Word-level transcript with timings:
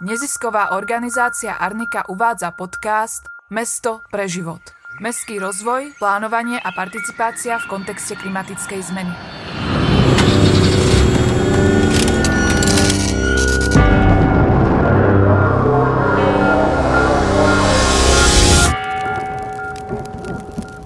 Nezisková 0.00 0.72
organizácia 0.72 1.60
Arnika 1.60 2.08
uvádza 2.08 2.48
podcast 2.56 3.28
Mesto 3.52 4.00
pre 4.08 4.24
život. 4.32 4.64
Mestský 4.96 5.36
rozvoj, 5.36 5.92
plánovanie 6.00 6.56
a 6.56 6.72
participácia 6.72 7.60
v 7.60 7.68
kontexte 7.68 8.16
klimatickej 8.16 8.80
zmeny. 8.80 9.12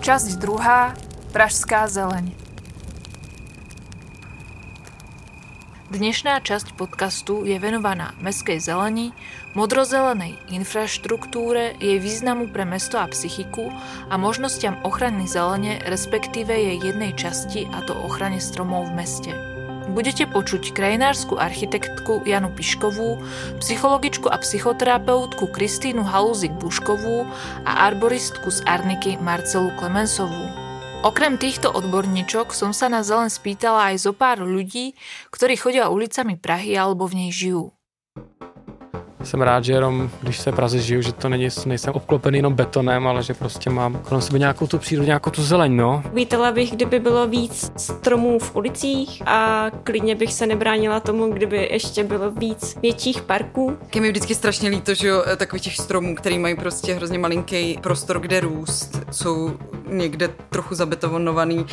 Časť 0.02 0.42
druhá. 0.42 0.90
Pražská 1.30 1.86
zeleň. 1.86 2.43
Dnešná 5.94 6.42
časť 6.42 6.74
podcastu 6.74 7.46
je 7.46 7.54
venovaná 7.54 8.18
mestskej 8.18 8.58
zeleni, 8.58 9.14
modrozelenej 9.54 10.34
infraštruktúre, 10.50 11.78
jej 11.78 12.02
významu 12.02 12.50
pre 12.50 12.66
mesto 12.66 12.98
a 12.98 13.06
psychiku 13.06 13.70
a 14.10 14.18
možnostiam 14.18 14.74
ochrany 14.82 15.30
zelene, 15.30 15.78
respektíve 15.86 16.50
jej 16.50 16.82
jednej 16.82 17.14
časti, 17.14 17.70
a 17.70 17.78
to 17.86 17.94
ochrane 17.94 18.42
stromov 18.42 18.90
v 18.90 19.06
meste. 19.06 19.32
Budete 19.86 20.26
počuť 20.26 20.74
krajinársku 20.74 21.38
architektku 21.38 22.26
Janu 22.26 22.50
Piškovú, 22.50 23.22
psychologičku 23.62 24.26
a 24.26 24.42
psychoterapeutku 24.42 25.46
Kristínu 25.46 26.02
Haluzik-Buškovú 26.02 27.22
a 27.70 27.86
arboristku 27.86 28.50
z 28.50 28.66
Arniky 28.66 29.14
Marcelu 29.22 29.70
Klemensovú. 29.78 30.63
Okrem 31.04 31.36
týchto 31.36 31.68
odborníčok 31.68 32.56
som 32.56 32.72
sa 32.72 32.88
na 32.88 33.04
zelen 33.04 33.28
spýtala 33.28 33.92
aj 33.92 34.08
zo 34.08 34.16
pár 34.16 34.40
ľudí, 34.40 34.96
ktorí 35.28 35.52
chodia 35.60 35.92
ulicami 35.92 36.40
Prahy 36.40 36.80
alebo 36.80 37.04
v 37.04 37.20
nej 37.20 37.30
žijú. 37.30 37.76
Jsem 39.24 39.42
rád, 39.42 39.64
že 39.64 39.72
jenom, 39.72 40.10
když 40.22 40.40
se 40.40 40.52
v 40.52 40.54
Praze 40.54 40.78
žiju, 40.78 41.02
že 41.02 41.12
to 41.12 41.28
není, 41.28 41.48
nejsem 41.66 41.94
obklopený 41.94 42.38
jenom 42.38 42.54
betonem, 42.54 43.06
ale 43.06 43.22
že 43.22 43.34
prostě 43.34 43.70
mám 43.70 43.98
kolem 43.98 44.22
sebe 44.22 44.38
nějakou 44.38 44.66
tu 44.66 44.78
přírodu, 44.78 45.06
nějakou 45.06 45.30
tu 45.30 45.42
zeleň, 45.42 45.76
no. 45.76 46.02
Vítala 46.12 46.52
bych, 46.52 46.72
kdyby 46.72 46.98
bylo 46.98 47.26
víc 47.26 47.72
stromů 47.76 48.38
v 48.38 48.56
ulicích 48.56 49.22
a 49.26 49.66
klidně 49.84 50.14
bych 50.14 50.32
se 50.32 50.46
nebránila 50.46 51.00
tomu, 51.00 51.32
kdyby 51.32 51.68
ještě 51.72 52.04
bylo 52.04 52.30
víc 52.30 52.76
větších 52.82 53.22
parků. 53.22 53.76
Je 53.94 54.00
mi 54.00 54.08
vždycky 54.08 54.34
strašně 54.34 54.68
líto, 54.68 54.94
že 54.94 55.08
jo, 55.08 55.22
takových 55.36 55.62
těch 55.62 55.76
stromů, 55.76 56.14
který 56.14 56.38
mají 56.38 56.56
prostě 56.56 56.94
hrozně 56.94 57.18
malinký 57.18 57.78
prostor, 57.82 58.20
kde 58.20 58.40
růst, 58.40 59.00
jsou 59.10 59.52
někde 59.88 60.28
trochu 60.50 60.74
zabetonovaný, 60.74 61.66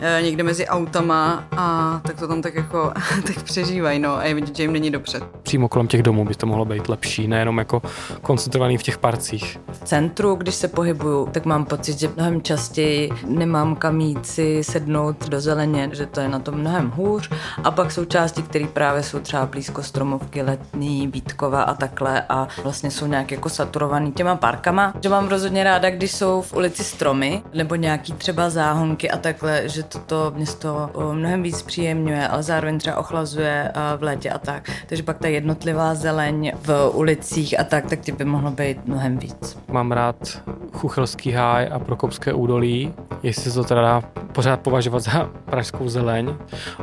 eh, 0.00 0.20
někde 0.22 0.42
mezi 0.42 0.66
autama 0.66 1.48
a 1.56 2.00
tak 2.04 2.18
to 2.18 2.28
tam 2.28 2.42
tak 2.42 2.54
jako 2.54 2.92
tak 3.26 3.42
přežívají, 3.42 3.98
no 3.98 4.16
a 4.16 4.24
je 4.24 4.34
vidět, 4.34 4.56
že 4.56 4.62
jim 4.62 4.72
není 4.72 4.90
dobře. 4.90 5.20
Přímo 5.42 5.68
kolem 5.68 5.88
těch 5.88 6.02
domů 6.02 6.24
by 6.24 6.34
to 6.34 6.46
mohlo 6.46 6.64
být 6.64 6.88
lepší, 6.88 6.97
nejenom 7.26 7.58
jako 7.58 7.82
koncentrovaný 8.22 8.78
v 8.78 8.82
těch 8.82 8.98
parcích. 8.98 9.60
V 9.72 9.84
centru, 9.84 10.34
když 10.34 10.54
se 10.54 10.68
pohybuju, 10.68 11.28
tak 11.32 11.44
mám 11.44 11.64
pocit, 11.64 11.98
že 11.98 12.08
mnohem 12.16 12.42
častěji 12.42 13.10
nemám 13.26 13.76
kam 13.76 14.00
jít 14.00 14.26
si 14.26 14.64
sednout 14.64 15.28
do 15.28 15.40
zeleně, 15.40 15.90
že 15.92 16.06
to 16.06 16.20
je 16.20 16.28
na 16.28 16.38
tom 16.38 16.54
mnohem 16.54 16.90
hůř. 16.90 17.30
A 17.64 17.70
pak 17.70 17.92
jsou 17.92 18.04
části, 18.04 18.42
které 18.42 18.66
právě 18.66 19.02
jsou 19.02 19.18
třeba 19.18 19.46
blízko 19.46 19.82
stromovky, 19.82 20.42
letní, 20.42 21.06
Vítkova 21.06 21.62
a 21.62 21.74
takhle 21.74 22.22
a 22.28 22.48
vlastně 22.62 22.90
jsou 22.90 23.06
nějak 23.06 23.30
jako 23.30 23.48
saturovaný 23.48 24.12
těma 24.12 24.36
parkama. 24.36 24.94
Že 25.02 25.08
mám 25.08 25.28
rozhodně 25.28 25.64
ráda, 25.64 25.90
když 25.90 26.12
jsou 26.12 26.42
v 26.42 26.54
ulici 26.54 26.84
stromy 26.84 27.42
nebo 27.54 27.74
nějaký 27.74 28.12
třeba 28.12 28.50
záhonky 28.50 29.10
a 29.10 29.16
takhle, 29.16 29.68
že 29.68 29.82
toto 29.82 30.32
město 30.36 30.90
mnohem 31.12 31.42
víc 31.42 31.62
příjemňuje, 31.62 32.28
ale 32.28 32.42
zároveň 32.42 32.78
třeba 32.78 32.96
ochlazuje 32.96 33.72
v 33.96 34.02
létě 34.02 34.30
a 34.30 34.38
tak. 34.38 34.70
Takže 34.86 35.02
pak 35.02 35.18
ta 35.18 35.28
jednotlivá 35.28 35.94
zeleň 35.94 36.52
v 36.62 36.87
ulicích 36.90 37.60
a 37.60 37.64
tak, 37.64 37.86
tak 37.86 38.00
ty 38.00 38.12
by 38.12 38.24
mohlo 38.24 38.50
být 38.50 38.86
mnohem 38.86 39.18
víc. 39.18 39.58
Mám 39.68 39.92
rád 39.92 40.42
Chuchelský 40.72 41.32
háj 41.32 41.68
a 41.72 41.78
Prokopské 41.78 42.32
údolí, 42.32 42.94
jestli 43.22 43.50
se 43.50 43.58
to 43.58 43.64
teda 43.64 43.82
dá 43.82 44.02
pořád 44.32 44.60
považovat 44.60 45.00
za 45.00 45.30
pražskou 45.44 45.88
zeleň. 45.88 46.34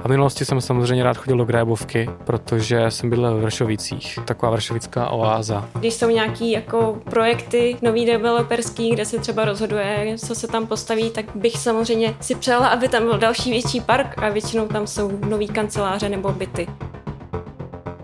A 0.03 0.07
v 0.07 0.09
minulosti 0.09 0.46
jsem 0.46 0.62
samozřejmě 0.62 1.03
rád 1.03 1.18
chodil 1.18 1.38
do 1.38 1.46
Grébovky, 1.46 2.09
protože 2.24 2.91
jsem 2.91 3.09
bydlel 3.09 3.38
v 3.38 3.41
Vršovicích, 3.41 4.19
taková 4.25 4.52
vršovická 4.52 5.09
oáza. 5.09 5.69
Když 5.79 5.94
jsou 5.94 6.09
nějaký 6.09 6.52
jako 6.52 6.97
projekty 7.03 7.78
nový 7.81 8.06
developerský, 8.06 8.91
kde 8.91 9.06
se 9.06 9.19
třeba 9.19 9.46
rozhoduje, 9.46 10.16
co 10.18 10.35
se 10.35 10.47
tam 10.47 10.68
postaví, 10.68 11.09
tak 11.09 11.25
bych 11.35 11.58
samozřejmě 11.58 12.16
si 12.22 12.35
přála, 12.35 12.68
aby 12.68 12.88
tam 12.88 13.03
byl 13.03 13.18
další 13.18 13.52
větší 13.52 13.81
park 13.81 14.24
a 14.24 14.29
většinou 14.29 14.68
tam 14.68 14.88
jsou 14.88 15.12
nový 15.29 15.47
kanceláře 15.47 16.09
nebo 16.09 16.31
byty. 16.31 16.68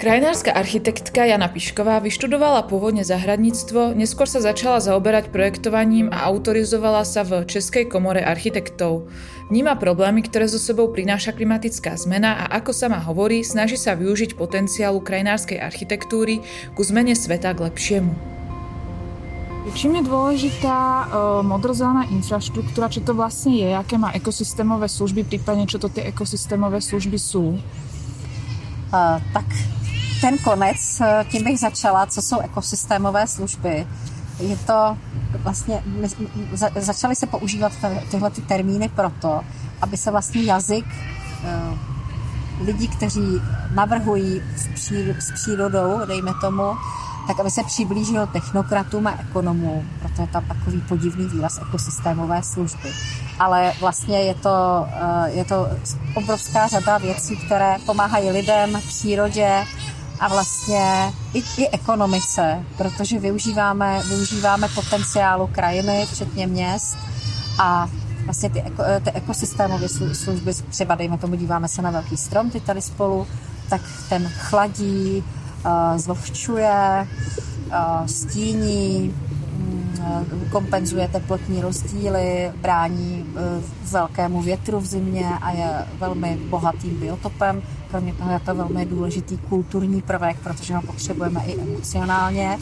Krajinárska 0.02 0.58
architektka 0.58 1.30
Jana 1.30 1.46
Pišková 1.46 2.02
vyštudovala 2.02 2.66
pôvodne 2.66 3.06
zahradníctvo, 3.06 3.94
neskôr 3.94 4.26
sa 4.26 4.42
začala 4.42 4.82
zaoberať 4.82 5.30
projektovaním 5.30 6.10
a 6.10 6.26
autorizovala 6.26 7.06
sa 7.06 7.22
v 7.22 7.46
Českej 7.46 7.86
komore 7.86 8.18
architektov. 8.26 9.06
Vníma 9.54 9.78
problémy, 9.78 10.26
ktoré 10.26 10.50
zo 10.50 10.58
sebou 10.58 10.90
prináša 10.90 11.38
klimatická 11.38 11.94
zmena 12.02 12.34
a 12.34 12.50
ako 12.50 12.74
sama 12.74 12.98
hovorí, 12.98 13.46
snaží 13.46 13.78
sa 13.78 13.94
využiť 13.94 14.34
potenciálu 14.34 15.06
krajinárskej 15.06 15.62
architektúry 15.62 16.42
ku 16.74 16.82
zmene 16.82 17.14
sveta 17.14 17.54
k 17.54 17.70
lepšiemu. 17.70 18.10
Čím 19.78 20.02
je 20.02 20.04
dôležitá 20.10 20.78
uh, 20.82 21.06
modrozelená 21.46 22.10
infraštruktúra, 22.10 22.90
čo 22.90 23.06
to 23.06 23.14
vlastne 23.14 23.54
je, 23.54 23.70
aké 23.70 24.02
má 24.02 24.10
ekosystémové 24.18 24.90
služby, 24.90 25.30
prípadne 25.30 25.70
čo 25.70 25.78
to 25.78 25.94
tie 25.94 26.10
ekosystémové 26.10 26.82
služby 26.82 27.22
sú? 27.22 27.62
Uh, 28.90 29.22
tak 29.30 29.46
ten 30.22 30.38
konec, 30.38 31.02
eh, 31.02 31.26
tím 31.30 31.44
bych 31.44 31.60
začala, 31.60 32.06
co 32.06 32.22
jsou 32.22 32.40
ekosystémové 32.40 33.28
služby. 33.28 33.88
Je 34.40 34.58
to 34.58 34.98
vlastně, 35.38 35.84
my, 35.86 36.08
začaly 36.76 37.16
se 37.16 37.28
používat 37.28 37.72
tyhle 38.12 38.30
ty 38.30 38.42
termíny 38.42 38.90
proto, 38.90 39.42
aby 39.82 39.98
se 39.98 40.12
vlastně 40.12 40.44
jazyk 40.44 40.86
eh, 41.44 41.78
lidí, 42.66 42.88
kteří 42.88 43.42
navrhují 43.76 44.42
s 45.20 45.32
přírodou, 45.32 46.06
dejme 46.06 46.32
tomu, 46.42 46.64
tak 47.28 47.40
aby 47.40 47.52
se 47.52 47.64
přiblížil 47.64 48.28
technokratům 48.28 49.08
a 49.08 49.20
ekonomům, 49.20 49.90
proto 50.00 50.22
je 50.22 50.28
tam 50.28 50.46
takový 50.46 50.82
podivný 50.82 51.28
výraz 51.28 51.60
ekosystémové 51.68 52.44
služby. 52.44 52.90
Ale 53.40 53.74
vlastně 53.80 54.22
je 54.22 54.36
to, 54.36 54.88
eh, 54.94 55.30
je 55.32 55.46
to 55.46 55.70
obrovská 56.14 56.68
řada 56.68 56.98
věcí, 56.98 57.38
které 57.38 57.78
pomáhají 57.86 58.32
lidem, 58.32 58.82
přírodě, 58.88 59.66
a 60.22 60.28
vlastně 60.28 61.14
i, 61.34 61.44
i 61.58 61.70
ekonomice, 61.70 62.66
protože 62.78 63.20
využíváme, 63.20 64.02
využíváme 64.10 64.68
potenciálu 64.76 65.48
krajiny, 65.48 66.08
včetně 66.12 66.48
měst 66.48 66.98
a 67.60 67.90
vlastně 68.26 68.50
ty, 68.50 68.62
eko, 68.62 68.84
ty 69.04 69.12
ekosystémové 69.12 69.90
služby, 70.14 70.54
třeba 70.70 70.96
dejme 70.96 71.18
tomu, 71.18 71.36
díváme 71.36 71.68
se 71.68 71.82
na 71.82 71.92
velký 71.92 72.18
strom, 72.18 72.50
ty 72.50 72.60
tady 72.60 72.82
spolu, 72.82 73.28
tak 73.70 73.82
ten 74.10 74.30
chladí, 74.38 75.24
uh, 75.66 75.98
zlovčuje, 75.98 77.08
uh, 77.68 78.06
stíní, 78.06 79.16
kompenzuje 80.52 81.08
teplotní 81.08 81.62
rozdíly, 81.62 82.52
brání 82.62 83.26
uh, 83.26 83.64
velkému 83.92 84.42
větru 84.42 84.80
v 84.80 84.86
zimě 84.86 85.30
a 85.42 85.52
je 85.52 85.86
velmi 86.00 86.38
bohatým 86.50 87.00
biotopem. 87.00 87.62
Kromě 87.90 88.14
toho 88.14 88.32
je 88.32 88.40
to 88.40 88.56
velmi 88.56 88.86
důležitý 88.86 89.38
kulturní 89.38 90.02
prvek, 90.02 90.38
protože 90.44 90.76
ho 90.76 90.82
potřebujeme 90.82 91.44
i 91.46 91.62
emocionálně. 91.62 92.58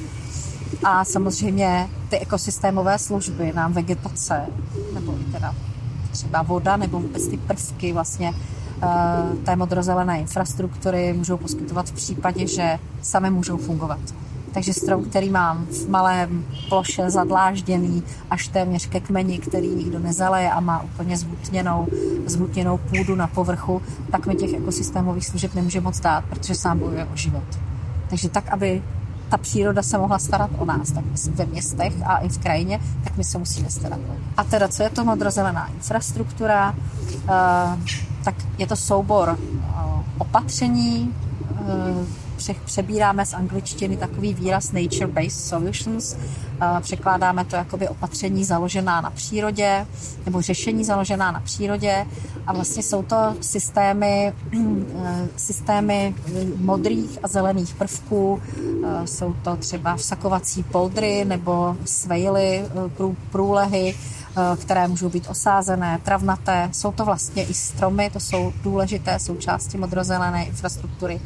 A 0.84 1.06
samozřejmě 1.06 1.90
ty 2.10 2.20
ekosystémové 2.20 3.00
služby 3.00 3.54
nám 3.56 3.74
vegetace, 3.74 4.46
nebo 4.94 5.14
i 5.22 5.32
teda 5.32 5.56
třeba 6.12 6.42
voda, 6.42 6.78
nebo 6.78 7.00
vůbec 7.00 7.28
ty 7.28 7.38
prvky 7.38 7.94
vlastně 7.94 8.34
eh, 8.84 8.88
té 9.46 9.56
modrozelené 9.56 10.20
infrastruktury 10.20 11.14
můžou 11.14 11.38
poskytovat 11.38 11.90
v 11.90 11.92
případě, 11.92 12.48
že 12.48 12.80
sami 13.02 13.30
můžou 13.30 13.58
fungovat. 13.58 14.00
Takže 14.54 14.74
strom, 14.74 15.06
který 15.06 15.30
mám 15.30 15.66
v 15.66 15.90
malém 15.90 16.46
ploše 16.70 17.10
zadlážděný 17.10 18.04
až 18.30 18.48
téměř 18.48 18.86
ke 18.90 19.00
kmeni, 19.00 19.40
který 19.40 19.68
nikdo 19.68 20.00
nezaleje 20.00 20.52
a 20.52 20.60
má 20.60 20.82
úplně 20.82 21.18
zhutněnou, 21.18 21.88
zhutněnou 22.26 22.78
půdu 22.78 23.16
na 23.16 23.28
povrchu, 23.28 23.82
tak 24.12 24.28
mi 24.28 24.36
těch 24.36 24.54
ekosystémových 24.54 25.26
služeb 25.26 25.56
nemůže 25.56 25.82
moc 25.82 26.00
dát, 26.00 26.26
protože 26.26 26.56
sám 26.56 26.80
bojuje 26.80 27.06
o 27.06 27.16
život. 27.16 27.44
Takže 28.10 28.30
tak, 28.30 28.50
aby 28.50 28.82
ta 29.30 29.38
příroda 29.38 29.84
se 29.84 29.98
mohla 29.98 30.20
starat 30.20 30.50
o 30.58 30.66
nás, 30.66 30.92
tak 30.92 31.04
ve 31.32 31.46
městech 31.46 31.94
a 32.06 32.18
i 32.18 32.30
v 32.30 32.38
krajině, 32.38 32.80
tak 33.04 33.18
my 33.18 33.24
se 33.24 33.38
musíme 33.38 33.70
starat. 33.70 34.00
A 34.38 34.44
teda, 34.44 34.68
co 34.68 34.84
je 34.84 34.90
to 34.90 35.06
modrozelená 35.06 35.68
infrastruktura? 35.68 36.76
Uh, 37.24 37.80
tak 38.24 38.36
je 38.58 38.68
to 38.68 38.76
soubor 38.76 39.38
uh, 39.40 40.02
opatření, 40.18 41.16
uh, 41.52 42.06
přebíráme 42.66 43.26
z 43.26 43.34
angličtiny 43.34 43.98
takový 43.98 44.34
výraz 44.34 44.72
nature-based 44.72 45.48
solutions. 45.48 46.16
Překládáme 46.82 47.46
to 47.46 47.56
jakoby 47.56 47.88
opatření 47.88 48.44
založená 48.44 49.02
na 49.02 49.10
přírodě 49.10 49.88
nebo 50.26 50.42
řešení 50.42 50.84
založená 50.84 51.32
na 51.32 51.40
přírodě 51.40 52.06
a 52.48 52.54
vlastně 52.54 52.84
jsou 52.84 53.04
to 53.04 53.36
systémy, 53.42 54.34
systémy 55.36 56.16
modrých 56.56 57.20
a 57.24 57.28
zelených 57.28 57.74
prvků. 57.74 58.42
Jsou 59.06 59.34
to 59.44 59.56
třeba 59.56 59.96
vsakovací 59.96 60.64
poldry 60.64 61.26
nebo 61.26 61.78
svejly, 61.86 62.66
průlehy, 63.32 63.96
Eh, 64.38 64.58
které 64.58 64.88
můžou 64.88 65.10
být 65.10 65.28
osázené, 65.30 66.00
travnaté. 66.04 66.70
Jsou 66.72 66.92
to 66.92 67.06
vlastně 67.06 67.44
i 67.44 67.54
stromy, 67.54 68.10
to 68.14 68.20
jsou 68.20 68.54
důležité 68.64 69.20
součásti 69.20 69.78
modrozelené 69.78 70.46
infrastruktury. 70.46 71.22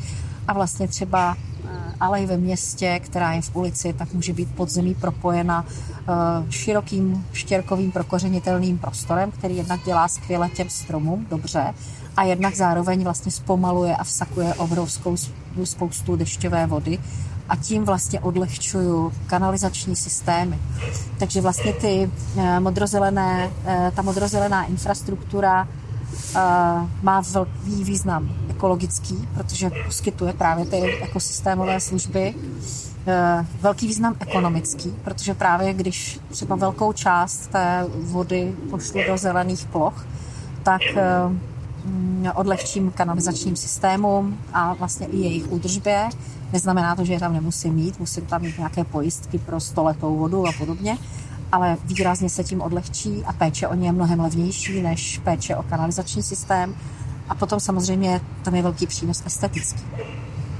A 0.47 0.53
vlastně 0.53 0.87
třeba 0.87 1.35
eh, 1.65 1.69
alej 1.99 2.25
ve 2.25 2.37
městě, 2.37 2.99
která 3.03 3.33
je 3.33 3.41
v 3.41 3.55
ulici, 3.55 3.93
tak 3.93 4.13
může 4.13 4.33
být 4.33 4.55
podzemí 4.55 4.95
propojena 4.95 5.65
eh, 5.67 6.51
širokým 6.51 7.25
štěrkovým 7.33 7.91
prokořenitelným 7.91 8.77
prostorem, 8.77 9.31
který 9.31 9.57
jednak 9.57 9.79
dělá 9.85 10.07
skvěle 10.07 10.49
těm 10.49 10.69
stromům, 10.69 11.25
dobře, 11.29 11.73
a 12.17 12.23
jednak 12.23 12.55
zároveň 12.55 13.03
vlastně 13.03 13.31
zpomaluje 13.31 13.95
a 13.95 14.03
vsakuje 14.03 14.53
obrovskou 14.53 15.15
spoustu 15.63 16.15
dešťové 16.15 16.67
vody 16.67 16.99
a 17.49 17.55
tím 17.55 17.83
vlastně 17.83 18.19
odlehčuju 18.19 19.13
kanalizační 19.27 19.95
systémy. 19.95 20.59
Takže 21.19 21.41
vlastně 21.41 21.73
ty 21.73 22.11
eh, 22.37 22.59
modrozelené, 22.59 23.51
ta 23.95 24.01
modrozelená 24.01 24.63
infrastruktura 24.65 25.67
má 27.01 27.21
velký 27.31 27.83
význam 27.83 28.42
ekologický, 28.63 29.27
protože 29.33 29.71
poskytuje 29.85 30.33
právě 30.33 30.65
ty 30.65 30.77
ekosystémové 31.01 31.79
služby. 31.79 32.35
Velký 33.61 33.87
význam 33.87 34.15
ekonomický, 34.19 34.93
protože 35.03 35.33
právě 35.33 35.73
když 35.73 36.19
třeba 36.29 36.55
velkou 36.55 36.93
část 36.93 37.47
té 37.47 37.85
vody 38.01 38.55
pošlu 38.69 39.01
do 39.07 39.17
zelených 39.17 39.65
ploch, 39.65 40.05
tak 40.63 40.81
mm, 41.85 42.27
odlehčím 42.35 42.91
kanalizačním 42.91 43.55
systémům 43.55 44.37
a 44.53 44.73
vlastně 44.73 45.07
i 45.07 45.17
jejich 45.17 45.51
údržbě 45.51 46.09
Neznamená 46.53 46.95
to, 46.95 47.05
že 47.05 47.13
je 47.13 47.19
tam 47.19 47.33
nemusím 47.33 47.73
mít, 47.73 47.99
musím 47.99 48.25
tam 48.25 48.41
mít 48.41 48.57
nějaké 48.57 48.83
pojistky 48.83 49.39
pro 49.39 49.59
stoletou 49.59 50.17
vodu 50.17 50.47
a 50.47 50.51
podobně, 50.57 50.97
ale 51.51 51.77
výrazně 51.85 52.29
se 52.29 52.43
tím 52.43 52.61
odlehčí 52.61 53.23
a 53.25 53.33
péče 53.33 53.67
o 53.67 53.75
ně 53.75 53.87
je 53.87 53.91
mnohem 53.91 54.19
levnější 54.19 54.81
než 54.81 55.17
péče 55.23 55.55
o 55.55 55.63
kanalizační 55.63 56.23
systém. 56.23 56.75
A 57.33 57.35
potom 57.35 57.59
samozřejmě 57.59 58.21
tam 58.43 58.55
je 58.55 58.61
velký 58.61 58.87
přínos 58.87 59.23
estetický. 59.25 59.83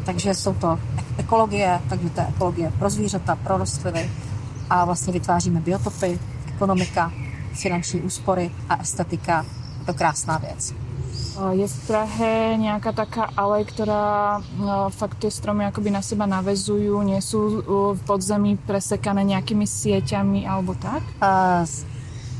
Takže 0.06 0.34
jsou 0.34 0.54
to 0.54 0.80
ekologie, 1.18 1.82
takže 1.90 2.10
to 2.10 2.22
je 2.22 2.28
ekologie 2.28 2.72
pro 2.80 2.90
zvířata, 2.90 3.36
pro 3.36 3.58
rostliny 3.58 4.12
a 4.70 4.86
vlastně 4.86 5.14
vytváříme 5.14 5.62
biotopy, 5.62 6.20
ekonomika, 6.48 7.12
finanční 7.54 8.02
úspory 8.02 8.52
a 8.70 8.82
estetika. 8.82 9.46
Je 9.80 9.86
to 9.86 9.94
krásná 9.94 10.38
věc. 10.38 10.74
Je 11.52 11.66
v 11.66 11.78
Prahe 11.88 12.58
nejaká 12.62 12.94
taká 12.94 13.26
alej, 13.38 13.66
ktorá 13.66 14.38
no, 14.58 14.90
fakt 14.94 15.18
tie 15.18 15.34
stromy 15.34 15.66
akoby 15.66 15.90
na 15.90 16.02
seba 16.02 16.30
navezujú, 16.30 17.02
nie 17.02 17.18
sú 17.22 17.62
v 17.98 18.02
podzemí 18.06 18.58
presekané 18.58 19.26
nejakými 19.26 19.66
sieťami 19.66 20.46
alebo 20.46 20.78
tak? 20.78 21.02
Uh, 21.22 21.66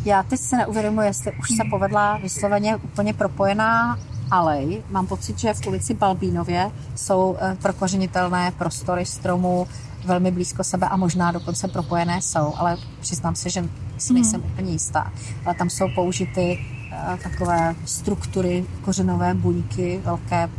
já 0.06 0.24
teď 0.24 0.40
si 0.40 0.56
neuvědomuji, 0.56 1.08
jestli 1.08 1.32
už 1.40 1.48
se 1.50 1.64
povedla 1.70 2.18
vysloveně 2.18 2.76
úplně 2.76 3.14
propojená 3.14 3.98
alej. 4.34 4.84
Mám 4.90 5.08
pocit, 5.08 5.40
že 5.40 5.54
v 5.54 5.68
ulici 5.68 5.94
Balbínově 5.94 6.72
jsou 6.96 7.38
e, 7.40 7.56
prokořenitelné 7.62 8.52
prostory 8.58 9.06
stromů 9.06 9.68
velmi 10.06 10.32
blízko 10.32 10.64
sebe 10.64 10.88
a 10.88 10.98
možná 10.98 11.32
dokonce 11.32 11.68
propojené 11.68 12.22
jsou, 12.22 12.54
ale 12.58 12.78
přiznám 13.00 13.36
se, 13.36 13.50
že 13.50 13.70
si 13.98 14.14
nejsem 14.14 14.42
hmm. 14.42 14.52
úplně 14.52 14.72
jistá. 14.72 15.12
Ale 15.46 15.56
tam 15.56 15.70
jsou 15.70 15.86
použity 15.96 16.60
Eh, 16.94 17.18
takové 17.24 17.76
struktury, 17.86 18.66
kořenové 18.82 19.34
buňky, 19.34 20.02
velké, 20.04 20.50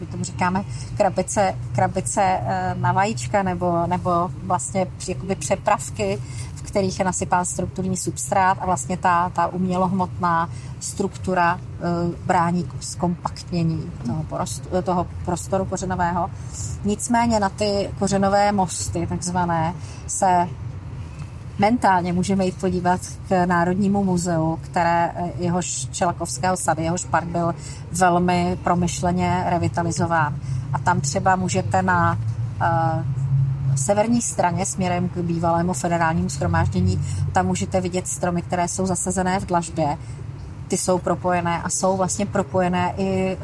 my 0.00 0.06
tomu 0.06 0.24
říkáme 0.24 0.64
krabice, 0.96 1.54
krabice 1.74 2.22
eh, 2.22 2.74
na 2.78 2.92
vajíčka 2.92 3.42
nebo, 3.42 3.86
nebo 3.86 4.30
vlastně 4.42 4.86
jakoby 5.08 5.34
přepravky, 5.34 6.18
kterých 6.68 6.98
je 6.98 7.04
nasypán 7.04 7.44
strukturní 7.44 7.96
substrát 7.96 8.58
a 8.60 8.66
vlastně 8.66 8.96
ta, 8.96 9.28
ta 9.34 9.46
umělohmotná 9.46 10.50
struktura 10.80 11.60
eh, 11.60 11.82
brání 12.26 12.68
zkompaktnění 12.80 13.92
toho, 14.06 14.22
prostoru, 14.22 14.82
toho 14.82 15.06
prostoru 15.24 15.64
kořenového. 15.64 16.30
Nicméně 16.84 17.40
na 17.40 17.48
ty 17.48 17.90
kořenové 17.98 18.52
mosty, 18.52 19.06
takzvané, 19.06 19.74
se 20.06 20.48
mentálně 21.58 22.12
můžeme 22.12 22.44
jít 22.44 22.60
podívat 22.60 23.00
k 23.28 23.46
Národnímu 23.46 24.04
muzeu, 24.04 24.58
které 24.62 25.12
eh, 25.14 25.32
jehož 25.38 25.88
Čelakovského 25.90 26.56
sady, 26.56 26.82
jehož 26.82 27.04
park 27.04 27.26
byl 27.26 27.54
velmi 27.92 28.58
promyšleně 28.64 29.44
revitalizován. 29.46 30.36
A 30.72 30.78
tam 30.78 31.00
třeba 31.00 31.36
můžete 31.36 31.82
na 31.82 32.18
severní 33.76 34.22
straně 34.22 34.66
směrem 34.66 35.08
k 35.08 35.16
bývalému 35.16 35.72
federálnímu 35.72 36.28
schromáždění, 36.28 37.00
tam 37.32 37.46
můžete 37.46 37.80
vidět 37.80 38.08
stromy, 38.08 38.42
které 38.42 38.68
jsou 38.68 38.86
zasazené 38.86 39.40
v 39.40 39.46
dlažbě. 39.46 39.98
Ty 40.68 40.76
jsou 40.76 40.98
propojené 40.98 41.62
a 41.62 41.68
jsou 41.68 41.96
vlastně 41.96 42.26
propojené 42.26 42.94
i 42.96 43.36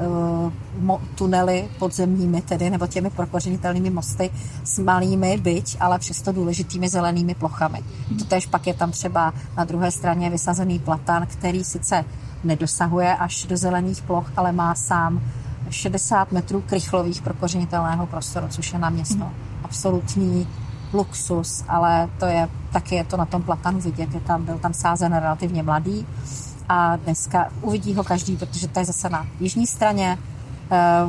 uh, 0.86 1.00
tunely 1.14 1.68
podzemními 1.78 2.42
tedy, 2.42 2.70
nebo 2.70 2.86
těmi 2.86 3.10
prokořenitelnými 3.10 3.90
mosty 3.90 4.30
s 4.64 4.78
malými, 4.78 5.36
byť, 5.36 5.76
ale 5.80 5.98
přesto 5.98 6.32
důležitými 6.32 6.88
zelenými 6.88 7.34
plochami. 7.34 7.82
To 8.18 8.24
tež 8.24 8.46
pak 8.46 8.66
je 8.66 8.74
tam 8.74 8.90
třeba 8.90 9.34
na 9.56 9.64
druhé 9.64 9.90
straně 9.90 10.30
vysazený 10.30 10.78
platan, 10.78 11.26
který 11.26 11.64
sice 11.64 12.04
nedosahuje 12.44 13.16
až 13.16 13.44
do 13.44 13.56
zelených 13.56 14.02
ploch, 14.02 14.32
ale 14.36 14.52
má 14.52 14.74
sám 14.74 15.20
60 15.70 16.32
metrů 16.32 16.60
krychlových 16.66 17.22
prokořenitelného 17.22 18.06
prostoru, 18.06 18.46
což 18.48 18.72
je 18.72 18.78
na 18.78 18.90
město 18.90 19.30
absolutní 19.74 20.46
luxus, 20.92 21.64
ale 21.68 22.08
to 22.18 22.26
je, 22.26 22.48
taky 22.72 22.94
je 22.94 23.04
to 23.04 23.16
na 23.16 23.24
tom 23.26 23.42
platanu 23.42 23.80
vidět, 23.80 24.14
je 24.14 24.20
tam, 24.20 24.44
byl 24.44 24.58
tam 24.58 24.74
sázen 24.74 25.12
relativně 25.12 25.62
mladý 25.62 26.06
a 26.68 26.96
dneska 26.96 27.50
uvidí 27.60 27.94
ho 27.94 28.04
každý, 28.04 28.36
protože 28.36 28.68
to 28.68 28.78
je 28.78 28.84
zase 28.84 29.08
na 29.08 29.26
jižní 29.40 29.66
straně 29.66 30.18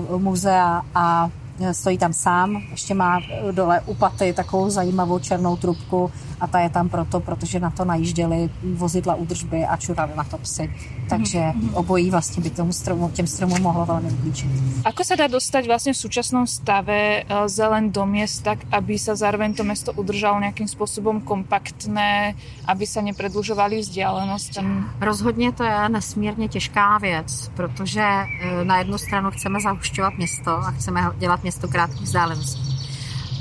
uh, 0.10 0.22
muzea 0.22 0.82
a 0.96 1.30
stojí 1.72 1.98
tam 1.98 2.13
sám, 2.13 2.62
ještě 2.72 2.94
má 2.94 3.19
dole 3.52 3.81
u 3.86 3.94
paty 3.96 4.34
takovou 4.34 4.69
zajímavou 4.69 5.19
černou 5.19 5.56
trubku 5.56 6.12
a 6.40 6.48
ta 6.48 6.60
je 6.60 6.69
tam 6.69 6.90
proto, 6.90 7.19
protože 7.19 7.60
na 7.60 7.69
to 7.69 7.86
najížděli 7.86 8.50
vozidla 8.74 9.16
údržby 9.16 9.66
a 9.66 9.78
čurali 9.78 10.12
na 10.16 10.24
to 10.24 10.38
psy. 10.38 10.74
Takže 11.10 11.40
mm-hmm. 11.40 11.69
obojí 11.74 12.12
vlastně 12.12 12.44
by 12.44 12.50
tomu 12.50 12.74
stromu, 12.74 13.10
těm 13.10 13.28
stromům 13.28 13.62
mohlo 13.62 13.86
velmi 13.86 14.12
ublížit. 14.12 14.52
Ako 14.86 15.04
se 15.04 15.16
dá 15.16 15.28
dostať 15.28 15.68
vlastně 15.68 15.94
v 15.94 15.98
současnom 15.98 16.48
stave 16.48 17.22
eh, 17.22 17.50
zelen 17.50 17.92
do 17.92 18.06
měst 18.06 18.44
tak, 18.44 18.60
aby 18.72 19.00
se 19.00 19.16
zároveň 19.16 19.54
to 19.54 19.64
město 19.64 19.94
udržalo 19.94 20.40
nějakým 20.40 20.68
způsobem 20.68 21.21
kompaktné, 21.21 22.35
aby 22.66 22.88
se 22.88 23.02
nepredlužovali 23.02 23.80
vzdálenosti? 23.80 24.59
Rozhodně 25.02 25.52
to 25.52 25.64
je 25.64 25.90
nesmírně 25.90 26.47
těžká 26.47 26.97
věc, 26.97 27.52
protože 27.56 28.02
eh, 28.02 28.66
na 28.66 28.78
jednu 28.78 28.97
stranu 28.97 29.31
chceme 29.31 29.59
zahušťovat 29.59 30.14
město 30.18 30.52
a 30.52 30.71
chceme 30.71 31.02
dělat 31.18 31.44
město 31.45 31.68
krátkých 31.68 32.02
vzdáleností. 32.02 32.80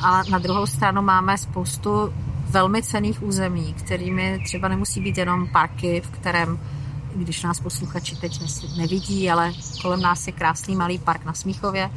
Ale 0.03 0.25
na 0.31 0.39
druhou 0.39 0.67
stranu 0.67 1.03
máme 1.03 1.39
spoustu 1.39 2.13
velmi 2.51 2.83
cených 2.83 3.23
území, 3.23 3.75
kterými 3.75 4.41
třeba 4.45 4.69
nemusí 4.69 5.01
být 5.01 5.19
jenom 5.19 5.49
parky, 5.49 6.01
v 6.01 6.11
kterém, 6.11 6.59
když 7.17 7.43
nás 7.43 7.61
posluchači 7.61 8.17
teď 8.17 8.41
nevidí, 8.77 9.31
ale 9.31 9.53
kolem 9.83 10.01
nás 10.01 10.27
je 10.27 10.33
krásný 10.33 10.77
malý 10.77 10.99
park 10.99 11.25
na 11.25 11.33
Smíchově, 11.33 11.91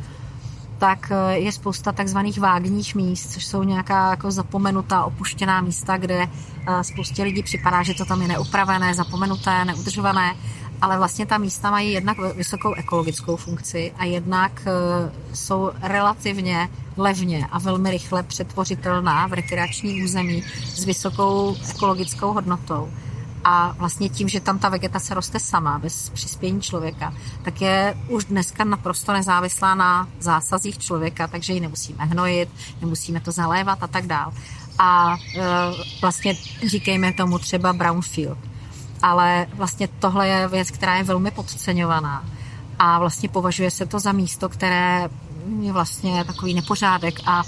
tak 0.78 1.12
eh, 1.12 1.38
je 1.38 1.52
spousta 1.52 1.92
takzvaných 1.92 2.40
vágních 2.40 2.96
míst, 2.96 3.34
což 3.34 3.46
jsou 3.46 3.64
nějaká 3.64 4.10
jako 4.10 4.32
zapomenutá, 4.32 5.06
opuštěná 5.06 5.62
místa, 5.62 5.98
kde 5.98 6.28
eh, 6.68 6.84
spoustě 6.84 7.24
lidí 7.24 7.44
připadá, 7.44 7.84
že 7.84 7.94
to 7.94 8.06
tam 8.06 8.22
je 8.22 8.28
neupravené, 8.28 8.94
zapomenuté, 8.94 9.66
neudržované, 9.66 10.36
ale 10.82 10.98
vlastně 10.98 11.26
ta 11.26 11.38
místa 11.38 11.72
mají 11.72 11.94
jednak 11.94 12.18
vysokou 12.36 12.74
ekologickou 12.74 13.36
funkci 13.36 13.94
a 13.98 14.06
jednak 14.06 14.62
eh, 14.66 15.12
jsou 15.34 15.72
relativně 15.82 16.70
levně 16.98 17.48
a 17.52 17.60
velmi 17.60 17.92
rychle 17.92 18.24
přetvořitelná 18.24 19.28
v 19.28 19.34
rekreační 19.34 20.04
území 20.04 20.44
s 20.76 20.86
vysokou 20.86 21.56
ekologickou 21.70 22.34
hodnotou. 22.34 22.90
A 23.44 23.76
vlastně 23.78 24.10
tím, 24.10 24.30
že 24.30 24.40
tam 24.40 24.60
ta 24.60 24.70
vegetace 24.70 25.14
roste 25.14 25.40
sama, 25.40 25.80
bez 25.80 26.10
přispění 26.10 26.62
člověka, 26.62 27.14
tak 27.42 27.62
je 27.62 27.98
už 28.10 28.26
dneska 28.26 28.64
naprosto 28.64 29.14
nezávislá 29.14 29.76
na 29.76 30.08
zásazích 30.20 30.78
člověka, 30.78 31.28
takže 31.28 31.54
ji 31.54 31.60
nemusíme 31.60 32.06
hnojit, 32.06 32.50
nemusíme 32.82 33.20
to 33.20 33.32
zalévat 33.32 33.84
a 33.84 33.88
tak 33.88 34.08
dál. 34.08 34.34
A 34.80 35.16
e, 35.16 35.42
vlastně 36.02 36.36
říkejme 36.66 37.14
tomu 37.14 37.40
třeba 37.40 37.74
brownfield. 37.74 38.38
Ale 39.02 39.48
vlastně 39.54 39.88
tohle 39.88 40.28
je 40.28 40.48
věc, 40.48 40.72
která 40.72 40.96
je 40.96 41.04
velmi 41.04 41.32
podceňovaná. 41.32 42.26
A 42.80 43.00
vlastně 43.00 43.30
považuje 43.30 43.72
se 43.72 43.86
to 43.86 44.00
za 44.00 44.12
místo, 44.12 44.50
které 44.50 45.10
je 45.62 45.72
vlastně 45.72 46.24
takový 46.24 46.54
nepořádek 46.54 47.20
a 47.26 47.44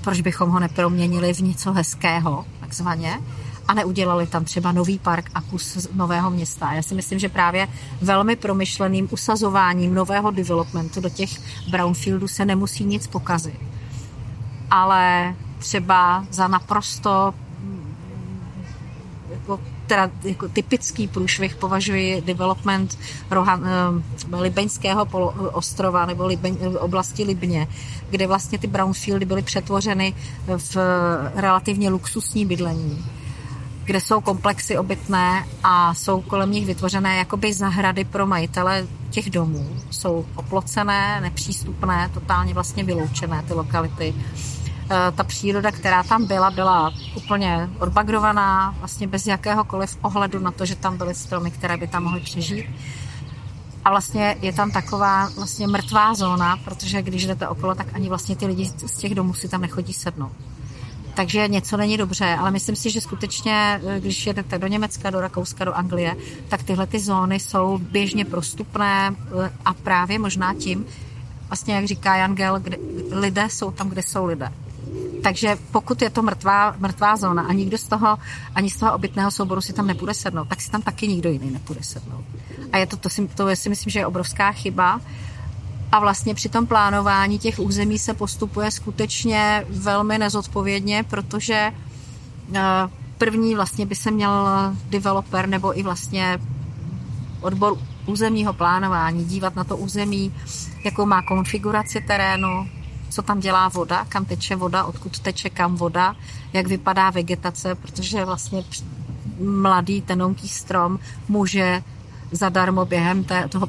proč 0.00 0.20
bychom 0.20 0.50
ho 0.50 0.60
neproměnili 0.60 1.34
v 1.34 1.40
něco 1.40 1.72
hezkého, 1.72 2.44
takzvaně 2.60 3.20
a 3.68 3.74
neudělali 3.74 4.26
tam 4.26 4.44
třeba 4.44 4.72
nový 4.72 4.98
park 4.98 5.30
a 5.34 5.40
kus 5.40 5.88
nového 5.92 6.30
města. 6.30 6.72
Já 6.72 6.82
si 6.82 6.94
myslím, 6.94 7.18
že 7.18 7.28
právě 7.28 7.68
velmi 8.02 8.36
promyšleným 8.36 9.08
usazováním 9.10 9.94
nového 9.94 10.30
developmentu 10.30 11.00
do 11.00 11.08
těch 11.08 11.30
brownfieldů 11.70 12.28
se 12.28 12.44
nemusí 12.44 12.84
nic 12.84 13.06
pokazit. 13.06 13.60
Ale 14.70 15.34
třeba 15.58 16.26
za 16.30 16.48
naprosto 16.48 17.34
jako, 19.30 19.60
teda, 19.86 20.10
jako 20.22 20.48
typický 20.48 21.08
průšvih 21.08 21.56
považuji 21.56 22.20
development 22.20 22.98
Rohan, 23.30 23.64
eh, 23.66 24.36
Libeňského 24.36 25.04
ostrova 25.52 26.06
nebo 26.06 26.26
Libeň, 26.26 26.58
oblasti 26.78 27.24
Libně, 27.24 27.68
kde 28.10 28.26
vlastně 28.26 28.58
ty 28.58 28.66
brownfieldy 28.66 29.24
byly 29.24 29.42
přetvořeny 29.42 30.14
v 30.46 30.76
relativně 31.34 31.90
luxusní 31.90 32.46
bydlení 32.46 33.04
kde 33.84 34.00
jsou 34.00 34.20
komplexy 34.20 34.78
obytné 34.78 35.46
a 35.64 35.94
jsou 35.94 36.20
kolem 36.20 36.50
nich 36.50 36.66
vytvořené 36.66 37.16
jakoby 37.16 37.52
zahrady 37.52 38.04
pro 38.04 38.26
majitele 38.26 38.86
těch 39.10 39.30
domů. 39.30 39.76
Jsou 39.90 40.26
oplocené, 40.34 41.20
nepřístupné, 41.20 42.10
totálně 42.14 42.54
vlastně 42.54 42.84
vyloučené 42.84 43.42
ty 43.42 43.52
lokality. 43.54 44.14
E, 44.90 45.12
ta 45.12 45.24
příroda, 45.24 45.72
která 45.72 46.02
tam 46.02 46.26
byla, 46.26 46.50
byla 46.50 46.92
úplně 47.16 47.70
odbagrovaná, 47.78 48.74
vlastně 48.78 49.06
bez 49.06 49.26
jakéhokoliv 49.26 49.98
ohledu 50.02 50.38
na 50.38 50.50
to, 50.50 50.66
že 50.66 50.76
tam 50.76 50.96
byly 50.96 51.14
stromy, 51.14 51.50
které 51.50 51.76
by 51.76 51.86
tam 51.86 52.02
mohly 52.02 52.20
přežít. 52.20 52.66
A 53.84 53.90
vlastně 53.90 54.36
je 54.42 54.52
tam 54.52 54.70
taková 54.70 55.28
vlastně 55.36 55.66
mrtvá 55.66 56.14
zóna, 56.14 56.56
protože 56.64 57.02
když 57.02 57.26
jdete 57.26 57.48
okolo, 57.48 57.74
tak 57.74 57.86
ani 57.92 58.08
vlastně 58.08 58.36
ty 58.36 58.46
lidi 58.46 58.66
z 58.86 58.96
těch 58.96 59.14
domů 59.14 59.34
si 59.34 59.48
tam 59.48 59.60
nechodí 59.60 59.92
sednout 59.92 60.32
takže 61.14 61.48
něco 61.48 61.76
není 61.76 61.96
dobře, 61.96 62.36
ale 62.38 62.50
myslím 62.50 62.76
si, 62.76 62.90
že 62.90 63.00
skutečně, 63.00 63.80
eh, 63.86 64.00
když 64.00 64.26
jedete 64.26 64.58
do 64.58 64.66
Německa, 64.66 65.10
do 65.10 65.20
Rakouska, 65.20 65.64
do 65.64 65.72
Anglie, 65.72 66.16
tak 66.48 66.62
tyhle 66.62 66.86
ty 66.86 67.00
zóny 67.00 67.40
jsou 67.40 67.78
běžně 67.78 68.24
prostupné 68.24 69.14
eh, 69.14 69.52
a 69.64 69.74
právě 69.74 70.18
možná 70.18 70.54
tím, 70.54 70.86
vlastně 71.48 71.74
jak 71.74 71.84
říká 71.84 72.16
Jan 72.16 72.34
Gell, 72.34 72.60
kde, 72.60 72.76
lidé 73.10 73.48
jsou 73.50 73.70
tam, 73.70 73.88
kde 73.88 74.02
jsou 74.02 74.26
lidé. 74.26 74.52
Takže 75.22 75.56
pokud 75.72 76.02
je 76.02 76.10
to 76.10 76.22
mrtvá, 76.22 76.74
mrtvá 76.78 77.16
zóna 77.16 77.42
a 77.42 77.52
nikdo 77.52 77.78
z 77.78 77.88
toho, 77.88 78.18
ani 78.54 78.70
z 78.70 78.76
toho 78.76 78.94
obytného 78.94 79.30
souboru 79.30 79.60
si 79.60 79.72
tam 79.72 79.86
nepůjde 79.86 80.14
sednout, 80.14 80.48
tak 80.48 80.60
si 80.60 80.70
tam 80.70 80.82
taky 80.82 81.08
nikdo 81.08 81.30
jiný 81.30 81.50
nepůjde 81.50 81.82
sednout. 81.82 82.24
A 82.72 82.78
je 82.78 82.86
to, 82.86 82.96
to, 82.96 83.08
si, 83.08 83.28
to 83.28 83.56
si 83.56 83.68
myslím, 83.68 83.90
že 83.90 83.98
je 83.98 84.06
obrovská 84.06 84.52
chyba, 84.52 85.00
a 85.92 85.98
vlastně 85.98 86.34
při 86.34 86.48
tom 86.48 86.66
plánování 86.66 87.38
těch 87.38 87.58
území 87.58 87.98
se 87.98 88.14
postupuje 88.14 88.70
skutečně 88.70 89.66
velmi 89.68 90.18
nezodpovědně, 90.18 91.04
protože 91.10 91.72
eh, 92.54 92.60
první 93.18 93.54
vlastně 93.54 93.86
by 93.86 93.94
se 93.94 94.10
měl 94.10 94.48
developer 94.88 95.48
nebo 95.48 95.78
i 95.78 95.82
vlastně 95.82 96.38
odbor 97.40 97.78
územního 98.06 98.52
plánování 98.52 99.24
dívat 99.24 99.56
na 99.56 99.64
to 99.64 99.76
území, 99.76 100.34
jakou 100.84 101.06
má 101.06 101.22
konfiguraci 101.22 102.00
terénu, 102.00 102.68
co 103.14 103.22
tam 103.22 103.40
dělá 103.40 103.68
voda, 103.68 104.04
kam 104.08 104.24
teče 104.24 104.56
voda, 104.56 104.84
odkud 104.84 105.18
teče 105.18 105.50
kam 105.50 105.76
voda, 105.76 106.16
jak 106.52 106.66
vypadá 106.66 107.10
vegetace, 107.10 107.74
protože 107.74 108.24
vlastně 108.24 108.64
mladý 109.40 110.02
tenonký 110.02 110.48
strom 110.48 110.98
může 111.28 111.82
zadarmo 112.32 112.84
během 112.84 113.24
té, 113.24 113.48
toho 113.48 113.68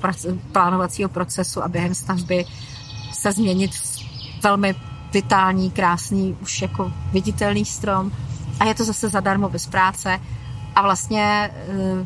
plánovacího 0.52 1.10
procesu 1.10 1.64
a 1.64 1.68
během 1.68 1.96
stavby 1.96 2.46
se 3.14 3.32
změnit 3.32 3.76
v 3.76 4.44
velmi 4.44 4.76
vitální, 5.14 5.72
krásný, 5.72 6.38
už 6.42 6.62
jako 6.62 6.92
viditelný 7.12 7.66
strom. 7.66 8.12
A 8.60 8.66
je 8.66 8.76
to 8.76 8.86
zase 8.86 9.10
zadarmo 9.10 9.50
bez 9.50 9.68
práce. 9.68 10.20
A 10.76 10.82
vlastně 10.82 11.52
eh, 11.54 12.06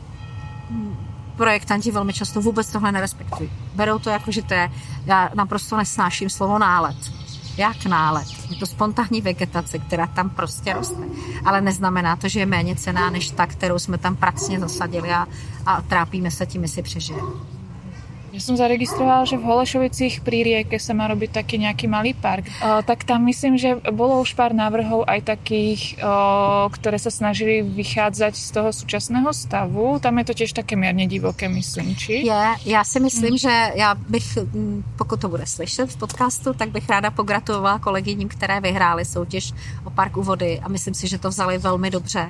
projektanti 1.38 1.92
velmi 1.92 2.14
často 2.14 2.42
vůbec 2.42 2.72
tohle 2.72 2.92
nerespektují. 2.92 3.50
Berou 3.76 4.00
to 4.00 4.10
jako, 4.10 4.32
že 4.32 4.42
to 4.42 4.54
je, 4.54 4.72
já 5.06 5.30
naprosto 5.36 5.78
nesnáším 5.78 6.30
slovo 6.30 6.60
nálet 6.60 7.19
jak 7.60 7.86
nálet. 7.86 8.28
Je 8.50 8.56
to 8.56 8.66
spontánní 8.66 9.22
vegetace, 9.22 9.80
která 9.80 10.08
tam 10.08 10.30
prostě 10.30 10.74
roste. 10.74 11.04
Ale 11.46 11.62
neznamená 11.62 12.16
to, 12.16 12.28
že 12.28 12.40
je 12.40 12.46
méně 12.46 12.76
cená 12.76 13.10
než 13.10 13.30
ta, 13.30 13.46
kterou 13.46 13.80
jsme 13.80 13.98
tam 13.98 14.16
pracně 14.16 14.60
zasadili 14.60 15.12
a, 15.12 15.28
a 15.66 15.82
trápíme 15.82 16.32
se 16.32 16.46
tím, 16.46 16.62
jestli 16.62 16.82
přežijeme. 16.82 17.59
Ja 18.30 18.42
som 18.42 18.54
zaregistrovala, 18.54 19.26
že 19.26 19.42
v 19.42 19.48
Holešovicích 19.50 20.22
pri 20.22 20.46
rieke 20.46 20.78
sa 20.78 20.94
má 20.94 21.10
robiť 21.10 21.42
taký 21.42 21.58
nejaký 21.58 21.90
malý 21.90 22.14
park. 22.14 22.46
O, 22.62 22.86
tak 22.86 23.04
tam 23.04 23.26
myslím, 23.26 23.58
že 23.58 23.82
bolo 23.90 24.22
už 24.22 24.38
pár 24.38 24.54
návrhov 24.54 25.06
aj 25.10 25.34
takých, 25.34 25.98
o, 25.98 26.70
ktoré 26.70 27.02
sa 27.02 27.10
snažili 27.10 27.66
vychádzať 27.66 28.34
z 28.38 28.48
toho 28.54 28.70
súčasného 28.70 29.34
stavu. 29.34 29.98
Tam 29.98 30.14
je 30.22 30.26
to 30.30 30.34
tiež 30.34 30.54
také 30.54 30.78
mierne 30.78 31.10
divoké, 31.10 31.50
myslím, 31.50 31.98
či? 31.98 32.26
Je, 32.30 32.46
já 32.66 32.84
si 32.84 33.00
myslím, 33.00 33.30
hmm. 33.30 33.44
že 33.44 33.56
já 33.76 33.96
bych, 33.96 34.38
pokud 34.98 35.22
to 35.22 35.30
bude 35.30 35.46
slyšet 35.46 35.90
v 35.90 35.98
podcastu, 35.98 36.54
tak 36.54 36.70
bych 36.70 36.90
ráda 36.90 37.12
pogratulovala 37.12 37.80
kolegyním, 37.80 38.30
které 38.30 38.62
vyhrály 38.62 39.06
soutěž 39.06 39.54
o 39.86 39.90
parku 39.90 40.24
vody 40.24 40.60
a 40.64 40.70
myslím 40.70 40.94
si, 40.94 41.08
že 41.08 41.18
to 41.18 41.30
vzali 41.30 41.58
velmi 41.58 41.90
dobře 41.90 42.30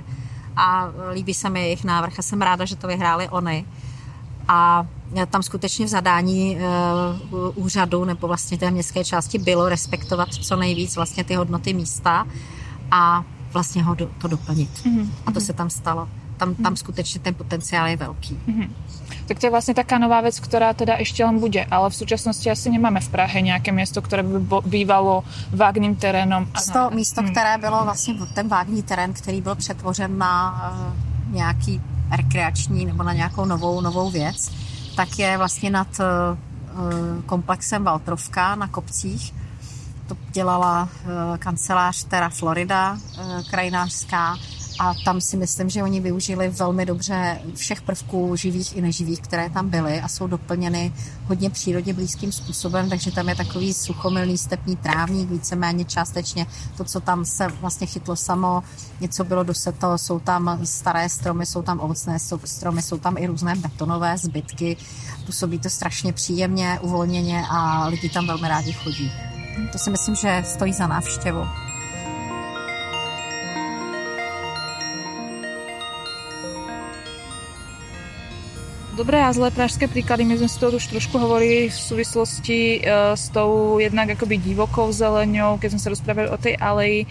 a 0.56 0.92
líbí 1.12 1.34
se 1.34 1.50
mi 1.50 1.62
jejich 1.62 1.84
návrh 1.84 2.20
a 2.20 2.22
jsem 2.22 2.42
ráda, 2.42 2.66
že 2.66 2.76
to 2.76 2.88
vyhráli 2.88 3.30
oni. 3.30 3.66
A 4.48 4.88
tam 5.30 5.44
skutečně 5.44 5.86
v 5.86 5.90
zadání 5.90 6.58
uh, 6.58 7.66
úřadu 7.66 8.06
nebo 8.06 8.28
vlastně 8.28 8.58
té 8.58 8.72
městské 8.72 9.04
části 9.06 9.38
bylo 9.38 9.70
respektovat 9.70 10.34
co 10.34 10.56
nejvíc 10.56 10.96
vlastně 10.96 11.24
ty 11.24 11.36
hodnoty 11.36 11.74
místa 11.74 12.28
a 12.92 13.24
vlastně 13.54 13.84
ho 13.84 13.96
do, 13.96 14.10
to 14.22 14.28
doplnit. 14.28 14.70
Mm-hmm. 14.70 15.10
A 15.26 15.32
to 15.32 15.42
se 15.42 15.54
tam 15.54 15.70
stalo. 15.70 16.10
Tam, 16.38 16.56
tam 16.56 16.76
skutečně 16.76 17.20
ten 17.20 17.34
potenciál 17.34 17.88
je 17.88 17.98
velký. 17.98 18.40
Mm-hmm. 18.48 18.70
Tak 19.26 19.40
to 19.40 19.46
je 19.46 19.50
vlastně 19.50 19.74
taká 19.74 19.98
nová 19.98 20.22
věc, 20.22 20.40
která 20.40 20.74
teda 20.74 20.96
ještě 20.96 21.26
len 21.26 21.40
bude, 21.40 21.66
ale 21.66 21.90
v 21.90 21.96
současnosti 21.96 22.52
asi 22.52 22.70
nemáme 22.70 23.00
v 23.00 23.10
Prahe 23.10 23.42
nějaké 23.42 23.72
město, 23.72 24.02
které 24.02 24.24
by 24.24 24.40
bývalo 24.66 25.24
vágním 25.52 25.96
terénom. 25.96 26.48
Místo, 26.56 26.90
místo 26.94 27.22
mm. 27.22 27.32
které 27.32 27.58
bylo 27.58 27.84
vlastně 27.84 28.14
ten 28.34 28.48
vágní 28.48 28.84
terén, 28.84 29.14
který 29.14 29.42
byl 29.42 29.56
přetvořen 29.56 30.18
na 30.18 30.64
uh, 30.72 31.34
nějaký 31.34 31.82
rekreační 32.12 32.86
nebo 32.86 33.04
na 33.04 33.14
nějakou 33.14 33.46
novou, 33.46 33.82
novou 33.82 34.12
věc, 34.12 34.52
tak 35.00 35.20
je 35.20 35.38
vlastně 35.38 35.70
nad 35.70 35.88
eh, 36.00 36.04
eh, 36.04 37.22
komplexem 37.26 37.84
Valtrovka 37.84 38.56
na 38.56 38.68
kopcích. 38.68 39.34
To 40.08 40.18
dělala 40.32 40.90
eh, 40.92 41.38
kancelář 41.38 42.04
Terra 42.04 42.30
Florida, 42.30 42.98
krajinářská, 43.50 44.38
a 44.80 44.94
tam 45.06 45.22
si 45.22 45.38
myslím, 45.38 45.70
že 45.70 45.84
oni 45.84 46.00
využili 46.00 46.50
velmi 46.50 46.86
dobře 46.86 47.42
všech 47.56 47.82
prvků 47.82 48.36
živých 48.36 48.78
i 48.78 48.82
neživých, 48.82 49.22
které 49.22 49.50
tam 49.50 49.70
byly 49.70 50.02
a 50.02 50.08
jsou 50.08 50.28
doplněny 50.28 50.94
hodně 51.26 51.50
přírodě 51.50 51.94
blízkým 51.94 52.32
způsobem, 52.32 52.90
takže 52.90 53.12
tam 53.12 53.30
je 53.30 53.36
takový 53.36 53.74
suchomilný 53.74 54.38
stepní 54.38 54.76
trávník, 54.76 55.30
víceméně 55.30 55.86
částečně 55.86 56.46
to, 56.78 56.84
co 56.84 57.00
tam 57.00 57.26
se 57.26 57.48
vlastně 57.48 57.88
chytlo 57.88 58.16
samo, 58.16 58.64
něco 59.02 59.24
bylo 59.24 59.44
doseto, 59.44 59.98
jsou 59.98 60.20
tam 60.20 60.60
staré 60.64 61.10
stromy, 61.10 61.46
jsou 61.46 61.62
tam 61.62 61.80
ovocné 61.80 62.18
stromy, 62.46 62.82
jsou 62.82 62.98
tam 62.98 63.18
i 63.18 63.28
různé 63.28 63.56
betonové 63.56 64.18
zbytky, 64.18 64.78
působí 65.26 65.60
to 65.60 65.70
strašně 65.70 66.14
příjemně, 66.14 66.80
uvolněně 66.82 67.44
a 67.50 67.88
lidi 67.88 68.10
tam 68.10 68.28
velmi 68.28 68.48
rádi 68.48 68.74
chodí. 68.74 69.12
To 69.72 69.78
si 69.78 69.90
myslím, 69.90 70.16
že 70.16 70.44
stojí 70.46 70.74
za 70.74 70.88
návštěvu. 70.88 71.69
Dobré 79.00 79.24
a 79.24 79.32
zlé 79.32 79.48
pražské 79.48 79.88
príklady, 79.88 80.28
my 80.28 80.36
sme 80.36 80.52
si 80.52 80.60
to 80.60 80.76
už 80.76 80.92
trošku 80.92 81.16
hovorili 81.16 81.72
v 81.72 81.78
súvislosti 81.80 82.84
uh, 82.84 83.16
s 83.16 83.32
tou 83.32 83.80
jednak 83.80 84.12
akoby 84.12 84.36
divokou 84.44 84.92
zeleňou, 84.92 85.56
keď 85.56 85.72
sme 85.72 85.80
sa 85.80 85.90
rozprávali 85.96 86.28
o 86.28 86.36
tej 86.36 86.60
aleji. 86.60 87.08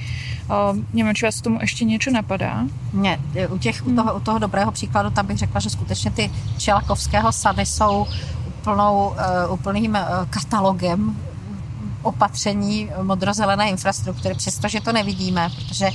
Uh, 0.53 0.77
nevím, 0.93 1.17
či 1.17 1.25
vás 1.25 1.41
k 1.41 1.45
tomu 1.49 1.59
ještě 1.65 1.85
něco 1.85 2.11
napadá? 2.13 2.69
Ne, 2.93 3.17
u, 3.49 3.59
těch, 3.59 3.87
u, 3.87 3.95
toho, 3.97 4.15
u 4.17 4.21
toho 4.21 4.39
dobrého 4.39 4.69
příkladu 4.73 5.11
tam 5.11 5.27
bych 5.27 5.39
řekla, 5.39 5.61
že 5.61 5.71
skutečně 5.71 6.11
ty 6.11 6.31
Čelakovského 6.59 7.33
sady 7.33 7.67
jsou 7.67 8.07
úplnou, 8.47 9.15
úplným 9.49 9.99
katalogem 10.31 11.17
opatření 12.03 12.91
modrozelené 13.03 13.71
infrastruktury, 13.71 14.35
přestože 14.35 14.81
to 14.81 14.93
nevidíme, 14.93 15.49
protože 15.57 15.89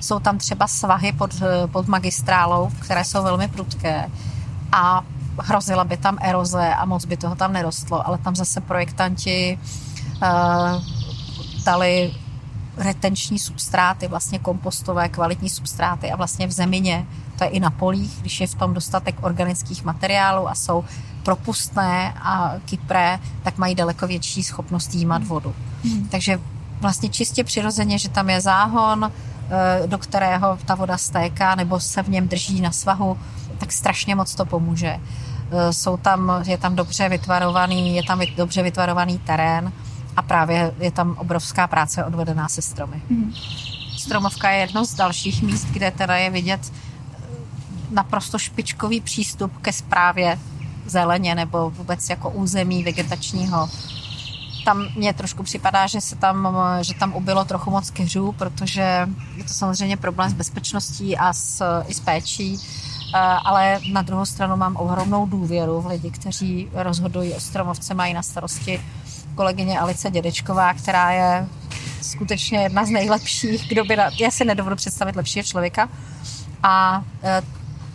jsou 0.00 0.18
tam 0.18 0.38
třeba 0.38 0.66
svahy 0.66 1.12
pod, 1.12 1.30
pod 1.72 1.88
magistrálou, 1.88 2.70
které 2.80 3.04
jsou 3.04 3.22
velmi 3.22 3.48
prudké 3.48 4.10
a 4.72 5.02
hrozila 5.38 5.84
by 5.84 5.96
tam 5.96 6.18
eroze 6.20 6.74
a 6.74 6.84
moc 6.84 7.04
by 7.04 7.16
toho 7.16 7.34
tam 7.36 7.52
nerostlo, 7.52 8.06
ale 8.06 8.18
tam 8.18 8.36
zase 8.36 8.60
projektanti 8.60 9.58
uh, 10.22 10.82
dali 11.64 12.14
retenční 12.76 13.38
substráty, 13.38 14.08
vlastně 14.08 14.38
kompostové, 14.38 15.08
kvalitní 15.08 15.50
substráty 15.50 16.10
a 16.10 16.16
vlastně 16.16 16.46
v 16.46 16.52
zemině, 16.52 17.06
to 17.38 17.44
je 17.44 17.50
i 17.50 17.60
na 17.60 17.70
polích, 17.70 18.18
když 18.20 18.40
je 18.40 18.46
v 18.46 18.54
tom 18.54 18.74
dostatek 18.74 19.16
organických 19.20 19.84
materiálů 19.84 20.48
a 20.48 20.54
jsou 20.54 20.84
propustné 21.22 22.14
a 22.22 22.54
kypré, 22.64 23.18
tak 23.42 23.58
mají 23.58 23.74
daleko 23.74 24.06
větší 24.06 24.42
schopnost 24.42 24.94
jímat 24.94 25.24
vodu. 25.24 25.54
Hmm. 25.84 26.08
Takže 26.08 26.40
vlastně 26.80 27.08
čistě 27.08 27.44
přirozeně, 27.44 27.98
že 27.98 28.08
tam 28.08 28.30
je 28.30 28.40
záhon, 28.40 29.12
eh, 29.12 29.86
do 29.86 29.98
kterého 29.98 30.58
ta 30.64 30.74
voda 30.74 30.98
stéká 30.98 31.54
nebo 31.54 31.80
se 31.80 32.02
v 32.02 32.08
něm 32.08 32.28
drží 32.28 32.60
na 32.60 32.72
svahu, 32.72 33.18
tak 33.58 33.72
strašně 33.72 34.14
moc 34.14 34.34
to 34.34 34.44
pomůže. 34.44 35.00
Eh, 35.50 35.72
jsou 35.72 35.96
tam, 35.96 36.42
je 36.46 36.58
tam 36.58 36.76
dobře 36.76 37.08
vytvarovaný, 37.08 37.96
je 37.96 38.02
tam 38.02 38.20
dobře 38.36 38.62
vytvarovaný 38.62 39.18
terén 39.18 39.72
a 40.16 40.22
právě 40.22 40.74
je 40.78 40.90
tam 40.90 41.16
obrovská 41.18 41.66
práce 41.66 42.04
odvedená 42.04 42.48
se 42.48 42.62
stromy. 42.62 43.02
Hmm. 43.10 43.34
Stromovka 43.98 44.50
je 44.50 44.60
jedno 44.60 44.84
z 44.84 44.94
dalších 44.94 45.42
míst, 45.42 45.64
kde 45.64 45.90
teda 45.90 46.16
je 46.16 46.30
vidět 46.30 46.72
naprosto 47.90 48.38
špičkový 48.38 49.00
přístup 49.00 49.58
ke 49.62 49.72
správě 49.72 50.38
zeleně 50.86 51.34
nebo 51.34 51.70
vůbec 51.70 52.10
jako 52.10 52.30
území 52.30 52.84
vegetačního. 52.84 53.70
Tam 54.64 54.86
mně 54.96 55.12
trošku 55.12 55.42
připadá, 55.42 55.86
že 55.86 56.00
se 56.00 56.16
tam, 56.16 56.58
že 56.80 56.94
tam 56.94 57.14
ubylo 57.14 57.44
trochu 57.44 57.70
moc 57.70 57.90
keřů, 57.90 58.32
protože 58.32 59.08
je 59.36 59.44
to 59.44 59.52
samozřejmě 59.52 59.96
problém 59.96 60.30
s 60.30 60.32
bezpečností 60.32 61.16
a 61.16 61.32
s, 61.32 61.64
i 61.86 61.94
s 61.94 62.00
péčí, 62.00 62.58
ale 63.44 63.80
na 63.92 64.02
druhou 64.02 64.26
stranu 64.26 64.56
mám 64.56 64.76
ohromnou 64.76 65.26
důvěru 65.26 65.80
v 65.80 65.86
lidi, 65.86 66.10
kteří 66.10 66.68
rozhodují 66.72 67.34
o 67.34 67.40
stromovce, 67.40 67.94
mají 67.94 68.14
na 68.14 68.22
starosti 68.22 68.80
kolegyně 69.34 69.80
Alice 69.80 70.10
Dědečková, 70.10 70.74
která 70.74 71.10
je 71.10 71.48
skutečně 72.02 72.58
jedna 72.58 72.84
z 72.84 72.90
nejlepších, 72.90 73.68
kdo 73.68 73.84
by, 73.84 73.96
já 74.20 74.30
si 74.30 74.44
nedovedu 74.44 74.76
představit 74.76 75.16
lepšího 75.16 75.42
člověka. 75.42 75.88
A 76.62 77.04
e, 77.22 77.42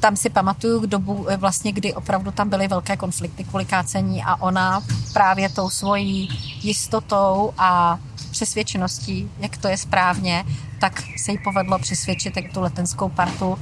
tam 0.03 0.15
si 0.15 0.29
pamatuju 0.29 0.85
dobu, 0.85 1.25
eh, 1.29 1.37
vlastně, 1.37 1.71
kdy 1.71 1.93
opravdu 1.93 2.31
tam 2.31 2.49
byly 2.49 2.67
velké 2.67 2.97
konflikty 2.97 3.43
kvůli 3.43 3.65
kácení 3.65 4.23
a 4.23 4.41
ona 4.41 4.83
právě 5.13 5.49
tou 5.49 5.69
svojí 5.69 6.29
jistotou 6.61 7.53
a 7.57 7.99
přesvědčeností, 8.31 9.31
jak 9.39 9.57
to 9.57 9.67
je 9.67 9.77
správně, 9.77 10.45
tak 10.79 11.03
se 11.17 11.31
jí 11.31 11.37
povedlo 11.43 11.79
přesvědčit 11.79 12.35
jak 12.37 12.53
tu 12.53 12.61
letenskou 12.61 13.09
partu. 13.09 13.59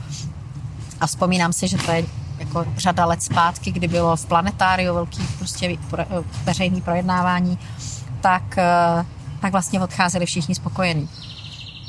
A 1.02 1.08
vzpomínám 1.08 1.54
si, 1.54 1.68
že 1.68 1.78
to 1.78 1.92
je 1.92 2.06
jako 2.40 2.66
řada 2.78 3.06
let 3.06 3.24
zpátky, 3.24 3.72
kdy 3.72 3.88
bylo 3.88 4.16
v 4.16 4.26
planetáriu 4.26 4.94
velký 4.94 5.22
prostě 5.38 5.78
eh, 5.98 6.06
veřejný 6.44 6.82
projednávání, 6.82 7.58
tak, 8.22 8.58
eh, 8.58 9.06
tak 9.42 9.52
vlastně 9.52 9.82
odcházeli 9.82 10.26
všichni 10.26 10.56
spokojení. 10.56 11.10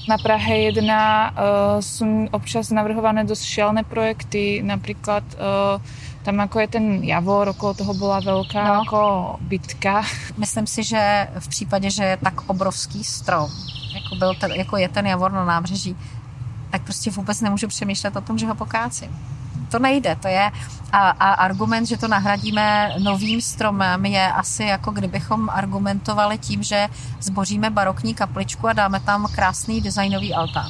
Na 0.08 0.18
Prahe 0.18 0.58
1 0.58 1.30
uh, 1.30 1.78
sú 1.78 2.26
občas 2.34 2.74
navrhované 2.74 3.22
dosť 3.22 3.44
šialné 3.46 3.86
projekty, 3.86 4.58
napríklad 4.58 5.22
uh, 5.38 5.78
tam 6.26 6.38
jako 6.38 6.60
je 6.60 6.68
ten 6.68 7.04
javor, 7.04 7.48
okolo 7.48 7.74
toho 7.74 7.94
byla 7.94 8.20
velká 8.20 8.68
no. 8.68 8.74
jako 8.74 9.00
bitka. 9.40 10.02
Myslím 10.36 10.66
si, 10.66 10.82
že 10.82 11.28
v 11.38 11.48
případě, 11.48 11.90
že 11.90 12.04
je 12.04 12.16
tak 12.16 12.50
obrovský 12.50 13.04
strom, 13.04 13.50
jako, 13.94 14.14
byl 14.14 14.34
ten, 14.34 14.50
jako 14.52 14.76
je 14.76 14.88
ten 14.88 15.06
javor 15.06 15.32
na 15.32 15.44
nábřeží, 15.44 15.96
tak 16.72 16.82
prostě 16.82 17.10
vůbec 17.10 17.40
nemůžu 17.40 17.68
přemýšlet 17.68 18.16
o 18.16 18.20
tom, 18.20 18.38
že 18.38 18.46
ho 18.46 18.54
pokácím 18.54 19.18
to 19.72 19.78
nejde. 19.78 20.16
To 20.16 20.28
je 20.28 20.50
a, 20.92 21.10
a 21.10 21.32
argument, 21.32 21.86
že 21.86 21.96
to 21.96 22.08
nahradíme 22.08 22.94
novým 22.98 23.40
stromem, 23.40 24.06
je 24.06 24.32
asi 24.32 24.64
jako 24.64 24.90
kdybychom 24.90 25.48
argumentovali 25.50 26.38
tím, 26.38 26.62
že 26.62 26.88
zboříme 27.20 27.70
barokní 27.70 28.14
kapličku 28.14 28.68
a 28.68 28.72
dáme 28.72 29.00
tam 29.00 29.26
krásný 29.34 29.80
designový 29.80 30.34
altán 30.34 30.68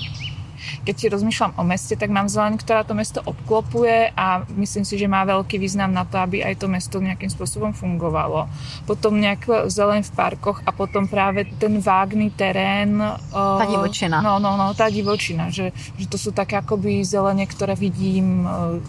keď 0.82 0.94
si 0.98 1.06
rozmýšľam 1.06 1.52
o 1.56 1.62
meste, 1.62 1.94
tak 1.94 2.10
mám 2.10 2.26
zeleň, 2.26 2.58
ktorá 2.58 2.82
to 2.82 2.94
mesto 2.94 3.22
obklopuje 3.22 4.10
a 4.18 4.42
myslím 4.58 4.82
si, 4.82 4.98
že 4.98 5.06
má 5.06 5.22
veľký 5.22 5.54
význam 5.58 5.94
na 5.94 6.02
to, 6.02 6.18
aby 6.18 6.42
aj 6.42 6.58
to 6.58 6.66
mesto 6.66 6.98
nejakým 6.98 7.30
spôsobom 7.30 7.70
fungovalo. 7.70 8.50
Potom 8.82 9.14
nejak 9.22 9.70
zeleň 9.70 10.02
v 10.02 10.12
parkoch 10.12 10.58
a 10.66 10.74
potom 10.74 11.06
práve 11.06 11.46
ten 11.62 11.78
vágný 11.78 12.34
terén. 12.34 12.98
Tá 13.30 13.66
divočina. 13.66 14.18
No, 14.18 14.42
no, 14.42 14.58
no, 14.58 14.74
tá 14.74 14.90
divočina, 14.90 15.54
že, 15.54 15.70
že 15.94 16.06
to 16.10 16.18
sú 16.18 16.34
také 16.34 16.58
akoby 16.58 17.06
zelene, 17.06 17.46
ktoré 17.46 17.78
vidím, 17.78 18.42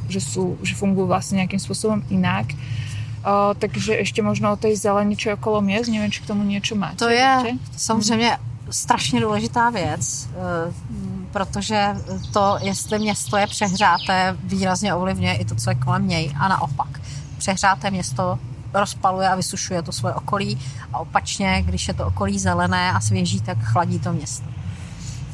že, 0.10 0.22
sú, 0.22 0.58
že 0.66 0.74
fungujú 0.74 1.06
vlastne 1.06 1.46
nejakým 1.46 1.62
spôsobom 1.62 2.02
inak. 2.10 2.50
Uh, 3.24 3.56
takže 3.56 3.96
ještě 3.96 4.22
možno 4.22 4.52
o 4.52 4.56
té 4.56 4.76
zelení, 4.76 5.16
čo 5.16 5.30
je 5.30 5.34
okolo 5.34 5.62
měst, 5.62 5.88
nevím, 5.88 6.12
či 6.12 6.22
k 6.22 6.28
tomu 6.28 6.44
něco 6.44 6.76
máte. 6.76 6.96
To 6.96 7.10
je 7.10 7.56
samozřejmě 7.78 8.38
strašně 8.70 9.22
důležitá 9.22 9.70
věc, 9.70 10.30
eh, 10.36 10.74
protože 11.34 11.96
to, 12.34 12.58
jestli 12.62 13.00
město 13.00 13.38
je 13.38 13.48
přehřáté, 13.48 14.38
výrazně 14.44 14.94
ovlivňuje 14.94 15.36
i 15.36 15.46
to, 15.46 15.56
co 15.56 15.70
je 15.70 15.76
kolem 15.76 16.08
něj 16.08 16.34
a 16.40 16.48
naopak. 16.48 17.02
Přehřáté 17.38 17.92
město 17.92 18.40
rozpaluje 18.74 19.30
a 19.30 19.36
vysušuje 19.36 19.82
to 19.82 19.92
svoje 19.92 20.16
okolí 20.16 20.60
a 20.94 21.00
opačně, 21.00 21.64
když 21.66 21.88
je 21.88 21.94
to 21.94 22.08
okolí 22.08 22.40
zelené 22.40 22.92
a 22.92 23.00
svěží, 23.00 23.42
tak 23.42 23.58
chladí 23.64 24.00
to 24.00 24.14
město. 24.14 24.46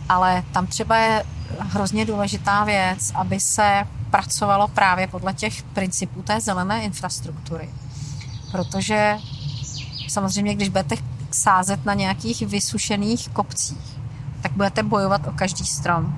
Ale 0.09 0.43
tam 0.51 0.67
třeba 0.67 0.97
je 0.97 1.25
hrozně 1.59 2.05
důležitá 2.05 2.63
věc, 2.63 3.11
aby 3.15 3.39
se 3.39 3.87
pracovalo 4.11 4.67
právě 4.67 5.07
podle 5.07 5.33
těch 5.33 5.63
principů 5.63 6.21
té 6.21 6.41
zelené 6.41 6.83
infrastruktury. 6.83 7.69
Protože 8.51 9.17
samozřejmě, 10.07 10.55
když 10.55 10.69
budete 10.69 10.95
sázet 11.31 11.85
na 11.85 11.93
nějakých 11.93 12.41
vysušených 12.41 13.29
kopcích, 13.29 13.98
tak 14.49 14.57
budete 14.57 14.83
bojovat 14.83 15.27
o 15.27 15.31
každý 15.31 15.65
strom. 15.65 16.15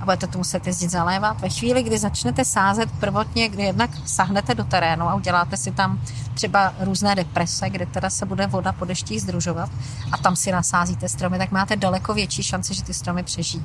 A 0.00 0.04
budete 0.04 0.26
to 0.26 0.38
muset 0.38 0.66
jezdit 0.66 0.90
zalévat. 0.90 1.40
Ve 1.40 1.48
chvíli, 1.48 1.82
kdy 1.82 1.98
začnete 1.98 2.44
sázet 2.44 2.88
prvotně, 3.00 3.48
kdy 3.48 3.62
jednak 3.62 3.90
sahnete 4.04 4.54
do 4.54 4.64
terénu 4.64 5.08
a 5.08 5.14
uděláte 5.14 5.56
si 5.56 5.72
tam 5.72 6.00
třeba 6.34 6.74
různé 6.80 7.14
deprese, 7.14 7.70
kde 7.70 7.86
teda 7.86 8.10
se 8.10 8.26
bude 8.26 8.46
voda 8.46 8.72
po 8.72 8.84
deštích 8.84 9.22
združovat 9.22 9.70
a 10.12 10.18
tam 10.18 10.36
si 10.36 10.52
nasázíte 10.52 11.08
stromy, 11.08 11.38
tak 11.38 11.50
máte 11.50 11.76
daleko 11.76 12.14
větší 12.14 12.42
šance, 12.42 12.74
že 12.74 12.82
ty 12.82 12.94
stromy 12.94 13.22
přežijí. 13.22 13.64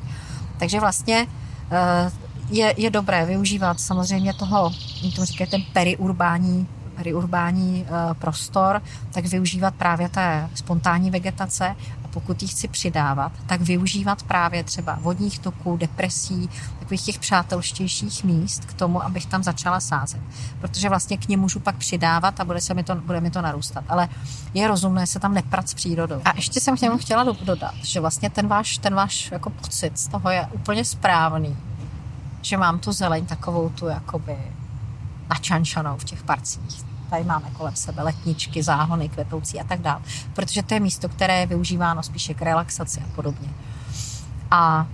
Takže 0.59 0.79
vlastně 0.79 1.27
eh, 1.71 2.11
je, 2.49 2.73
je 2.77 2.89
dobré 2.89 3.25
využívat 3.25 3.79
samozřejmě 3.79 4.33
toho, 4.33 4.71
tomu 5.15 5.25
říkají 5.25 5.49
ten 5.49 5.61
periurbání 5.73 6.67
periurbání 6.95 7.85
eh, 7.87 8.13
prostor, 8.13 8.81
tak 9.11 9.25
využívat 9.25 9.75
právě 9.75 10.09
té 10.09 10.49
spontánní 10.55 11.11
vegetace 11.11 11.75
pokud 12.17 12.41
ji 12.41 12.47
chci 12.47 12.67
přidávat, 12.67 13.31
tak 13.45 13.61
využívat 13.61 14.23
právě 14.23 14.63
třeba 14.63 14.97
vodních 15.01 15.39
toků, 15.39 15.77
depresí, 15.77 16.49
takových 16.79 17.01
těch 17.01 17.19
přátelštějších 17.19 18.23
míst 18.23 18.65
k 18.65 18.73
tomu, 18.73 19.03
abych 19.03 19.25
tam 19.25 19.43
začala 19.43 19.79
sázet. 19.79 20.21
Protože 20.59 20.89
vlastně 20.89 21.17
k 21.17 21.27
ním 21.27 21.39
můžu 21.39 21.59
pak 21.59 21.75
přidávat 21.75 22.39
a 22.39 22.45
bude, 22.45 22.61
se 22.61 22.73
mi 22.73 22.83
to, 22.83 22.95
bude 22.95 23.21
mi 23.21 23.31
to 23.31 23.41
narůstat. 23.41 23.83
Ale 23.89 24.09
je 24.53 24.67
rozumné 24.67 25.07
se 25.07 25.19
tam 25.19 25.33
neprat 25.33 25.69
s 25.69 25.73
přírodou. 25.73 26.21
A 26.25 26.35
ještě 26.35 26.59
jsem 26.59 26.77
k 26.77 26.81
němu 26.81 26.97
chtěla 26.97 27.23
dodat, 27.23 27.75
že 27.83 27.99
vlastně 27.99 28.29
ten 28.29 28.47
váš, 28.47 28.77
ten 28.77 28.95
váš 28.95 29.31
jako 29.31 29.49
pocit 29.49 29.99
z 29.99 30.07
toho 30.07 30.29
je 30.29 30.47
úplně 30.51 30.85
správný. 30.85 31.57
Že 32.41 32.57
mám 32.57 32.79
tu 32.79 32.91
zeleň 32.91 33.25
takovou 33.25 33.69
tu 33.69 33.87
jakoby 33.87 34.37
načanšanou 35.29 35.97
v 35.97 36.03
těch 36.03 36.23
parcích. 36.23 36.96
Tady 37.09 37.23
máme 37.23 37.49
kolem 37.57 37.75
sebe 37.75 38.03
letničky, 38.03 38.63
záhony, 38.63 39.09
kvetoucí 39.09 39.59
a 39.59 39.63
tak 39.63 39.81
dále. 39.81 40.01
Protože 40.33 40.63
to 40.63 40.73
je 40.73 40.79
místo, 40.79 41.09
které 41.09 41.39
je 41.39 41.45
využíváno 41.45 42.03
spíše 42.03 42.33
k 42.33 42.41
relaxaci 42.41 42.99
a 43.01 43.15
podobně. 43.15 43.49
A 44.51 44.87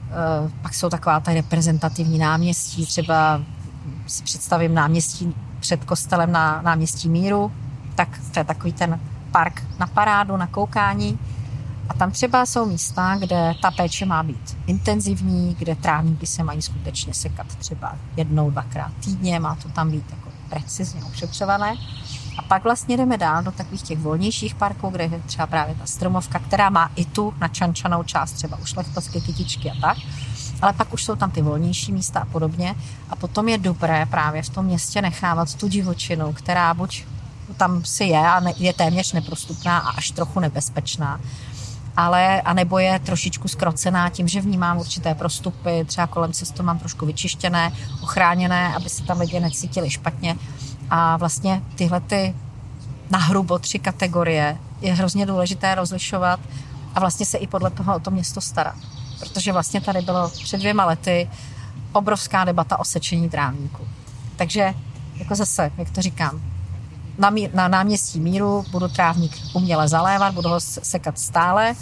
e, 0.46 0.50
pak 0.62 0.74
jsou 0.74 0.90
taková 0.90 1.20
ta 1.20 1.34
reprezentativní 1.34 2.18
náměstí, 2.18 2.86
třeba 2.86 3.42
si 4.08 4.24
představím 4.24 4.74
náměstí 4.74 5.36
před 5.60 5.86
kostelem 5.86 6.32
na 6.32 6.62
náměstí 6.62 7.10
Míru, 7.10 7.52
tak 7.96 8.20
to 8.34 8.40
je 8.40 8.44
takový 8.44 8.74
ten 8.74 9.00
park 9.32 9.64
na 9.80 9.88
parádu, 9.88 10.38
na 10.38 10.48
koukání. 10.48 11.20
A 11.90 11.94
tam 11.94 12.12
třeba 12.12 12.46
jsou 12.46 12.66
místa, 12.66 13.18
kde 13.20 13.54
ta 13.62 13.72
péče 13.72 14.06
má 14.06 14.24
být 14.24 14.58
intenzivní, 14.68 15.56
kde 15.60 15.76
trávníky 15.76 16.28
se 16.28 16.44
mají 16.44 16.62
skutečně 16.62 17.14
sekat 17.14 17.48
třeba 17.48 17.96
jednou, 18.18 18.52
dvakrát 18.52 18.92
týdně, 19.04 19.40
má 19.40 19.56
to 19.56 19.70
tam 19.70 19.92
být 19.92 20.06
precizně 20.54 21.02
ošetřované. 21.04 21.76
A 22.38 22.42
pak 22.42 22.64
vlastně 22.64 22.98
jdeme 22.98 23.18
dál 23.18 23.44
do 23.44 23.52
takových 23.52 23.82
těch 23.82 24.00
volnějších 24.00 24.56
parků, 24.56 24.90
kde 24.90 25.04
je 25.04 25.22
třeba 25.26 25.48
právě 25.48 25.76
ta 25.76 25.86
stromovka, 25.86 26.40
která 26.40 26.70
má 26.70 26.92
i 26.96 27.06
tu 27.06 27.34
načančanou 27.40 28.04
část, 28.04 28.32
třeba 28.32 28.58
u 28.58 28.66
šlechtovské 28.66 29.22
kytičky 29.22 29.72
a 29.72 29.74
tak. 29.82 29.98
Ale 30.62 30.74
pak 30.74 30.94
už 30.94 31.04
jsou 31.04 31.16
tam 31.16 31.32
ty 31.32 31.42
volnější 31.42 31.92
místa 31.92 32.20
a 32.20 32.26
podobně. 32.26 32.76
A 33.10 33.16
potom 33.16 33.48
je 33.48 33.58
dobré 33.58 34.06
právě 34.06 34.44
v 34.44 34.50
tom 34.50 34.66
městě 34.66 35.02
nechávat 35.02 35.56
tu 35.56 35.68
divočinu, 35.68 36.34
která 36.34 36.74
buď 36.74 37.06
tam 37.58 37.86
si 37.86 38.04
je 38.04 38.20
a 38.20 38.42
je 38.58 38.74
téměř 38.74 39.14
neprostupná 39.14 39.80
a 39.80 39.90
až 39.90 40.12
trochu 40.12 40.40
nebezpečná, 40.40 41.20
ale 41.98 42.42
anebo 42.42 42.80
je 42.80 43.00
trošičku 43.00 43.48
skrocená 43.48 44.10
tím, 44.10 44.28
že 44.28 44.42
vnímám 44.42 44.78
určité 44.78 45.16
prostupy, 45.16 45.86
třeba 45.86 46.08
kolem 46.08 46.34
cestu 46.34 46.64
mám 46.64 46.80
trošku 46.80 47.06
vyčištěné, 47.06 47.72
ochráněné, 48.04 48.76
aby 48.76 48.90
se 48.90 49.04
tam 49.04 49.20
lidi 49.20 49.40
necítili 49.40 49.90
špatně. 49.90 50.36
A 50.90 51.18
vlastně 51.18 51.62
tyhle 51.76 52.02
ty 52.02 52.36
nahrubo 53.10 53.60
tři 53.60 53.80
kategorie 53.80 54.58
je 54.82 54.94
hrozně 54.94 55.26
důležité 55.26 55.76
rozlišovat 55.76 56.40
a 56.96 57.00
vlastně 57.00 57.26
se 57.26 57.38
i 57.38 57.48
podle 57.48 57.70
toho 57.70 57.96
o 57.96 58.00
to 58.00 58.12
město 58.12 58.42
starat. 58.42 58.76
Protože 59.20 59.52
vlastně 59.52 59.82
tady 59.82 60.02
bylo 60.02 60.30
před 60.30 60.58
dvěma 60.58 60.86
lety 60.86 61.30
obrovská 61.92 62.46
debata 62.46 62.80
o 62.80 62.86
sečení 62.86 63.30
trávníku. 63.30 63.88
Takže 64.36 64.74
jako 65.16 65.36
zase, 65.36 65.72
jak 65.78 65.90
to 65.90 66.02
říkám, 66.02 66.42
na, 67.18 67.30
mí, 67.30 67.50
na 67.54 67.68
náměstí 67.68 68.20
míru 68.20 68.66
budu 68.72 68.88
trávník 68.88 69.32
uměle 69.54 69.88
zalévat, 69.88 70.34
budu 70.34 70.50
ho 70.50 70.60
sekat 70.60 71.20
stále, 71.20 71.76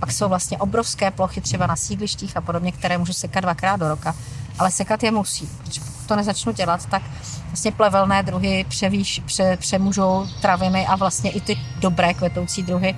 pak 0.00 0.12
jsou 0.12 0.28
vlastně 0.28 0.58
obrovské 0.58 1.10
plochy 1.10 1.40
třeba 1.40 1.66
na 1.66 1.76
sídlištích 1.76 2.36
a 2.36 2.40
podobně, 2.40 2.72
které 2.72 2.98
můžu 2.98 3.12
sekat 3.12 3.40
dvakrát 3.40 3.76
do 3.76 3.88
roka, 3.88 4.14
ale 4.58 4.70
sekat 4.70 5.02
je 5.02 5.10
musí, 5.10 5.46
protože 5.46 5.80
pokud 5.80 6.06
to 6.06 6.16
nezačnu 6.16 6.52
dělat, 6.52 6.86
tak 6.86 7.02
vlastně 7.46 7.72
plevelné 7.72 8.22
druhy 8.22 8.66
převíš, 8.68 9.22
pře, 9.26 9.56
přemůžou 9.56 10.26
traviny 10.42 10.86
a 10.86 10.96
vlastně 10.96 11.30
i 11.30 11.40
ty 11.40 11.58
dobré 11.78 12.14
kvetoucí 12.14 12.62
druhy 12.62 12.96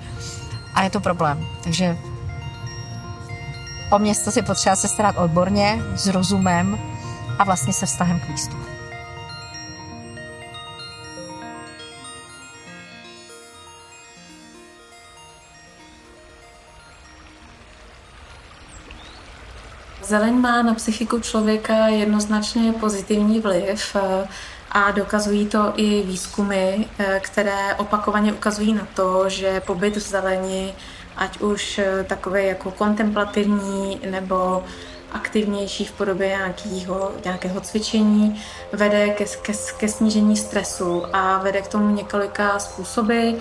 a 0.73 0.83
je 0.83 0.89
to 0.89 0.99
problém. 0.99 1.47
Takže 1.63 1.97
o 3.91 3.99
město 3.99 4.31
si 4.31 4.41
potřeba 4.41 4.75
se 4.75 4.87
starat 4.87 5.17
odborně, 5.17 5.79
s 5.95 6.07
rozumem 6.07 6.79
a 7.39 7.43
vlastně 7.43 7.73
se 7.73 7.85
vztahem 7.85 8.19
k 8.19 8.29
místu. 8.29 8.70
Zeleň 20.11 20.35
má 20.35 20.61
na 20.61 20.73
psychiku 20.73 21.19
člověka 21.19 21.87
jednoznačně 21.87 22.73
pozitivní 22.73 23.39
vliv 23.39 23.95
eh, 23.95 24.27
a 24.71 24.91
dokazují 24.91 25.45
to 25.45 25.73
i 25.75 26.01
výzkumy, 26.01 26.85
eh, 26.99 27.19
které 27.23 27.75
opakovaně 27.75 28.33
ukazují 28.33 28.73
na 28.73 28.87
to, 28.95 29.29
že 29.29 29.59
pobyt 29.59 29.95
v 29.95 29.99
zeleni, 29.99 30.73
ať 31.17 31.39
už 31.39 31.79
eh, 31.79 32.03
takové 32.03 32.43
jako 32.43 32.71
kontemplativní 32.71 33.99
nebo 34.09 34.63
aktivnější 35.11 35.85
v 35.85 35.91
podobě 35.91 36.27
nějakého, 36.27 37.11
nějakého 37.25 37.61
cvičení, 37.61 38.41
vede 38.73 39.09
ke, 39.09 39.25
ke, 39.25 39.53
ke 39.77 39.87
snížení 39.87 40.37
stresu 40.37 41.03
a 41.13 41.37
vede 41.37 41.61
k 41.61 41.67
tomu 41.67 41.95
několika 41.95 42.59
způsoby. 42.59 43.31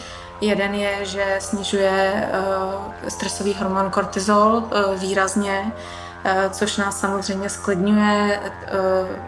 Jeden 0.41 0.75
je, 0.75 1.05
že 1.05 1.37
snižuje 1.39 2.31
uh, 2.33 3.09
stresový 3.09 3.55
hormon 3.55 3.91
kortizol 3.91 4.53
uh, 4.57 5.01
výrazně, 5.01 5.73
což 6.51 6.77
nás 6.77 7.01
samozřejmě 7.01 7.49
sklidňuje. 7.49 8.41
Eh, 8.43 8.71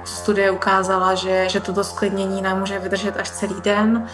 studie 0.04 0.50
ukázala, 0.50 1.14
že, 1.14 1.48
že 1.48 1.60
toto 1.60 1.84
sklidnění 1.84 2.42
nám 2.42 2.58
může 2.58 2.78
vydržet 2.78 3.16
až 3.16 3.30
celý 3.30 3.60
den, 3.60 4.06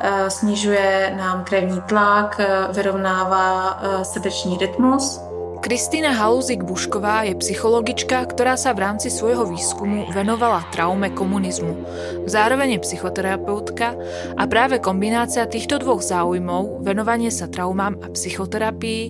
eh, 0.00 0.30
snižuje 0.30 1.14
nám 1.16 1.44
krevní 1.44 1.80
tlak, 1.80 2.40
vyrovnává 2.72 3.80
srdeční 4.02 4.58
rytmus. 4.58 5.20
Kristýna 5.62 6.10
Haluzik-Bušková 6.10 7.22
je 7.22 7.38
psychologička, 7.38 8.26
ktorá 8.26 8.58
sa 8.58 8.74
v 8.74 8.82
rámci 8.82 9.14
svojho 9.14 9.46
výskumu 9.46 10.10
venovala 10.10 10.66
traume 10.74 11.14
komunizmu. 11.14 11.86
Zároveň 12.26 12.74
je 12.76 12.82
psychoterapeutka 12.82 13.94
a 14.34 14.42
práve 14.50 14.82
kombinácia 14.82 15.46
týchto 15.46 15.78
dvoch 15.78 16.02
záujmov, 16.02 16.82
venovanie 16.82 17.30
sa 17.30 17.46
traumám 17.46 17.94
a 18.02 18.10
psychoterapii, 18.10 19.02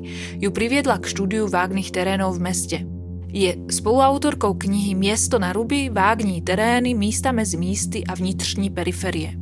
ju 0.44 0.52
priviedla 0.52 1.00
k 1.00 1.08
štúdiu 1.08 1.48
vágnych 1.48 1.88
terénov 1.88 2.36
v 2.36 2.44
meste. 2.44 2.91
Je 3.32 3.56
spoluautorkou 3.70 4.54
knihy 4.54 4.94
Město 4.94 5.38
na 5.38 5.52
ruby, 5.52 5.88
vágní 5.88 6.42
terény, 6.42 6.94
místa 6.94 7.32
mezi 7.32 7.56
místy 7.56 8.04
a 8.04 8.14
vnitřní 8.14 8.70
periferie. 8.70 9.32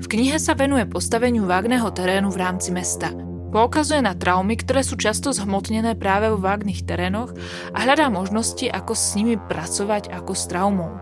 V 0.00 0.06
knihe 0.08 0.40
sa 0.40 0.56
venuje 0.56 0.88
postaveniu 0.88 1.44
vágného 1.44 1.92
terénu 1.92 2.32
v 2.32 2.40
rámci 2.40 2.72
mesta. 2.72 3.12
Poukazuje 3.52 4.00
na 4.00 4.16
traumy, 4.16 4.56
ktoré 4.56 4.80
sú 4.80 4.96
často 4.96 5.28
zhmotnené 5.28 5.92
práve 5.92 6.32
vo 6.32 6.40
vágnych 6.40 6.88
terénoch 6.88 7.36
a 7.76 7.78
hľadá 7.84 8.08
možnosti, 8.08 8.64
ako 8.64 8.96
s 8.96 9.12
nimi 9.12 9.36
pracovať 9.36 10.08
ako 10.08 10.32
s 10.32 10.48
traumou. 10.48 10.96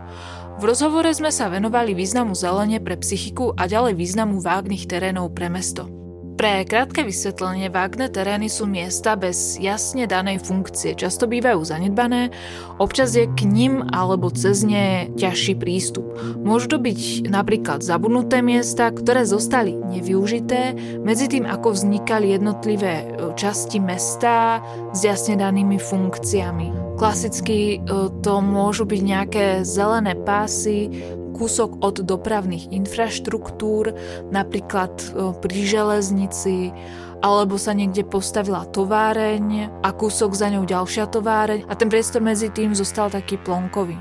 V 0.59 0.63
rozhovore 0.67 1.13
sme 1.15 1.31
sa 1.31 1.47
venovali 1.47 1.95
významu 1.95 2.35
zelene 2.35 2.83
pre 2.83 2.99
psychiku 2.99 3.55
a 3.55 3.71
ďalej 3.71 3.95
významu 3.95 4.43
vágnych 4.43 4.91
terénov 4.91 5.31
pre 5.31 5.47
mesto. 5.47 6.06
Pre 6.37 6.69
krátke 6.69 7.01
vysvetlenie, 7.01 7.73
vágne 7.73 8.13
terény 8.13 8.53
sú 8.53 8.69
miesta 8.69 9.17
bez 9.17 9.57
jasne 9.57 10.05
danej 10.05 10.45
funkcie, 10.45 10.93
často 10.93 11.25
bývajú 11.25 11.65
zanedbané, 11.65 12.29
občas 12.77 13.17
je 13.17 13.25
k 13.25 13.49
ním 13.49 13.81
alebo 13.89 14.29
cez 14.29 14.61
ne 14.61 15.09
ťažší 15.17 15.57
prístup. 15.57 16.05
Môžu 16.37 16.77
to 16.77 16.79
byť 16.79 17.33
napríklad 17.33 17.81
zabudnuté 17.81 18.45
miesta, 18.45 18.93
ktoré 18.93 19.25
zostali 19.25 19.81
nevyužité, 19.81 20.77
medzi 21.01 21.25
tým 21.33 21.49
ako 21.49 21.73
vznikali 21.73 22.37
jednotlivé 22.37 22.95
e, 23.01 23.05
časti 23.33 23.81
mesta 23.81 24.61
s 24.93 25.09
jasne 25.09 25.41
danými 25.41 25.81
funkciami. 25.81 27.01
Klasicky 27.01 27.81
e, 27.81 28.13
to 28.21 28.45
môžu 28.45 28.85
byť 28.85 29.01
nejaké 29.01 29.45
zelené 29.65 30.13
pásy, 30.13 30.93
kúsok 31.37 31.85
od 31.85 32.01
dopravných 32.01 32.73
infraštruktúr, 32.73 33.93
napríklad 34.33 34.93
e, 34.97 35.07
pri 35.37 35.59
železnici, 35.69 36.73
alebo 37.21 37.61
sa 37.61 37.73
niekde 37.77 38.05
postavila 38.05 38.65
továreň 38.69 39.69
a 39.85 39.89
kúsok 39.93 40.33
za 40.33 40.49
ňou 40.53 40.65
ďalšia 40.65 41.09
továreň 41.09 41.69
a 41.69 41.73
ten 41.77 41.89
priestor 41.89 42.25
mezi 42.25 42.49
tým 42.49 42.73
zostal 42.73 43.13
taký 43.13 43.37
plonkový. 43.37 43.97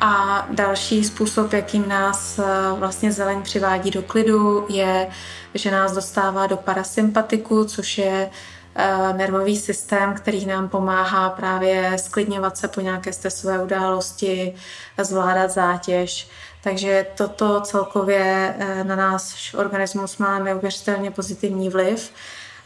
A 0.00 0.46
další 0.50 1.04
způsob, 1.04 1.52
jakým 1.52 1.88
nás 1.88 2.38
e, 2.38 2.42
vlastně 2.72 3.12
zeleň 3.12 3.42
přivádí 3.42 3.90
do 3.90 4.02
klidu, 4.02 4.66
je, 4.68 5.08
že 5.54 5.70
nás 5.70 5.92
dostává 5.92 6.46
do 6.46 6.56
parasympatiku, 6.56 7.64
což 7.64 7.98
je 7.98 8.30
e, 8.74 9.12
nervový 9.12 9.56
systém, 9.56 10.14
který 10.14 10.46
nám 10.46 10.68
pomáhá 10.68 11.30
právě 11.30 11.92
sklidňovat 11.96 12.56
se 12.56 12.68
po 12.68 12.80
nějaké 12.80 13.12
stresové 13.12 13.62
události, 13.62 14.54
zvládat 15.02 15.50
zátěž. 15.50 16.28
Takže 16.62 17.06
toto 17.16 17.60
celkově 17.60 18.54
eh, 18.58 18.84
na 18.84 18.96
náš 18.96 19.54
organismus 19.54 20.18
má 20.18 20.38
neuvěřitelně 20.38 21.10
pozitivní 21.10 21.68
vliv. 21.68 22.12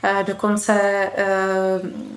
Eh, 0.03 0.25
dokonce 0.25 0.73
eh, 1.17 1.27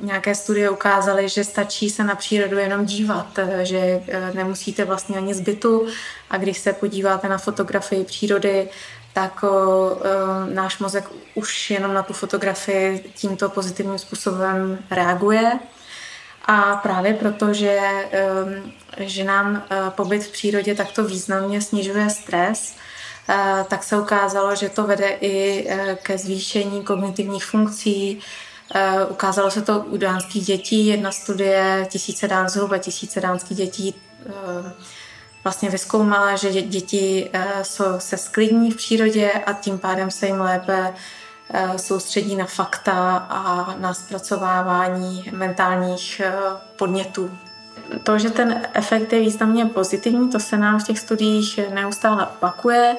nějaké 0.02 0.36
studie 0.36 0.70
ukázaly, 0.70 1.30
že 1.30 1.44
stačí 1.44 1.90
se 1.90 2.04
na 2.04 2.16
přírodu 2.16 2.58
jenom 2.58 2.86
dívat, 2.86 3.40
že 3.64 4.02
nemusíte 4.34 4.86
vlastně 4.86 5.18
ani 5.18 5.34
zbytu 5.34 5.88
a 6.30 6.38
když 6.38 6.58
se 6.58 6.74
podíváte 6.74 7.30
na 7.30 7.38
fotografii 7.38 8.04
přírody, 8.04 8.70
tak 9.14 9.46
náš 10.54 10.80
mozek 10.80 11.10
už 11.36 11.72
jenom 11.72 11.94
na 11.94 12.04
tu 12.04 12.14
fotografii 12.14 13.12
tímto 13.16 13.50
pozitivním 13.50 13.98
způsobem 13.98 14.80
reaguje. 14.92 15.60
A 16.48 16.76
právě 16.76 17.14
proto, 17.14 17.54
že, 17.54 17.80
ehm, 18.12 18.72
že 18.98 19.24
nám 19.24 19.64
eh, 19.70 19.78
pobyt 19.90 20.24
v 20.24 20.32
přírodě 20.32 20.76
takto 20.76 21.04
významně 21.04 21.62
snižuje 21.62 22.10
stres, 22.10 22.76
eh, 23.30 23.66
tak 23.70 23.84
se 23.84 24.00
ukázalo, 24.00 24.56
že 24.56 24.70
to 24.70 24.84
vede 24.84 25.10
i 25.10 25.66
eh, 25.70 25.98
ke 26.02 26.18
zvýšení 26.18 26.84
kognitivních 26.84 27.46
funkcí. 27.46 28.20
Ukázalo 29.10 29.52
se 29.52 29.62
to 29.62 29.80
u 29.80 29.98
dánských 29.98 30.46
dětí. 30.46 30.88
Jedna 30.88 31.12
studie, 31.12 31.88
tisíce 31.90 32.28
dán, 32.28 32.50
zhruba 32.50 32.78
tisíce 32.78 33.22
dánských 33.22 33.58
dětí 33.58 33.96
vlastně 35.44 35.70
vyskoumala, 35.70 36.36
že 36.36 36.62
děti 36.62 37.32
se 37.98 38.18
sklidní 38.18 38.72
v 38.72 38.76
přírodě 38.76 39.32
a 39.32 39.54
tím 39.54 39.80
pádem 39.80 40.12
se 40.12 40.28
jim 40.28 40.42
lépe 40.42 40.94
soustředí 41.78 42.36
na 42.36 42.46
fakta 42.46 43.18
a 43.30 43.76
na 43.80 43.94
zpracovávání 43.94 45.30
mentálních 45.32 46.22
eh, 46.26 46.34
podnětů. 46.76 47.32
To, 48.04 48.20
že 48.20 48.30
ten 48.30 48.62
efekt 48.74 49.14
je 49.14 49.20
významně 49.20 49.66
pozitivní, 49.66 50.30
to 50.30 50.40
se 50.40 50.58
nám 50.58 50.80
v 50.80 50.84
těch 50.84 51.00
studiích 51.00 51.60
neustále 51.74 52.26
opakuje. 52.26 52.98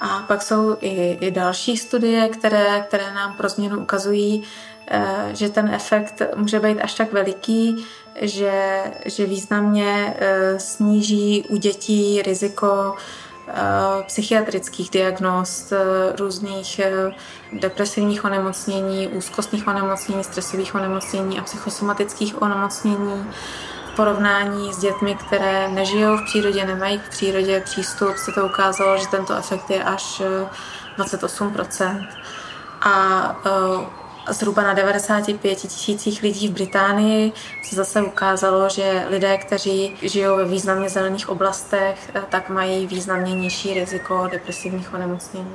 A 0.00 0.24
pak 0.28 0.42
jsou 0.42 0.76
i, 0.80 1.18
i 1.20 1.30
další 1.30 1.76
studie, 1.76 2.28
které, 2.28 2.80
které 2.88 3.14
nám 3.14 3.36
pro 3.36 3.48
změnu 3.48 3.80
ukazují, 3.80 4.42
eh, 4.88 5.28
že 5.32 5.48
ten 5.48 5.74
efekt 5.74 6.22
může 6.36 6.60
být 6.60 6.80
až 6.80 6.94
tak 6.94 7.12
veliký, 7.12 7.86
že, 8.20 8.82
že 9.04 9.26
významně 9.26 10.16
sníží 10.58 11.44
u 11.48 11.56
dětí 11.56 12.22
riziko 12.22 12.96
Eh, 12.96 13.23
psychiatrických 14.06 14.90
diagnóz, 14.90 15.72
eh, 15.72 15.78
různých 16.16 16.78
eh, 16.78 17.10
depresivních 17.52 18.24
onemocnění, 18.24 19.08
úzkostných 19.08 19.66
onemocnění, 19.66 20.24
stresových 20.24 20.74
onemocnění 20.74 21.40
a 21.40 21.42
psychosomatických 21.42 22.42
onemocnění 22.42 23.26
v 23.92 23.96
porovnání 23.96 24.72
s 24.72 24.78
dětmi, 24.78 25.14
které 25.14 25.68
nežijou 25.68 26.16
v 26.16 26.24
přírodě, 26.24 26.64
nemají 26.64 26.98
k 26.98 27.08
přírodě 27.08 27.60
přístup, 27.60 28.16
se 28.16 28.32
to 28.32 28.46
ukázalo, 28.46 28.98
že 28.98 29.08
tento 29.08 29.36
efekt 29.36 29.70
je 29.70 29.84
až 29.84 30.22
28%. 30.98 32.08
A 32.80 33.36
zhruba 34.28 34.62
na 34.62 34.74
95 34.74 35.58
tisících 35.58 36.22
lidí 36.22 36.48
v 36.48 36.52
Británii 36.52 37.32
se 37.62 37.76
zase 37.76 38.02
ukázalo, 38.02 38.68
že 38.68 39.06
lidé, 39.10 39.38
kteří 39.38 39.96
žijou 40.02 40.36
ve 40.36 40.44
významně 40.44 40.88
zelených 40.88 41.28
oblastech, 41.28 42.10
eh, 42.14 42.22
tak 42.28 42.48
mají 42.48 42.86
významně 42.86 43.34
nižší 43.34 43.74
riziko 43.74 44.28
depresivních 44.32 44.94
onemocnění. 44.94 45.54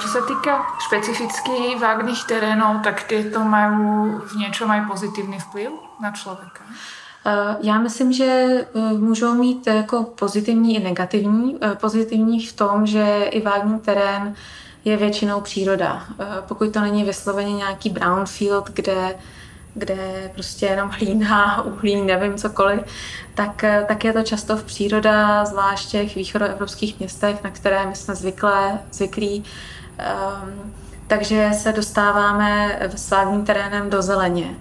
Čo 0.00 0.08
sa 0.08 0.24
týka 0.24 0.64
špecificky 0.88 1.76
vágných 1.76 2.24
terénov, 2.24 2.80
tak 2.80 3.04
tieto 3.04 3.44
majú 3.44 4.16
v 4.24 4.32
niečom 4.40 4.72
aj 4.72 4.88
pozitívny 4.88 5.36
vplyv 5.36 5.70
na 6.00 6.10
človeka? 6.16 6.64
Já 7.60 7.78
myslím, 7.78 8.12
že 8.12 8.48
můžou 8.98 9.34
mít 9.34 9.66
jako 9.66 10.02
pozitivní 10.02 10.76
i 10.76 10.84
negativní. 10.84 11.58
Pozitivní 11.80 12.46
v 12.46 12.52
tom, 12.52 12.86
že 12.86 13.22
i 13.30 13.40
vágní 13.40 13.78
terén 13.78 14.34
je 14.84 14.96
většinou 14.96 15.40
příroda. 15.40 16.04
Pokud 16.48 16.72
to 16.72 16.80
není 16.80 17.04
vysloveně 17.04 17.52
nějaký 17.52 17.90
brownfield, 17.90 18.70
kde 18.70 19.14
kde 19.74 20.30
prostě 20.34 20.66
jenom 20.66 20.90
hlína, 20.90 21.62
uhlí, 21.62 22.02
nevím 22.02 22.34
cokoliv, 22.34 22.80
tak, 23.34 23.64
tak 23.88 24.04
je 24.04 24.12
to 24.12 24.22
často 24.22 24.56
v 24.56 24.64
příroda, 24.64 25.44
zvlášť 25.44 25.94
v 25.94 26.16
východoevropských 26.16 26.98
městech, 26.98 27.44
na 27.44 27.50
které 27.50 27.86
my 27.86 27.96
jsme 27.96 28.14
zvyklé, 28.14 28.78
zvyklí. 28.92 29.44
Um, 29.44 30.72
takže 31.06 31.50
se 31.52 31.72
dostáváme 31.72 32.78
svádným 32.96 33.44
terénem 33.44 33.90
do 33.90 34.02
zeleně. 34.02 34.54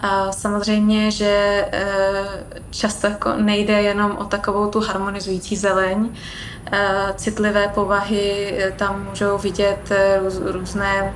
A 0.00 0.32
samozřejmě, 0.32 1.10
že 1.10 1.66
e, 1.72 2.24
často 2.70 3.06
jako 3.06 3.32
nejde 3.36 3.82
jenom 3.82 4.16
o 4.16 4.24
takovou 4.24 4.70
tu 4.70 4.80
harmonizující 4.80 5.56
zeleň. 5.56 6.08
E, 6.72 7.14
citlivé 7.16 7.68
povahy 7.68 8.54
e, 8.58 8.70
tam 8.70 9.06
můžou 9.08 9.38
vidět 9.38 9.92
různé 10.44 11.14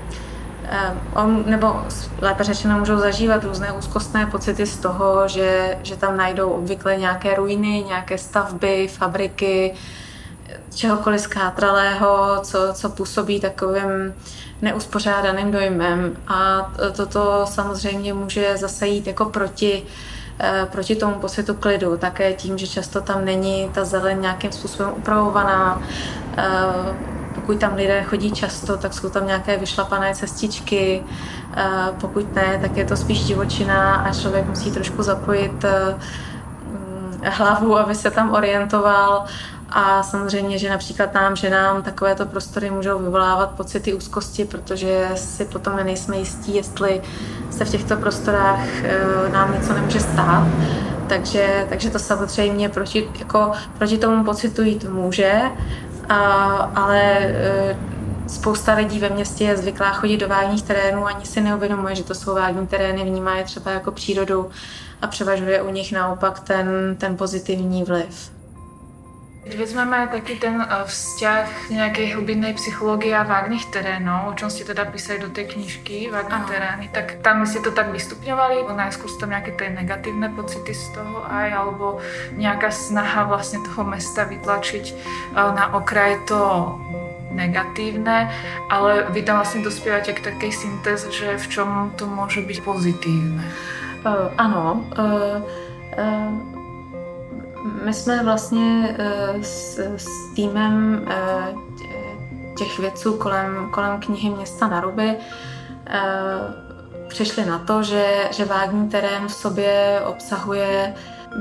nebo 1.46 1.82
lépe 2.20 2.44
řečeno 2.44 2.78
můžou 2.78 2.98
zažívat 2.98 3.44
různé 3.44 3.72
úzkostné 3.72 4.26
pocity 4.26 4.66
z 4.66 4.78
toho, 4.78 5.28
že, 5.28 5.78
že 5.82 5.96
tam 5.96 6.16
najdou 6.16 6.50
obvykle 6.50 6.96
nějaké 6.96 7.34
ruiny, 7.34 7.84
nějaké 7.86 8.18
stavby, 8.18 8.88
fabriky, 8.88 9.74
čehokoliv 10.74 11.20
zkátralého, 11.20 12.40
co, 12.42 12.58
co 12.72 12.90
působí 12.90 13.40
takovým 13.40 14.14
neuspořádaným 14.62 15.52
dojmem. 15.52 16.16
A 16.28 16.72
toto 16.96 17.46
samozřejmě 17.48 18.14
může 18.14 18.56
zase 18.56 18.86
jít 18.86 19.06
jako 19.06 19.24
proti, 19.24 19.82
eh, 20.40 20.66
proti 20.72 20.96
tomu 20.96 21.14
pocitu 21.14 21.54
klidu, 21.54 21.96
také 21.96 22.32
tím, 22.32 22.58
že 22.58 22.66
často 22.66 23.00
tam 23.00 23.24
není 23.24 23.70
ta 23.74 23.84
zeleň 23.84 24.20
nějakým 24.20 24.52
způsobem 24.52 24.92
upravovaná. 24.96 25.82
Eh, 26.36 27.14
pokud 27.34 27.58
tam 27.58 27.74
lidé 27.74 28.02
chodí 28.02 28.32
často, 28.32 28.76
tak 28.76 28.94
jsou 28.94 29.10
tam 29.10 29.26
nějaké 29.26 29.56
vyšlapané 29.56 30.14
cestičky, 30.14 31.02
eh, 31.56 31.64
pokud 32.00 32.34
ne, 32.34 32.58
tak 32.62 32.76
je 32.76 32.84
to 32.84 32.96
spíš 32.96 33.24
divočina 33.24 33.94
a 33.94 34.14
člověk 34.14 34.46
musí 34.46 34.70
trošku 34.70 35.02
zapojit 35.02 35.64
mm, 35.64 37.20
hlavu, 37.24 37.78
aby 37.78 37.94
se 37.94 38.10
tam 38.10 38.34
orientoval 38.34 39.24
a 39.74 40.02
samozřejmě, 40.02 40.58
že 40.58 40.70
například 40.70 41.14
nám, 41.14 41.36
že 41.36 41.50
nám 41.50 41.82
takovéto 41.82 42.26
prostory 42.26 42.70
můžou 42.70 42.98
vyvolávat 42.98 43.50
pocity 43.50 43.94
úzkosti, 43.94 44.44
protože 44.44 45.08
si 45.14 45.44
potom 45.44 45.76
nejsme 45.76 46.16
jistí, 46.16 46.54
jestli 46.54 47.02
se 47.50 47.64
v 47.64 47.70
těchto 47.70 47.96
prostorách 47.96 48.68
eh, 48.82 49.28
nám 49.32 49.54
něco 49.54 49.72
nemůže 49.72 50.00
stát. 50.00 50.46
Takže, 51.08 51.66
takže 51.68 51.90
to 51.90 51.98
samozřejmě 51.98 52.68
proti, 52.68 53.08
jako, 53.18 53.52
proti 53.78 53.98
tomu 53.98 54.24
pocitu 54.24 54.62
jít 54.62 54.84
může, 54.84 55.42
a, 56.08 56.16
ale 56.74 57.02
eh, 57.18 57.76
spousta 58.26 58.74
lidí 58.74 58.98
ve 58.98 59.08
městě 59.08 59.44
je 59.44 59.56
zvyklá 59.56 59.92
chodit 59.92 60.16
do 60.16 60.28
vágních 60.28 60.62
terénů, 60.62 61.06
ani 61.06 61.26
si 61.26 61.40
neuvědomuje, 61.40 61.94
že 61.94 62.04
to 62.04 62.14
jsou 62.14 62.34
vágní 62.34 62.66
terény, 62.66 63.04
vnímá 63.04 63.36
je 63.36 63.44
třeba 63.44 63.70
jako 63.70 63.92
přírodu 63.92 64.50
a 65.02 65.06
převažuje 65.06 65.62
u 65.62 65.70
nich 65.70 65.92
naopak 65.92 66.40
ten, 66.40 66.66
ten 66.98 67.16
pozitivní 67.16 67.84
vliv. 67.84 68.33
Keď 69.44 69.60
vezmeme 69.60 70.08
taký 70.08 70.40
ten 70.40 70.56
eh, 70.56 70.88
vzťah 70.88 71.68
nejakej 71.68 72.16
hlbinnej 72.16 72.56
psychológie 72.56 73.12
a 73.12 73.28
vágnych 73.28 73.68
terénov, 73.68 74.32
o 74.32 74.36
čom 74.40 74.48
ste 74.48 74.64
teda 74.64 74.88
písali 74.88 75.20
do 75.20 75.28
tej 75.28 75.52
knižky, 75.52 76.08
vágné 76.08 76.48
terény, 76.48 76.88
tak 76.88 77.20
tam 77.20 77.44
ste 77.44 77.60
to 77.60 77.68
tak 77.68 77.92
vystupňovali? 77.92 78.64
Najskôr 78.64 79.04
sú 79.04 79.20
tam 79.20 79.36
nejaké 79.36 79.52
tie 79.52 79.68
negatívne 79.68 80.32
pocity 80.32 80.72
z 80.72 80.96
toho 80.96 81.28
aj, 81.28 81.48
alebo 81.52 82.00
nejaká 82.40 82.72
snaha 82.72 83.28
vlastne 83.28 83.60
toho 83.68 83.84
mesta 83.84 84.24
vytlačiť 84.24 84.84
eh, 84.88 85.36
na 85.36 85.76
okraj 85.76 86.24
to 86.24 86.40
negatívne, 87.28 88.32
ale 88.72 89.12
vy 89.12 89.20
tam 89.26 89.44
vlastne 89.44 89.60
dospievate 89.60 90.16
k 90.16 90.24
takej 90.24 90.52
syntéze, 90.56 91.04
že 91.12 91.36
v 91.36 91.46
čom 91.52 91.68
to 92.00 92.08
môže 92.08 92.40
byť 92.40 92.58
pozitívne. 92.62 93.42
Uh, 94.06 94.30
ano, 94.38 94.86
uh, 94.94 95.42
uh 95.98 96.53
my 97.64 97.94
jsme 97.94 98.24
vlastně 98.24 98.96
eh, 98.98 99.42
s, 99.42 99.78
s 99.96 100.34
týmem 100.36 101.04
eh, 101.08 101.54
těch 102.58 102.78
vědců 102.78 103.16
kolem, 103.16 103.70
kolem 103.70 104.00
knihy 104.00 104.30
Města 104.30 104.68
na 104.68 104.80
Ruby 104.80 105.16
eh, 105.86 106.02
přišli 107.08 107.46
na 107.46 107.58
to, 107.58 107.82
že, 107.82 108.28
že 108.32 108.44
vágní 108.44 108.88
terén 108.88 109.28
v 109.28 109.32
sobě 109.32 110.02
obsahuje 110.06 110.94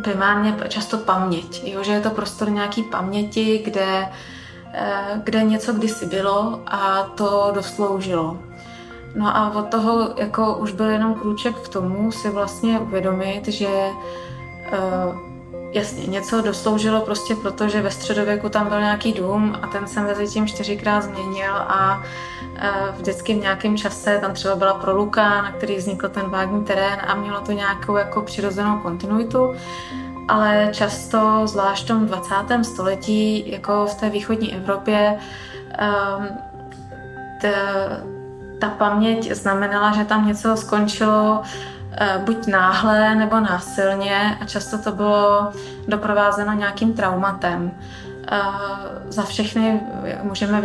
primárně 0.03 0.55
často 0.67 0.97
paměť. 0.97 1.63
Jo? 1.63 1.83
Že 1.83 1.91
je 1.91 2.01
to 2.01 2.09
prostor 2.09 2.49
nějaký 2.49 2.83
paměti, 2.83 3.61
kde, 3.65 4.09
kde 5.23 5.43
něco 5.43 5.73
kdysi 5.73 6.05
bylo 6.05 6.61
a 6.67 7.03
to 7.03 7.51
dosloužilo. 7.55 8.39
No 9.15 9.37
a 9.37 9.53
od 9.55 9.67
toho 9.67 10.13
jako 10.17 10.55
už 10.55 10.71
byl 10.71 10.89
jenom 10.89 11.13
krůček 11.13 11.55
k 11.55 11.67
tomu 11.67 12.11
si 12.11 12.29
vlastně 12.29 12.79
uvědomit, 12.79 13.47
že 13.47 13.89
Jasně, 15.73 16.05
něco 16.07 16.41
dosloužilo 16.41 17.01
prostě 17.01 17.35
proto, 17.35 17.67
že 17.67 17.81
ve 17.81 17.91
středověku 17.91 18.49
tam 18.49 18.69
byl 18.69 18.79
nějaký 18.79 19.13
dům 19.13 19.57
a 19.61 19.67
ten 19.67 19.87
se 19.87 20.01
mezi 20.01 20.27
tím 20.27 20.47
čtyřikrát 20.47 21.01
změnil 21.01 21.53
a 21.55 22.03
e, 22.55 22.71
vždycky 22.91 23.33
v 23.33 23.41
nějakém 23.41 23.77
čase 23.77 24.17
tam 24.21 24.33
třeba 24.33 24.55
byla 24.55 24.73
proluka, 24.73 25.41
na 25.41 25.51
který 25.51 25.75
vznikl 25.75 26.09
ten 26.09 26.29
vágní 26.29 26.63
terén 26.63 26.99
a 27.07 27.15
mělo 27.15 27.41
to 27.41 27.51
nějakou 27.51 27.95
jako 27.95 28.21
přirozenou 28.21 28.77
kontinuitu. 28.77 29.55
Ale 30.27 30.69
často, 30.71 31.41
zvlášť 31.47 31.83
v 31.83 31.87
tom 31.87 32.05
20. 32.05 32.35
století, 32.61 33.51
jako 33.51 33.85
v 33.85 33.95
té 33.95 34.09
východní 34.09 34.55
Evropě, 34.55 35.19
um, 36.19 36.27
ta 38.59 38.69
paměť 38.69 39.31
znamenala, 39.31 39.91
že 39.91 40.05
tam 40.05 40.27
něco 40.27 40.57
skončilo 40.57 41.41
buď 42.17 42.47
náhle 42.47 43.15
nebo 43.15 43.39
násilně 43.39 44.37
a 44.41 44.45
často 44.45 44.77
to 44.77 44.91
bylo 44.91 45.51
doprovázeno 45.87 46.53
nějakým 46.53 46.93
traumatem. 46.93 47.71
Eh, 48.31 48.39
za 49.09 49.23
všechny 49.23 49.81
můžeme 50.23 50.61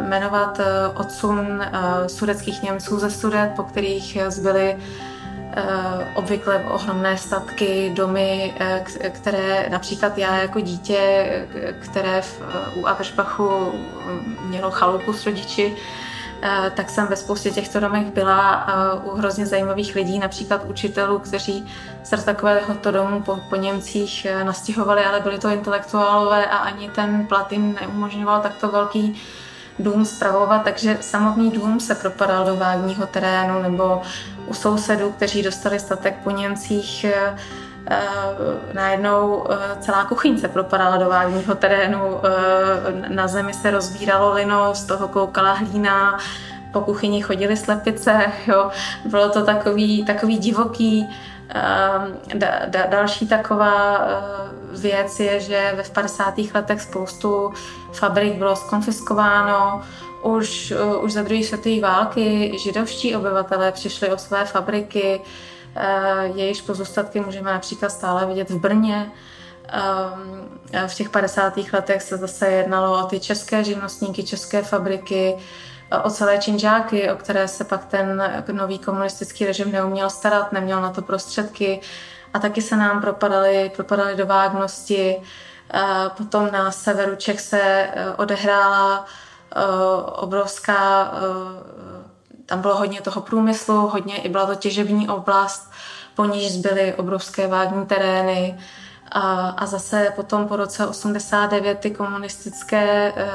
jmenovat 0.00 0.60
eh, 0.60 0.88
odsun 0.94 1.62
sudeckých 2.06 2.62
Němců 2.62 2.98
ze 2.98 3.10
Sudet, 3.10 3.50
po 3.56 3.62
kterých 3.62 4.18
zbyly 4.28 4.76
obvykle 6.14 6.64
ohromné 6.64 7.16
statky, 7.16 7.92
domy, 7.94 8.54
které 9.12 9.68
například 9.70 10.18
já 10.18 10.36
jako 10.36 10.60
dítě, 10.60 11.26
které 11.80 12.22
v, 12.22 12.42
u 12.76 12.86
Aversbachu 12.86 13.72
mělo 14.48 14.70
chalupu 14.70 15.12
s 15.12 15.26
rodiči, 15.26 15.76
Eh, 15.76 16.05
tak 16.74 16.90
jsem 16.90 17.06
ve 17.06 17.16
spoustě 17.16 17.50
těchto 17.50 17.80
domech 17.80 18.06
byla 18.06 18.66
eh, 18.68 18.98
u 19.04 19.16
hrozně 19.16 19.46
zajímavých 19.46 19.94
lidí, 19.94 20.18
například 20.18 20.64
učitelů, 20.64 21.18
kteří 21.18 21.66
se 22.04 22.16
do 22.16 22.22
takového 22.22 22.74
domu 22.90 23.22
po, 23.22 23.38
po 23.48 23.56
Němcích 23.56 24.24
eh, 24.24 24.44
nastěhovali, 24.44 25.04
ale 25.04 25.20
byli 25.20 25.38
to 25.38 25.48
intelektuálové 25.48 26.46
a 26.46 26.56
ani 26.56 26.90
ten 26.90 27.26
plat 27.26 27.52
jim 27.52 27.78
neumožňoval 27.80 28.40
takto 28.40 28.68
velký 28.68 29.22
dům 29.78 30.04
zpravovat, 30.04 30.62
takže 30.64 30.98
samotný 31.00 31.50
dům 31.50 31.80
se 31.80 31.94
propadal 31.94 32.44
do 32.44 32.56
vágního 32.56 33.06
terénu 33.06 33.62
nebo 33.62 34.02
u 34.46 34.54
sousedů, 34.54 35.10
kteří 35.12 35.42
dostali 35.42 35.80
statek 35.80 36.14
po 36.24 36.30
Němcích, 36.30 37.06
najednou 38.72 39.46
celá 39.80 40.04
kuchyň 40.04 40.38
se 40.38 40.48
propadala 40.48 40.96
do 40.96 41.08
vágního 41.08 41.54
terénu, 41.54 42.20
na 43.08 43.28
zemi 43.28 43.54
se 43.54 43.70
rozbíralo 43.70 44.34
lino, 44.34 44.74
z 44.74 44.84
toho 44.84 45.08
koukala 45.08 45.52
hlína, 45.52 46.18
po 46.72 46.80
kuchyni 46.80 47.22
chodily 47.22 47.56
slepice, 47.56 48.32
jo. 48.46 48.70
bylo 49.04 49.28
to 49.28 49.44
takový, 49.44 50.04
takový 50.04 50.38
divoký. 50.38 51.08
Da, 52.34 52.58
da, 52.66 52.86
další 52.86 53.28
taková 53.28 54.00
věc 54.80 55.20
je, 55.20 55.40
že 55.40 55.72
ve 55.76 55.82
50. 55.82 56.34
letech 56.54 56.80
spoustu 56.80 57.52
fabrik 57.92 58.34
bylo 58.34 58.56
skonfiskováno, 58.56 59.82
už, 60.22 60.74
už 61.00 61.12
za 61.12 61.22
druhé 61.22 61.44
světové 61.44 61.80
války 61.80 62.58
židovští 62.58 63.16
obyvatelé 63.16 63.72
přišli 63.72 64.12
o 64.12 64.18
své 64.18 64.44
fabriky, 64.44 65.20
Eh, 65.20 65.55
jejíž 66.34 66.60
pozůstatky 66.60 67.20
můžeme 67.20 67.52
například 67.52 67.88
stále 67.88 68.26
vidět 68.26 68.50
v 68.50 68.58
Brně. 68.58 69.12
Eh, 70.72 70.88
v 70.88 70.94
těch 70.94 71.08
50. 71.08 71.72
letech 71.72 72.02
se 72.02 72.16
zase 72.16 72.48
jednalo 72.48 73.04
o 73.04 73.06
ty 73.06 73.20
české 73.20 73.64
živnostníky, 73.64 74.22
české 74.22 74.62
fabriky, 74.62 75.36
eh, 75.90 75.98
o 75.98 76.10
celé 76.10 76.38
činžáky, 76.38 77.10
o 77.10 77.16
které 77.16 77.48
se 77.48 77.64
pak 77.64 77.84
ten 77.84 78.22
nový 78.52 78.78
komunistický 78.78 79.46
režim 79.46 79.72
neuměl 79.72 80.10
starat, 80.10 80.52
neměl 80.52 80.80
na 80.80 80.90
to 80.90 81.02
prostředky 81.02 81.80
a 82.34 82.38
taky 82.38 82.62
se 82.62 82.76
nám 82.76 83.00
propadaly, 83.00 83.72
propadaly 83.76 84.16
do 84.16 84.26
vágnosti. 84.26 85.16
Potom 86.16 86.48
na 86.52 86.70
severu 86.70 87.16
Čech 87.16 87.40
se 87.40 87.88
odehrála 88.16 89.06
obrovská 90.12 91.12
tam 92.46 92.60
bylo 92.60 92.76
hodně 92.76 93.00
toho 93.00 93.20
průmyslu, 93.20 93.88
hodně 93.88 94.16
i 94.16 94.28
byla 94.28 94.46
to 94.46 94.54
těžební 94.54 95.08
oblast. 95.08 95.70
po 96.14 96.24
níž 96.24 96.52
zbyly 96.52 96.94
obrovské 96.94 97.46
vágní 97.46 97.86
terény. 97.86 98.58
A, 99.12 99.48
a 99.48 99.66
zase 99.66 100.12
potom 100.16 100.48
po 100.48 100.56
roce 100.56 100.86
89 100.86 101.78
ty 101.78 101.90
komunistické 101.90 103.12
e, 103.16 103.28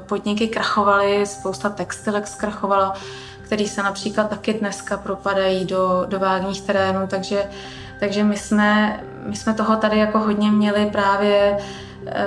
podniky 0.00 0.48
krachovaly, 0.48 1.26
spousta 1.26 1.68
textilek 1.68 2.26
zkrachovala, 2.26 2.94
který 3.42 3.68
se 3.68 3.82
například 3.82 4.30
taky 4.30 4.52
dneska 4.54 4.96
propadají 4.96 5.64
do, 5.64 6.04
do 6.08 6.18
vágních 6.18 6.62
terénů, 6.62 7.06
takže, 7.06 7.50
takže 8.00 8.24
my, 8.24 8.36
jsme, 8.36 9.00
my 9.26 9.36
jsme 9.36 9.54
toho 9.54 9.76
tady 9.76 9.98
jako 9.98 10.18
hodně 10.18 10.50
měli 10.50 10.86
právě 10.86 11.58
e, 12.06 12.26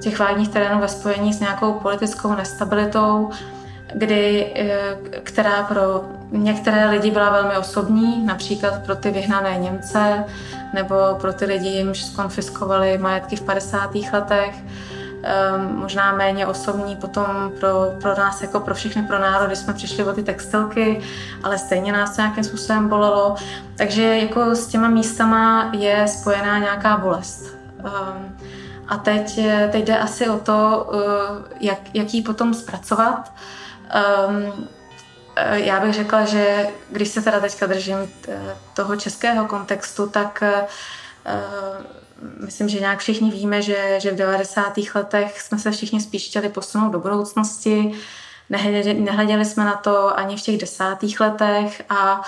těch 0.00 0.18
vágních 0.18 0.48
terénů 0.48 0.80
ve 0.80 0.88
spojení 0.88 1.32
s 1.32 1.40
nějakou 1.40 1.72
politickou 1.72 2.34
nestabilitou, 2.34 3.30
kdy, 3.96 4.52
e, 4.56 4.96
která 5.22 5.62
pro 5.62 6.04
některé 6.30 6.90
lidi 6.90 7.10
byla 7.10 7.30
velmi 7.30 7.56
osobní, 7.56 8.26
například 8.26 8.82
pro 8.82 8.96
ty 8.96 9.10
vyhnané 9.10 9.58
Němce 9.58 10.24
nebo 10.74 10.94
pro 11.20 11.32
ty 11.32 11.44
lidi, 11.44 11.68
jimž 11.68 12.04
skonfiskovali 12.04 12.98
majetky 12.98 13.36
v 13.36 13.42
50. 13.42 13.94
letech. 14.12 14.54
Um, 15.56 15.76
možná 15.76 16.12
méně 16.12 16.46
osobní 16.46 16.96
potom 16.96 17.52
pro, 17.60 17.92
pro 18.02 18.16
nás, 18.16 18.42
jako 18.42 18.60
pro 18.60 18.74
všechny, 18.74 19.02
pro 19.02 19.18
národy, 19.18 19.56
jsme 19.56 19.72
přišli 19.72 20.04
o 20.04 20.12
ty 20.12 20.22
textilky, 20.22 21.00
ale 21.42 21.58
stejně 21.58 21.92
nás 21.92 22.16
to 22.16 22.22
nějakým 22.22 22.44
způsobem 22.44 22.88
bolelo. 22.88 23.34
Takže 23.76 24.18
jako 24.18 24.54
s 24.54 24.66
těma 24.66 24.88
místama 24.88 25.70
je 25.72 26.08
spojená 26.08 26.58
nějaká 26.58 26.96
bolest. 26.96 27.56
Um, 27.84 28.36
a 28.88 28.96
teď, 28.96 29.40
teď 29.72 29.84
jde 29.84 29.98
asi 29.98 30.28
o 30.28 30.38
to, 30.38 30.88
uh, 30.92 31.02
jak, 31.60 31.78
jak 31.94 32.14
ji 32.14 32.22
potom 32.22 32.54
zpracovat. 32.54 33.32
Um, 34.28 34.68
já 35.52 35.80
bych 35.80 35.94
řekla, 35.94 36.24
že 36.24 36.68
když 36.90 37.08
se 37.08 37.22
teda 37.22 37.40
teďka 37.40 37.66
držím 37.66 38.12
toho 38.74 38.96
českého 38.96 39.46
kontextu, 39.46 40.08
tak 40.08 40.42
myslím, 42.44 42.68
že 42.68 42.80
nějak 42.80 42.98
všichni 42.98 43.30
víme, 43.30 43.62
že, 43.62 44.00
že 44.00 44.10
v 44.10 44.16
90. 44.16 44.74
letech 44.94 45.40
jsme 45.40 45.58
se 45.58 45.70
všichni 45.70 46.00
spíš 46.00 46.28
chtěli 46.28 46.48
posunout 46.48 46.90
do 46.90 47.00
budoucnosti. 47.00 47.92
Nehleděli, 48.50 49.00
nehleděli 49.00 49.44
jsme 49.44 49.64
na 49.64 49.74
to 49.74 50.18
ani 50.18 50.36
v 50.36 50.42
těch 50.42 50.58
desátých 50.58 51.20
letech 51.20 51.82
a, 51.88 52.22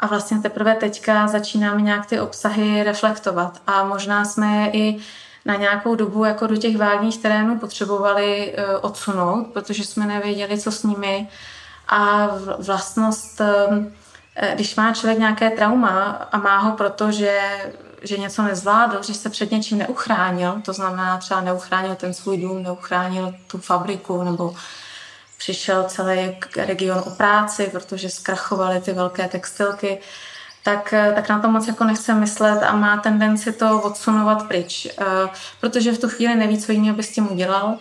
a 0.00 0.06
vlastně 0.06 0.38
teprve 0.38 0.74
teďka 0.74 1.26
začínáme 1.26 1.82
nějak 1.82 2.06
ty 2.06 2.20
obsahy 2.20 2.82
reflektovat. 2.82 3.62
A 3.66 3.84
možná 3.84 4.24
jsme 4.24 4.70
i 4.72 4.98
na 5.46 5.56
nějakou 5.56 5.94
dobu 5.94 6.24
jako 6.24 6.46
do 6.46 6.56
těch 6.56 6.76
vágních 6.76 7.18
terénů 7.18 7.58
potřebovali 7.58 8.54
uh, 8.58 8.64
odsunout, 8.80 9.46
protože 9.52 9.84
jsme 9.84 10.06
nevěděli, 10.06 10.58
co 10.58 10.72
s 10.72 10.82
nimi. 10.82 11.28
A 11.88 12.28
vlastnost, 12.58 13.40
uh, 13.40 13.84
když 14.54 14.76
má 14.76 14.94
člověk 14.94 15.18
nějaké 15.18 15.50
trauma 15.50 16.28
a 16.32 16.38
má 16.38 16.58
ho 16.58 16.72
proto, 16.72 17.12
že 17.12 17.40
že 18.02 18.18
něco 18.18 18.42
nezvládl, 18.42 19.02
že 19.02 19.14
se 19.14 19.30
před 19.30 19.50
něčím 19.50 19.78
neuchránil, 19.78 20.62
to 20.64 20.72
znamená 20.72 21.18
třeba 21.18 21.40
neuchránil 21.40 21.94
ten 21.94 22.14
svůj 22.14 22.38
dům, 22.38 22.62
neuchránil 22.62 23.34
tu 23.46 23.58
fabriku, 23.58 24.22
nebo 24.22 24.54
přišel 25.38 25.84
celý 25.84 26.36
region 26.56 27.02
o 27.06 27.10
práci, 27.10 27.68
protože 27.72 28.10
zkrachovaly 28.10 28.80
ty 28.80 28.92
velké 28.92 29.28
textilky, 29.28 29.98
tak, 30.66 30.94
tak 31.14 31.28
na 31.28 31.38
to 31.38 31.48
moc 31.48 31.68
jako 31.68 31.84
nechce 31.84 32.14
myslet 32.14 32.62
a 32.62 32.76
má 32.76 32.96
tendenci 32.96 33.52
to 33.52 33.82
odsunovat 33.82 34.48
pryč, 34.48 34.86
eh, 34.86 35.04
protože 35.60 35.92
v 35.92 35.98
tu 35.98 36.08
chvíli 36.08 36.34
neví, 36.34 36.58
co 36.58 36.72
jiného 36.72 36.96
by 36.96 37.02
s 37.02 37.12
tím 37.12 37.32
udělal. 37.32 37.78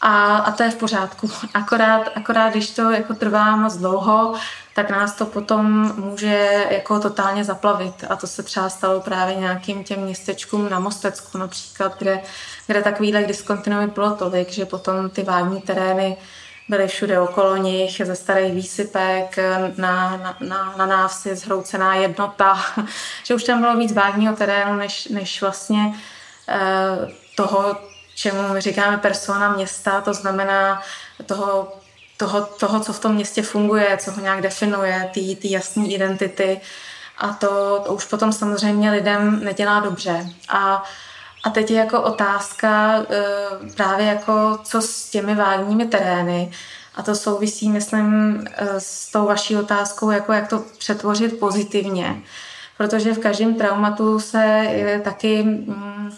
A, 0.00 0.36
a 0.36 0.50
to 0.52 0.62
je 0.62 0.70
v 0.70 0.74
pořádku. 0.74 1.30
Akorát, 1.54 2.08
akorát, 2.14 2.50
když 2.50 2.70
to 2.70 2.90
jako 2.90 3.14
trvá 3.14 3.56
moc 3.56 3.76
dlouho, 3.76 4.34
tak 4.74 4.90
nás 4.90 5.12
to 5.14 5.26
potom 5.26 5.92
může 5.96 6.66
jako 6.70 7.00
totálně 7.00 7.44
zaplavit. 7.44 8.04
A 8.08 8.16
to 8.16 8.26
se 8.26 8.42
třeba 8.42 8.68
stalo 8.68 9.00
právě 9.00 9.34
nějakým 9.34 9.84
těm 9.84 10.00
městečkům 10.00 10.70
na 10.70 10.78
Mostecku 10.78 11.38
například, 11.38 11.98
kde, 11.98 12.20
kde 12.66 12.82
takovýhle 12.82 13.22
diskontinuity 13.22 13.92
bylo 13.94 14.10
tolik, 14.10 14.50
že 14.50 14.66
potom 14.66 15.10
ty 15.10 15.22
vágní 15.22 15.60
terény 15.60 16.16
byly 16.68 16.88
všude 16.88 17.20
okolo 17.20 17.56
nich, 17.56 18.02
ze 18.04 18.16
starých 18.16 18.54
výsypek, 18.54 19.36
na, 19.76 20.16
na, 20.16 20.36
na, 20.40 20.74
na 20.76 20.86
návsi 20.86 21.36
zhroucená 21.36 21.94
jednota, 21.94 22.64
že 23.24 23.34
už 23.34 23.44
tam 23.44 23.60
bylo 23.60 23.76
víc 23.76 23.92
vágního 23.92 24.36
terénu, 24.36 24.76
než, 24.76 25.08
než 25.08 25.42
vlastně 25.42 25.94
eh, 26.48 27.08
toho, 27.36 27.76
čemu 28.14 28.48
my 28.48 28.60
říkáme 28.60 28.98
persona 28.98 29.52
města, 29.52 30.00
to 30.00 30.14
znamená 30.14 30.82
toho 31.26 31.72
toho, 32.16 32.40
toho, 32.42 32.80
co 32.80 32.92
v 32.92 33.00
tom 33.00 33.14
městě 33.14 33.42
funguje, 33.42 33.96
co 33.96 34.10
ho 34.12 34.22
nějak 34.22 34.40
definuje, 34.40 35.10
ty, 35.14 35.50
jasné 35.50 35.86
identity. 35.86 36.60
A 37.18 37.32
to, 37.32 37.82
to 37.86 37.94
už 37.94 38.04
potom 38.04 38.32
samozřejmě 38.32 38.90
lidem 38.90 39.44
nedělá 39.44 39.80
dobře. 39.80 40.26
A, 40.48 40.84
a 41.46 41.50
teď 41.50 41.70
je 41.70 41.76
jako 41.76 42.02
otázka 42.02 42.96
e, 42.96 43.04
právě 43.76 44.06
jako, 44.06 44.58
co 44.64 44.82
s 44.82 45.10
těmi 45.10 45.34
vágními 45.34 45.86
terény. 45.86 46.52
A 46.94 47.02
to 47.02 47.14
souvisí, 47.14 47.70
myslím, 47.70 48.44
e, 48.56 48.80
s 48.80 49.10
tou 49.10 49.26
vaší 49.26 49.56
otázkou, 49.56 50.10
jako 50.10 50.32
jak 50.32 50.48
to 50.48 50.64
přetvořit 50.78 51.38
pozitivně. 51.38 52.22
Protože 52.76 53.12
v 53.12 53.18
každém 53.18 53.54
traumatu 53.54 54.20
se 54.20 54.68
taky... 55.04 55.42
Mm, 55.42 56.12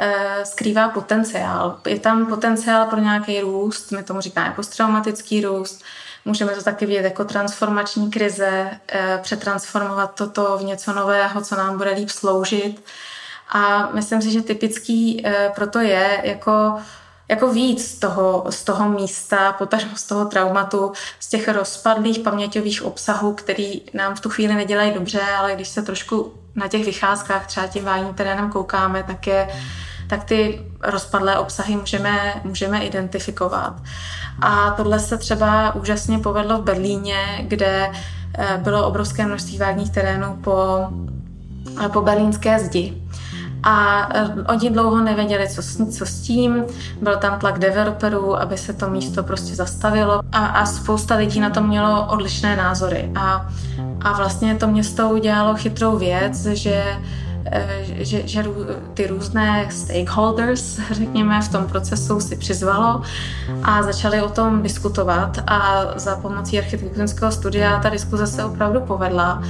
Eh, 0.00 0.44
skrývá 0.44 0.88
potenciál. 0.88 1.80
Je 1.86 2.00
tam 2.00 2.26
potenciál 2.26 2.86
pro 2.86 3.00
nějaký 3.00 3.40
růst, 3.40 3.90
my 3.90 4.02
tomu 4.02 4.20
říkáme 4.20 4.52
posttraumatický 4.56 5.40
růst, 5.40 5.82
můžeme 6.24 6.52
to 6.52 6.62
taky 6.62 6.86
vidět 6.86 7.02
jako 7.02 7.24
transformační 7.24 8.10
krize, 8.10 8.70
eh, 8.88 9.18
přetransformovat 9.22 10.14
toto 10.14 10.58
v 10.58 10.64
něco 10.64 10.92
nového, 10.92 11.40
co 11.40 11.56
nám 11.56 11.78
bude 11.78 11.90
líp 11.90 12.10
sloužit. 12.10 12.84
A 13.48 13.90
myslím 13.94 14.22
si, 14.22 14.30
že 14.30 14.42
typický 14.42 15.26
eh, 15.26 15.52
proto 15.54 15.78
je 15.78 16.20
jako 16.24 16.74
jako 17.30 17.52
víc 17.52 17.84
z 17.84 17.98
toho, 17.98 18.44
z 18.50 18.64
toho 18.64 18.88
místa, 18.88 19.52
potažmo 19.52 19.96
z 19.96 20.06
toho 20.06 20.24
traumatu, 20.24 20.92
z 21.20 21.28
těch 21.28 21.48
rozpadlých 21.48 22.18
paměťových 22.18 22.82
obsahů, 22.82 23.32
který 23.32 23.82
nám 23.94 24.14
v 24.14 24.20
tu 24.20 24.30
chvíli 24.30 24.54
nedělají 24.54 24.94
dobře, 24.94 25.20
ale 25.20 25.54
když 25.54 25.68
se 25.68 25.82
trošku 25.82 26.32
na 26.54 26.68
těch 26.68 26.84
vycházkách 26.84 27.46
třeba 27.46 27.66
tím 27.66 27.84
vájním 27.84 28.14
terénem 28.14 28.50
koukáme, 28.50 29.02
tak 29.02 29.26
je 29.26 29.48
tak 30.08 30.24
ty 30.24 30.62
rozpadlé 30.82 31.38
obsahy 31.38 31.76
můžeme, 31.76 32.34
můžeme 32.44 32.84
identifikovat. 32.84 33.82
A 34.40 34.70
tohle 34.70 35.00
se 35.00 35.18
třeba 35.18 35.74
úžasně 35.74 36.18
povedlo 36.18 36.58
v 36.58 36.64
Berlíně, 36.64 37.16
kde 37.42 37.92
eh, 38.38 38.58
bylo 38.58 38.86
obrovské 38.86 39.26
množství 39.26 39.58
vágních 39.58 39.90
terénů 39.90 40.38
po, 40.44 40.88
po 41.92 42.02
berlínské 42.02 42.58
zdi. 42.58 43.02
A 43.62 44.08
eh, 44.14 44.28
oni 44.48 44.70
dlouho 44.70 45.00
nevěděli, 45.00 45.48
co 45.48 45.62
s, 45.62 45.98
co 45.98 46.06
s 46.06 46.20
tím. 46.20 46.64
Byl 47.02 47.16
tam 47.16 47.38
tlak 47.38 47.58
developerů, 47.58 48.40
aby 48.40 48.58
se 48.58 48.72
to 48.72 48.90
místo 48.90 49.22
prostě 49.22 49.54
zastavilo. 49.54 50.20
A, 50.32 50.46
a 50.46 50.66
spousta 50.66 51.14
lidí 51.14 51.40
na 51.40 51.50
to 51.50 51.62
mělo 51.62 52.06
odlišné 52.06 52.56
názory. 52.56 53.10
A, 53.14 53.48
a 54.00 54.12
vlastně 54.12 54.54
to 54.54 54.66
město 54.66 55.08
udělalo 55.08 55.54
chytrou 55.54 55.98
věc, 55.98 56.46
že 56.46 56.84
Eh, 57.50 57.84
že, 58.04 58.28
že 58.28 58.44
ty 58.94 59.06
různé 59.06 59.68
stakeholders, 59.70 60.80
řekněme, 60.90 61.40
v 61.42 61.48
tom 61.48 61.66
procesu 61.66 62.20
si 62.20 62.36
přizvalo 62.36 63.02
a 63.62 63.82
začali 63.82 64.22
o 64.22 64.28
tom 64.28 64.62
diskutovat 64.62 65.38
a 65.46 65.86
za 65.96 66.16
pomocí 66.16 66.58
architektonického 66.58 67.32
studia 67.32 67.78
ta 67.78 67.88
diskuze 67.88 68.26
se 68.26 68.44
opravdu 68.44 68.80
povedla 68.80 69.42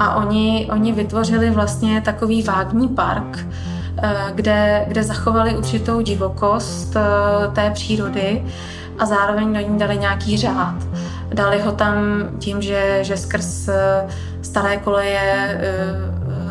a 0.00 0.14
oni, 0.14 0.68
oni 0.72 0.92
vytvořili 0.92 1.50
vlastně 1.50 2.00
takový 2.00 2.42
vágní 2.42 2.88
park, 2.88 3.46
eh, 4.02 4.14
kde, 4.34 4.84
kde 4.88 5.02
zachovali 5.02 5.56
určitou 5.56 6.00
divokost 6.00 6.96
eh, 6.96 7.00
té 7.52 7.70
přírody 7.70 8.44
a 8.98 9.06
zároveň 9.06 9.52
do 9.52 9.60
ní 9.60 9.78
dali 9.78 9.98
nějaký 9.98 10.36
řád. 10.36 10.74
Dali 11.34 11.60
ho 11.60 11.72
tam 11.72 11.94
tím, 12.38 12.62
že, 12.62 12.98
že 13.02 13.16
skrz 13.16 13.68
staré 14.42 14.76
koleje 14.76 15.60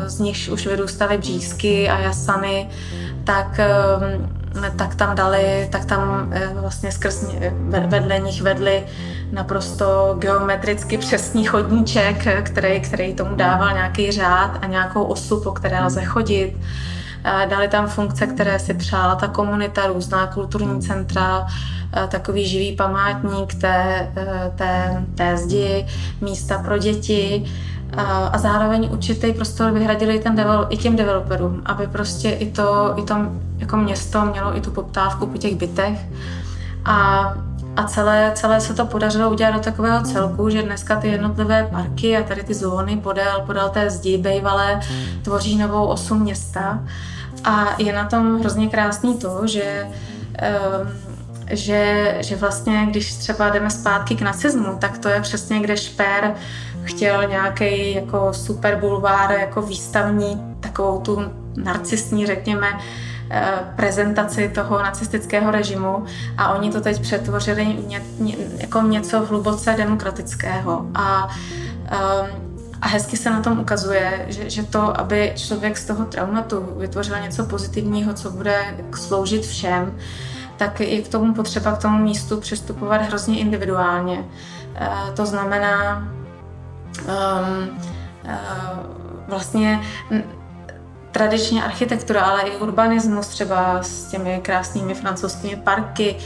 z 0.06 0.18
nichž 0.20 0.48
už 0.48 0.66
vyrůstaly 0.66 1.18
břízky 1.18 1.88
a 1.88 1.98
jasany, 1.98 2.68
tak, 3.24 3.60
tak 4.76 4.94
tam 4.94 5.16
dali, 5.16 5.68
tak 5.72 5.84
tam 5.84 6.28
eh, 6.32 6.50
vlastně 6.54 6.92
skrz 6.92 7.24
vedle 7.86 8.18
nich 8.18 8.42
vedli 8.42 8.84
naprosto 9.32 10.16
geometricky 10.18 10.98
přesný 10.98 11.44
chodníček, 11.44 12.28
který, 12.42 12.80
který 12.80 13.14
tomu 13.14 13.36
dával 13.36 13.72
nějaký 13.72 14.12
řád 14.12 14.58
a 14.62 14.66
nějakou 14.66 15.02
osu, 15.02 15.40
po 15.40 15.52
které 15.52 15.84
lze 15.84 16.04
chodit. 16.04 16.56
Dali 17.50 17.68
tam 17.68 17.88
funkce, 17.88 18.26
které 18.26 18.58
si 18.58 18.74
přála 18.74 19.14
ta 19.14 19.28
komunita, 19.28 19.86
různá 19.86 20.26
kulturní 20.26 20.82
centra, 20.82 21.46
takový 22.08 22.48
živý 22.48 22.76
památník 22.76 23.54
té, 23.54 24.08
eh, 24.16 24.52
té, 24.56 25.04
té 25.14 25.36
zdi, 25.36 25.86
místa 26.20 26.58
pro 26.58 26.78
děti 26.78 27.44
a, 27.96 28.02
a 28.26 28.38
zároveň 28.38 28.88
určitý 28.92 29.32
prostor 29.32 29.72
vyhradili 29.72 30.18
ten 30.18 30.36
devel, 30.36 30.66
i 30.70 30.76
těm 30.76 30.96
developerům, 30.96 31.62
aby 31.64 31.86
prostě 31.86 32.30
i 32.30 32.50
to, 32.50 32.94
i 32.96 33.02
to 33.02 33.16
jako 33.58 33.76
město 33.76 34.24
mělo 34.24 34.56
i 34.56 34.60
tu 34.60 34.70
poptávku 34.70 35.26
po 35.26 35.38
těch 35.38 35.56
bytech. 35.56 35.98
A, 36.84 37.34
a 37.80 37.84
celé, 37.86 38.32
celé 38.34 38.60
se 38.60 38.74
to 38.74 38.86
podařilo 38.86 39.30
udělat 39.30 39.50
do 39.50 39.60
takového 39.60 40.02
celku, 40.02 40.50
že 40.50 40.62
dneska 40.62 41.00
ty 41.00 41.08
jednotlivé 41.08 41.68
parky 41.70 42.16
a 42.16 42.22
tady 42.22 42.42
ty 42.42 42.54
zóny 42.54 42.96
podél, 42.96 43.42
podél 43.46 43.68
té 43.68 43.90
zdi 43.90 44.18
bejvalé 44.18 44.80
tvoří 45.22 45.56
novou 45.58 45.86
osu 45.86 46.14
města. 46.14 46.84
A 47.44 47.74
je 47.78 47.92
na 47.92 48.04
tom 48.04 48.40
hrozně 48.40 48.68
krásný 48.68 49.14
to, 49.14 49.46
že 49.46 49.86
um, 49.86 51.10
že, 51.52 52.16
že 52.20 52.36
vlastně, 52.36 52.86
když 52.90 53.14
třeba 53.14 53.48
jdeme 53.48 53.70
zpátky 53.70 54.16
k 54.16 54.22
nacismu, 54.22 54.76
tak 54.78 54.98
to 54.98 55.08
je 55.08 55.20
přesně, 55.20 55.60
kde 55.60 55.76
Šper 55.76 56.34
chtěl 56.84 57.28
nějaký 57.28 57.94
jako 57.94 58.32
super 58.32 58.76
bulvár, 58.76 59.32
jako 59.32 59.62
výstavní, 59.62 60.56
takovou 60.60 61.00
tu 61.00 61.22
narcistní, 61.56 62.26
řekněme, 62.26 62.66
prezentaci 63.76 64.48
toho 64.48 64.82
nacistického 64.82 65.50
režimu 65.50 66.04
a 66.38 66.54
oni 66.54 66.70
to 66.70 66.80
teď 66.80 67.00
přetvořili 67.02 67.64
ně, 67.64 68.02
ně, 68.18 68.36
jako 68.58 68.80
něco 68.80 69.26
hluboce 69.26 69.74
demokratického 69.78 70.86
a 70.94 71.28
um, 72.22 72.50
a 72.82 72.88
hezky 72.88 73.16
se 73.16 73.30
na 73.30 73.40
tom 73.40 73.58
ukazuje, 73.58 74.26
že, 74.28 74.50
že 74.50 74.62
to, 74.62 75.00
aby 75.00 75.32
člověk 75.36 75.78
z 75.78 75.86
toho 75.86 76.04
traumatu 76.04 76.68
vytvořil 76.76 77.20
něco 77.20 77.44
pozitivního, 77.44 78.14
co 78.14 78.30
bude 78.30 78.74
sloužit 78.94 79.46
všem, 79.46 79.98
tak 80.56 80.80
je 80.80 81.02
k 81.02 81.08
tomu 81.08 81.34
potřeba 81.34 81.72
k 81.72 81.82
tomu 81.82 81.98
místu 81.98 82.40
přistupovat 82.40 83.02
hrozně 83.02 83.38
individuálně. 83.38 84.24
Eh, 84.74 84.88
to 85.16 85.26
znamená 85.26 86.08
um, 87.06 87.78
vlastně 89.28 89.80
tradiční 91.12 91.62
architektura, 91.62 92.22
ale 92.22 92.42
i 92.42 92.56
urbanismus 92.56 93.26
třeba 93.26 93.82
s 93.82 94.04
těmi 94.04 94.40
krásnými 94.42 94.94
francouzskými 94.94 95.56
parky, 95.56 96.16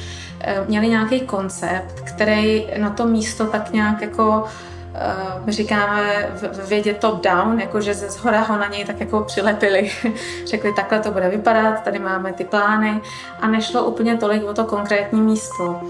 eh, 0.41 0.65
měli 0.69 0.89
nějaký 0.89 1.21
koncept, 1.21 2.01
který 2.01 2.67
na 2.79 2.91
to 2.91 3.07
místo 3.07 3.47
tak 3.47 3.73
nějak 3.73 4.03
jako 4.03 4.45
my 5.45 5.53
říkáme 5.53 6.29
v 6.37 6.69
vědě 6.69 6.95
top-down, 6.95 7.61
jakože 7.61 7.95
ze 7.95 8.11
zhora 8.11 8.41
ho 8.41 8.57
na 8.57 8.67
něj 8.67 8.85
tak 8.85 9.01
jako 9.01 9.21
přilepili. 9.21 9.91
Řekli, 10.47 10.73
takhle 10.73 11.01
to 11.01 11.11
bude 11.11 11.29
vypadat, 11.29 11.83
tady 11.83 11.99
máme 11.99 12.33
ty 12.33 12.45
plány 12.45 13.01
a 13.41 13.47
nešlo 13.47 13.85
úplně 13.85 14.17
tolik 14.17 14.45
o 14.45 14.55
to 14.55 14.65
konkrétní 14.65 15.21
místo. 15.21 15.81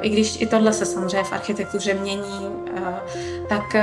I 0.00 0.08
když 0.08 0.40
i 0.40 0.46
tohle 0.46 0.72
se 0.72 0.86
samozřejmě 0.86 1.24
v 1.24 1.32
architektuře 1.32 1.94
mění, 1.94 2.50
tak 3.48 3.76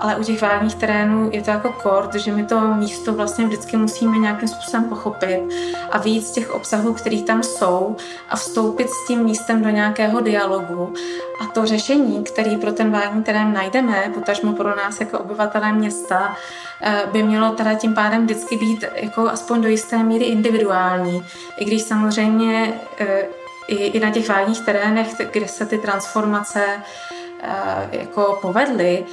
ale 0.00 0.16
u 0.16 0.24
těch 0.24 0.42
vážných 0.42 0.74
terénů 0.74 1.30
je 1.32 1.42
to 1.42 1.50
jako 1.50 1.72
kord, 1.72 2.14
že 2.14 2.32
my 2.32 2.44
to 2.46 2.60
místo 2.60 3.12
vlastně 3.12 3.46
vždycky 3.46 3.76
musíme 3.76 4.18
nějakým 4.18 4.48
způsobem 4.48 4.84
pochopit 4.84 5.42
a 5.90 5.98
víc 5.98 6.28
z 6.28 6.30
těch 6.30 6.50
obsahů, 6.50 6.92
které 6.92 7.22
tam 7.22 7.42
jsou 7.42 7.96
a 8.28 8.36
vstoupit 8.36 8.90
s 8.90 9.06
tím 9.06 9.24
místem 9.24 9.62
do 9.62 9.68
nějakého 9.68 10.20
dialogu. 10.20 10.94
A 11.40 11.46
to 11.46 11.66
řešení, 11.66 12.24
který 12.24 12.56
pro 12.56 12.72
ten 12.72 12.90
vážný 12.90 13.22
terén 13.22 13.52
najdeme, 13.52 14.10
potažmo 14.14 14.52
pro 14.52 14.76
nás 14.76 15.00
jako 15.00 15.18
obyvatelé 15.18 15.72
města, 15.72 16.36
eh, 16.82 17.02
by 17.12 17.22
mělo 17.22 17.50
teda 17.50 17.74
tím 17.74 17.94
pádem 17.94 18.24
vždycky 18.24 18.56
být 18.56 18.84
jako 18.94 19.28
aspoň 19.28 19.62
do 19.62 19.68
jisté 19.68 20.02
míry 20.02 20.24
individuální. 20.24 21.22
I 21.58 21.64
když 21.64 21.82
samozřejmě 21.82 22.72
eh, 22.98 23.26
i, 23.68 24.00
na 24.00 24.10
těch 24.10 24.28
vážných 24.28 24.60
terénech, 24.60 25.08
kde 25.32 25.48
se 25.48 25.66
ty 25.66 25.78
transformace 25.78 26.62
Eh, 26.62 27.19
jako 27.92 28.38
povedly, 28.42 29.04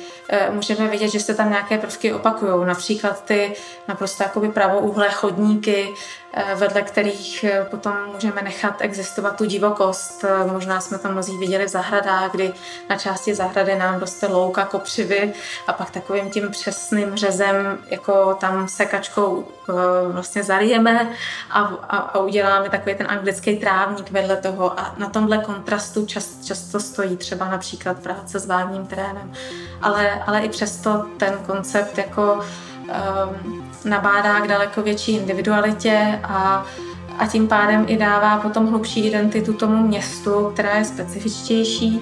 můžeme 0.51 0.87
vidět, 0.87 1.07
že 1.07 1.19
se 1.19 1.35
tam 1.35 1.49
nějaké 1.49 1.77
prvky 1.77 2.13
opakují. 2.13 2.65
Například 2.65 3.23
ty 3.23 3.55
naprosto 3.87 4.23
jakoby 4.23 4.49
pravouhlé 4.49 5.09
chodníky, 5.09 5.93
vedle 6.55 6.81
kterých 6.81 7.43
eh, 7.43 7.67
potom 7.69 7.93
můžeme 8.13 8.41
nechat 8.41 8.75
existovat 8.79 9.37
tu 9.37 9.45
divokost. 9.45 10.23
Eh, 10.23 10.51
možná 10.51 10.81
jsme 10.81 10.97
to 10.97 11.11
mnozí 11.11 11.37
viděli 11.37 11.65
v 11.65 11.69
zahradách, 11.69 12.31
kdy 12.31 12.53
na 12.89 12.97
části 12.97 13.35
zahrady 13.35 13.75
nám 13.75 13.99
roste 13.99 14.27
louka, 14.27 14.65
kopřivy 14.65 15.33
a 15.67 15.73
pak 15.73 15.91
takovým 15.91 16.29
tím 16.29 16.51
přesným 16.51 17.15
řezem, 17.15 17.77
jako 17.89 18.33
tam 18.33 18.67
sekačkou 18.67 19.47
vlastně 20.07 20.43
zarijeme 20.43 21.09
a, 21.51 21.61
a, 21.61 21.97
a 21.97 22.19
uděláme 22.19 22.69
takový 22.69 22.95
ten 22.95 23.07
anglický 23.09 23.57
trávník 23.57 24.11
vedle 24.11 24.37
toho 24.37 24.79
a 24.79 24.95
na 24.97 25.09
tomhle 25.09 25.37
kontrastu 25.37 26.05
čas, 26.05 26.45
často 26.45 26.79
stojí 26.79 27.17
třeba 27.17 27.49
například 27.49 27.99
práce 27.99 28.39
s 28.39 28.45
vágním 28.45 28.87
terénem. 28.87 29.33
Ale, 29.81 30.23
ale 30.27 30.39
i 30.39 30.49
přesto 30.49 31.05
ten 31.17 31.33
koncept 31.47 31.97
jako 31.97 32.39
um, 33.33 33.66
nabádá 33.85 34.39
k 34.39 34.47
daleko 34.47 34.81
větší 34.81 35.15
individualitě 35.15 36.19
a, 36.23 36.65
a 37.19 37.27
tím 37.27 37.47
pádem 37.47 37.85
i 37.87 37.97
dává 37.97 38.37
potom 38.37 38.67
hlubší 38.67 39.07
identitu 39.07 39.53
tomu 39.53 39.87
městu, 39.87 40.51
která 40.53 40.75
je 40.75 40.85
specifičtější 40.85 42.01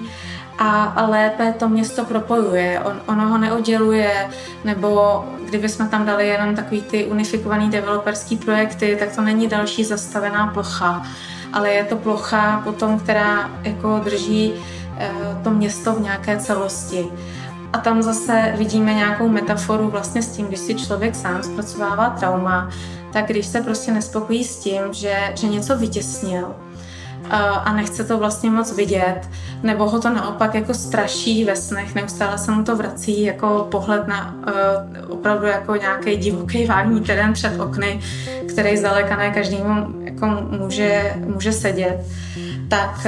a, 0.58 1.06
lépe 1.10 1.54
to 1.58 1.68
město 1.68 2.04
propojuje. 2.04 2.80
On, 2.80 3.00
ono 3.06 3.28
ho 3.28 3.38
neodděluje, 3.38 4.30
nebo 4.64 5.24
kdyby 5.46 5.68
jsme 5.68 5.88
tam 5.88 6.06
dali 6.06 6.28
jenom 6.28 6.56
takový 6.56 6.82
ty 6.82 7.04
unifikovaný 7.04 7.70
developerský 7.70 8.36
projekty, 8.36 8.96
tak 9.00 9.16
to 9.16 9.22
není 9.22 9.48
další 9.48 9.84
zastavená 9.84 10.46
plocha, 10.46 11.06
ale 11.52 11.70
je 11.70 11.84
to 11.84 11.96
plocha 11.96 12.60
potom, 12.64 12.98
která 12.98 13.50
jako 13.62 14.00
drží 14.04 14.54
eh, 14.98 15.10
to 15.44 15.50
město 15.50 15.92
v 15.92 16.00
nějaké 16.00 16.36
celosti. 16.36 17.08
A 17.76 17.78
tam 17.78 18.02
zase 18.02 18.52
vidíme 18.56 18.94
nějakou 18.94 19.28
metaforu 19.28 19.88
vlastně 19.90 20.22
s 20.22 20.36
tím, 20.36 20.46
když 20.46 20.60
si 20.60 20.74
člověk 20.74 21.14
sám 21.14 21.42
zpracovává 21.42 22.10
trauma, 22.10 22.70
tak 23.12 23.26
když 23.26 23.46
se 23.46 23.60
prostě 23.60 23.92
nespokojí 23.92 24.44
s 24.44 24.58
tím, 24.58 24.80
že, 24.90 25.32
že 25.34 25.46
něco 25.46 25.78
vytěsnil, 25.78 26.54
a 27.64 27.72
nechce 27.72 28.04
to 28.04 28.18
vlastně 28.18 28.50
moc 28.50 28.76
vidět, 28.76 29.20
nebo 29.62 29.88
ho 29.88 30.00
to 30.00 30.10
naopak 30.10 30.54
jako 30.54 30.74
straší 30.74 31.44
ve 31.44 31.56
snech, 31.56 31.94
neustále 31.94 32.38
se 32.38 32.50
mu 32.50 32.64
to 32.64 32.76
vrací 32.76 33.22
jako 33.22 33.68
pohled 33.70 34.06
na 34.06 34.34
uh, 34.36 35.12
opravdu 35.12 35.46
jako 35.46 35.76
nějaký 35.76 36.16
divoký 36.16 36.66
vágní 36.66 37.00
terén 37.00 37.32
před 37.32 37.60
okny, 37.60 38.00
který 38.48 38.76
zdaleka 38.76 39.16
ne 39.16 39.30
každému 39.30 39.94
jako 40.04 40.26
může, 40.50 41.14
může 41.26 41.52
sedět 41.52 41.98
tak, 42.68 43.06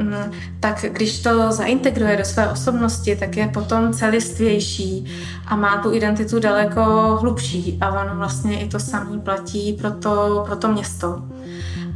um, 0.00 0.32
tak 0.60 0.84
když 0.92 1.22
to 1.22 1.52
zaintegruje 1.52 2.16
do 2.16 2.24
své 2.24 2.48
osobnosti, 2.48 3.16
tak 3.16 3.36
je 3.36 3.48
potom 3.48 3.92
celistvější 3.92 5.06
a 5.46 5.56
má 5.56 5.76
tu 5.76 5.94
identitu 5.94 6.40
daleko 6.40 6.82
hlubší. 7.20 7.78
A 7.80 8.02
ono 8.02 8.16
vlastně 8.16 8.60
i 8.60 8.68
to 8.68 8.78
samý 8.78 9.20
platí 9.20 9.72
pro 9.72 9.90
to, 9.90 10.42
pro 10.46 10.56
to 10.56 10.68
město. 10.68 11.22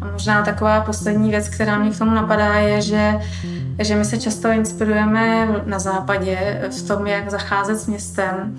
A 0.01 0.11
možná 0.13 0.45
taková 0.45 0.81
poslední 0.81 1.31
věc, 1.31 1.49
která 1.49 1.79
mě 1.79 1.91
k 1.91 1.99
tomu 1.99 2.15
napadá, 2.15 2.55
je, 2.55 2.83
že, 2.83 3.21
že 3.79 3.97
my 3.97 4.05
se 4.05 4.19
často 4.19 4.49
inspirujeme 4.49 5.49
na 5.67 5.79
západě 5.79 6.63
v 6.71 6.89
tom, 6.89 7.07
jak 7.07 7.31
zacházet 7.31 7.79
s 7.79 7.87
městem, 7.87 8.57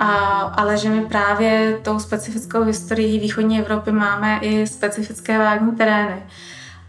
a, 0.00 0.06
ale 0.38 0.78
že 0.78 0.88
my 0.88 1.00
právě 1.00 1.78
tou 1.82 1.98
specifickou 1.98 2.62
historií 2.62 3.18
východní 3.18 3.58
Evropy 3.60 3.92
máme 3.92 4.38
i 4.38 4.66
specifické 4.66 5.38
vágní 5.38 5.72
terény 5.72 6.22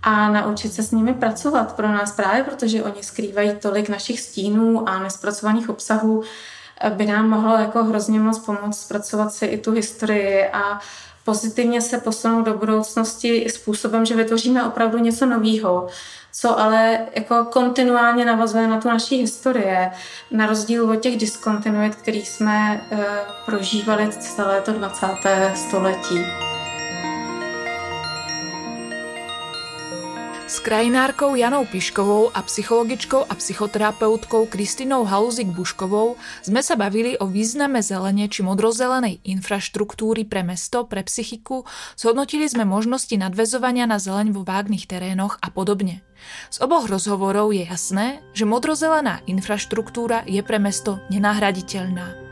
a 0.03 0.29
naučit 0.29 0.73
se 0.73 0.83
s 0.83 0.91
nimi 0.91 1.13
pracovat 1.13 1.75
pro 1.75 1.87
nás 1.87 2.11
právě, 2.11 2.43
protože 2.43 2.83
oni 2.83 3.03
skrývají 3.03 3.51
tolik 3.61 3.89
našich 3.89 4.19
stínů 4.19 4.89
a 4.89 4.99
nespracovaných 4.99 5.69
obsahů, 5.69 6.23
by 6.89 7.05
nám 7.05 7.29
mohlo 7.29 7.57
jako 7.57 7.83
hrozně 7.83 8.19
moc 8.19 8.39
pomoct 8.39 8.81
zpracovat 8.81 9.33
si 9.33 9.45
i 9.45 9.57
tu 9.57 9.71
historii 9.71 10.45
a 10.53 10.79
pozitivně 11.25 11.81
se 11.81 11.97
posunout 11.97 12.41
do 12.41 12.57
budoucnosti 12.57 13.49
způsobem, 13.49 14.05
že 14.05 14.15
vytvoříme 14.15 14.63
opravdu 14.63 14.97
něco 14.97 15.25
nového, 15.25 15.87
co 16.31 16.59
ale 16.59 16.99
jako 17.15 17.45
kontinuálně 17.45 18.25
navazuje 18.25 18.67
na 18.67 18.81
tu 18.81 18.87
naší 18.87 19.17
historie, 19.17 19.91
na 20.31 20.45
rozdíl 20.45 20.91
od 20.91 20.95
těch 20.95 21.17
diskontinuit, 21.17 21.95
který 21.95 22.25
jsme 22.25 22.81
e, 22.91 23.05
prožívali 23.45 24.09
celé 24.11 24.61
to 24.61 24.73
20. 24.73 25.07
století. 25.55 26.19
S 30.49 30.65
krajinárkou 30.65 31.37
Janou 31.37 31.61
Piškovou 31.61 32.33
a 32.33 32.41
psychologičkou 32.41 33.21
a 33.21 33.33
psychoterapeutkou 33.37 34.49
Kristinou 34.49 35.05
Haluzik-Buškovou 35.05 36.17
sme 36.41 36.65
sa 36.65 36.73
bavili 36.73 37.13
o 37.21 37.29
význame 37.29 37.85
zelene 37.85 38.25
či 38.25 38.41
modrozelenej 38.41 39.21
infraštruktúry 39.29 40.25
pre 40.25 40.41
mesto, 40.41 40.89
pre 40.89 41.05
psychiku, 41.05 41.69
zhodnotili 41.93 42.49
sme 42.49 42.65
možnosti 42.65 43.13
nadvezovania 43.13 43.85
na 43.85 44.01
zeleň 44.01 44.33
vo 44.33 44.41
vágnych 44.41 44.89
terénoch 44.89 45.37
a 45.37 45.53
podobne. 45.53 46.01
Z 46.49 46.65
oboch 46.65 46.89
rozhovorov 46.89 47.53
je 47.53 47.69
jasné, 47.69 48.25
že 48.33 48.49
modrozelená 48.49 49.21
infraštruktúra 49.29 50.25
je 50.25 50.41
pre 50.41 50.57
mesto 50.57 50.97
nenahraditeľná. 51.13 52.28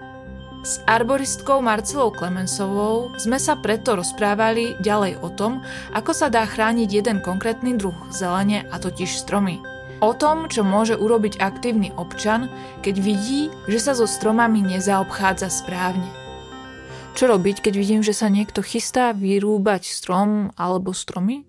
S 0.68 0.84
arboristkou 0.84 1.64
Marcelou 1.64 2.12
Klemensovou 2.12 3.16
sme 3.16 3.40
sa 3.40 3.56
preto 3.56 3.96
rozprávali 3.96 4.76
ďalej 4.84 5.16
o 5.24 5.32
tom, 5.32 5.64
ako 5.96 6.12
sa 6.12 6.28
dá 6.28 6.44
chrániť 6.44 6.92
jeden 6.92 7.24
konkrétny 7.24 7.80
druh 7.80 7.96
zelene, 8.12 8.68
a 8.68 8.76
totiž 8.76 9.08
stromy. 9.08 9.64
O 10.04 10.12
tom, 10.12 10.52
čo 10.52 10.68
môže 10.68 11.00
urobiť 11.00 11.40
aktívny 11.40 11.96
občan, 11.96 12.52
keď 12.84 12.96
vidí, 13.00 13.48
že 13.72 13.80
sa 13.80 13.96
so 13.96 14.04
stromami 14.04 14.60
nezaobchádza 14.60 15.48
správne. 15.48 16.12
Čo 17.16 17.32
robiť, 17.32 17.64
keď 17.64 17.74
vidím, 17.80 18.02
že 18.04 18.12
sa 18.12 18.28
niekto 18.28 18.60
chystá 18.60 19.16
vyrúbať 19.16 19.88
strom 19.88 20.52
alebo 20.60 20.92
stromy? 20.92 21.48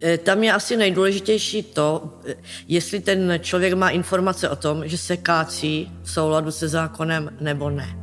Eh, 0.00 0.16
tam 0.16 0.40
je 0.40 0.52
asi 0.52 0.76
nejdůležitější 0.76 1.62
to, 1.76 2.16
eh, 2.24 2.34
jestli 2.64 3.00
ten 3.00 3.38
člověk 3.44 3.76
má 3.76 3.92
informace 3.92 4.48
o 4.48 4.56
tom, 4.56 4.88
že 4.88 4.98
se 4.98 5.16
kácí 5.20 5.92
v 6.02 6.10
souladu 6.10 6.48
se 6.50 6.68
zákonem 6.68 7.36
nebo 7.40 7.68
ne. 7.70 8.01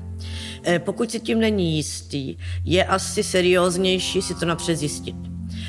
Eh, 0.64 0.80
pokud 0.80 1.12
si 1.12 1.20
tím 1.20 1.40
není 1.40 1.76
jistý, 1.76 2.38
je 2.66 2.84
asi 2.84 3.24
serióznější 3.24 4.22
si 4.22 4.36
to 4.36 4.46
napřed 4.46 4.76
zjistit. 4.76 5.16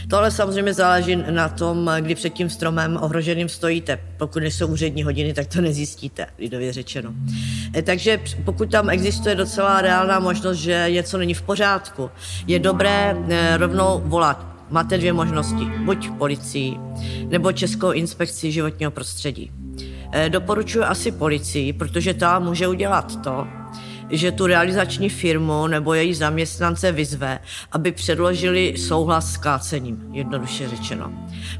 To 0.08 0.18
ale 0.18 0.30
samozřejmě 0.30 0.74
záleží 0.74 1.16
na 1.16 1.48
tom, 1.48 1.90
kdy 2.00 2.14
před 2.14 2.30
tím 2.30 2.50
stromem 2.50 2.98
ohroženým 3.02 3.48
stojíte. 3.48 3.98
Pokud 4.16 4.40
nejsou 4.40 4.66
úřední 4.66 5.02
hodiny, 5.02 5.34
tak 5.34 5.46
to 5.46 5.60
nezjistíte, 5.60 6.26
lidově 6.38 6.72
řečeno. 6.72 7.14
Takže 7.82 8.20
pokud 8.44 8.70
tam 8.70 8.90
existuje 8.90 9.34
docela 9.34 9.80
reálná 9.80 10.20
možnost, 10.20 10.58
že 10.58 10.86
něco 10.90 11.18
není 11.18 11.34
v 11.34 11.42
pořádku, 11.42 12.10
je 12.46 12.58
dobré 12.58 13.16
rovnou 13.58 14.02
volat 14.04 14.50
máte 14.70 14.98
dvě 14.98 15.12
možnosti. 15.12 15.64
Buď 15.64 16.10
policii, 16.18 16.76
nebo 17.28 17.52
Českou 17.52 17.92
inspekci 17.92 18.52
životního 18.52 18.90
prostředí. 18.90 19.50
Eh, 20.12 20.28
doporučuji 20.28 20.84
asi 20.84 21.12
policii, 21.12 21.72
protože 21.72 22.14
ta 22.14 22.38
může 22.38 22.68
udělat 22.68 23.22
to, 23.22 23.46
že 24.10 24.32
tu 24.32 24.46
realizační 24.46 25.08
firmu 25.08 25.66
nebo 25.66 25.94
její 25.94 26.14
zaměstnance 26.14 26.92
vyzve, 26.92 27.38
aby 27.72 27.92
předložili 27.92 28.74
souhlas 28.78 29.32
s 29.32 29.36
kácením, 29.36 30.04
jednoduše 30.12 30.68
řečeno. 30.68 31.12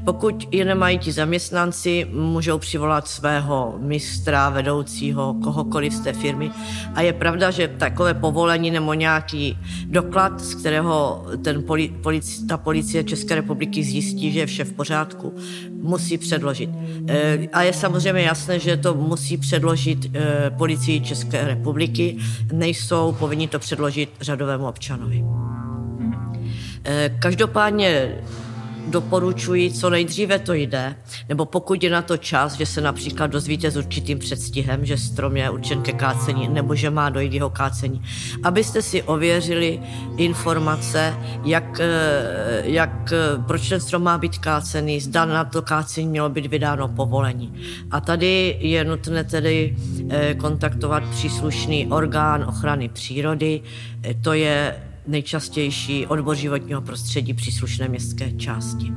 Pokud 0.05 0.47
je 0.51 0.65
nemají 0.65 0.97
ti 0.97 1.11
zaměstnanci, 1.11 2.07
můžou 2.11 2.57
přivolat 2.57 3.07
svého 3.07 3.75
mistra, 3.79 4.49
vedoucího, 4.49 5.35
kohokoliv 5.43 5.93
z 5.93 5.99
té 5.99 6.13
firmy. 6.13 6.51
A 6.95 7.01
je 7.01 7.13
pravda, 7.13 7.51
že 7.51 7.67
takové 7.67 8.13
povolení 8.13 8.71
nebo 8.71 8.93
nějaký 8.93 9.57
doklad, 9.85 10.41
z 10.41 10.55
kterého 10.55 11.25
ten 11.43 11.63
poli, 11.63 11.87
polici, 11.87 12.45
ta 12.45 12.57
policie 12.57 13.03
České 13.03 13.35
republiky 13.35 13.83
zjistí, 13.83 14.31
že 14.31 14.39
je 14.39 14.45
vše 14.45 14.63
v 14.63 14.73
pořádku, 14.73 15.35
musí 15.81 16.17
předložit. 16.17 16.69
E, 17.07 17.47
a 17.53 17.61
je 17.61 17.73
samozřejmě 17.73 18.21
jasné, 18.21 18.59
že 18.59 18.77
to 18.77 18.93
musí 18.93 19.37
předložit 19.37 20.15
e, 20.15 20.49
policii 20.49 21.01
České 21.01 21.47
republiky, 21.47 22.17
nejsou 22.51 23.11
povinni 23.11 23.47
to 23.47 23.59
předložit 23.59 24.09
řadovému 24.21 24.67
občanovi. 24.67 25.23
E, 26.85 27.09
každopádně 27.19 28.17
doporučuji, 28.87 29.71
co 29.71 29.89
nejdříve 29.89 30.39
to 30.39 30.53
jde, 30.53 30.95
nebo 31.29 31.45
pokud 31.45 31.83
je 31.83 31.89
na 31.89 32.01
to 32.01 32.17
čas, 32.17 32.53
že 32.53 32.65
se 32.65 32.81
například 32.81 33.27
dozvíte 33.27 33.71
s 33.71 33.77
určitým 33.77 34.19
předstihem, 34.19 34.85
že 34.85 34.97
strom 34.97 35.37
je 35.37 35.49
určen 35.49 35.81
ke 35.81 35.93
kácení, 35.93 36.47
nebo 36.47 36.75
že 36.75 36.89
má 36.89 37.09
dojít 37.09 37.33
jeho 37.33 37.49
kácení, 37.49 38.01
abyste 38.43 38.81
si 38.81 39.03
ověřili 39.03 39.79
informace, 40.17 41.15
jak, 41.45 41.79
eh, 41.79 42.61
jak, 42.63 43.13
eh, 43.13 43.43
proč 43.47 43.69
ten 43.69 43.79
strom 43.79 44.03
má 44.03 44.17
být 44.17 44.37
kácený, 44.37 44.99
zda 44.99 45.25
na 45.25 45.43
to 45.43 45.61
kácení 45.61 46.07
mělo 46.07 46.29
být 46.29 46.45
vydáno 46.45 46.87
povolení. 46.87 47.53
A 47.91 48.01
tady 48.01 48.57
je 48.59 48.83
nutné 48.83 49.23
tedy 49.23 49.75
eh, 50.09 50.33
kontaktovat 50.33 51.03
příslušný 51.03 51.87
orgán 51.87 52.43
ochrany 52.43 52.89
přírody, 52.89 53.61
to 54.21 54.33
je 54.33 54.75
nejčastější 55.07 56.07
odbor 56.07 56.35
životního 56.35 56.81
prostředí 56.81 57.33
příslušné 57.33 57.87
městské 57.87 58.31
části. 58.31 58.91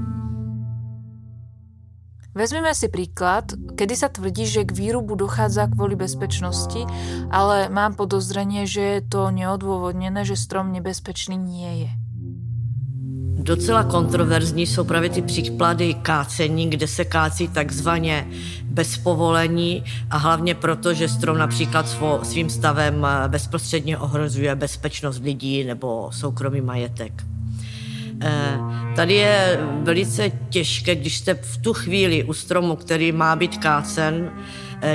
Vezmeme 2.35 2.75
si 2.75 2.91
príklad, 2.91 3.55
kedy 3.79 3.95
sa 3.95 4.11
tvrdí, 4.11 4.43
že 4.51 4.67
k 4.67 4.75
výrubu 4.75 5.15
dochádza 5.15 5.71
kvôli 5.71 5.95
bezpečnosti, 5.95 6.83
ale 7.31 7.71
mám 7.71 7.95
podozrenie, 7.95 8.67
že 8.67 8.83
je 8.83 9.01
to 9.07 9.31
neodôvodnené, 9.31 10.27
že 10.27 10.35
strom 10.35 10.75
nebezpečný 10.75 11.39
nie 11.39 11.87
je. 11.87 11.91
Docela 13.45 13.85
kontroverzní 13.85 14.67
jsou 14.67 14.85
právě 14.85 15.11
ty 15.11 15.23
příklady 15.23 15.95
kácení, 15.95 16.71
kde 16.71 16.87
se 16.89 17.05
kácí 17.05 17.49
takzvaně 17.49 18.27
bez 18.63 18.99
povolení 18.99 19.85
a 20.11 20.17
hlavně 20.17 20.55
proto, 20.55 20.95
že 20.95 21.09
strom 21.09 21.39
například 21.39 21.89
svo, 21.89 22.21
svým 22.23 22.51
stavem 22.51 23.07
eh, 23.07 23.29
bezprostředně 23.29 23.99
ohrozuje 23.99 24.55
bezpečnost 24.55 25.23
lidí 25.25 25.65
nebo 25.65 26.11
soukromý 26.13 26.61
majetek. 26.61 27.25
Eh, 28.23 28.59
tady 28.97 29.15
je 29.15 29.61
velice 29.83 30.31
těžké, 30.51 30.95
když 30.95 31.19
jste 31.19 31.35
v 31.35 31.57
tu 31.57 31.73
chvíli 31.73 32.25
u 32.25 32.33
stromu, 32.33 32.77
který 32.77 33.13
má 33.13 33.37
být 33.37 33.57
kácen, 33.57 34.31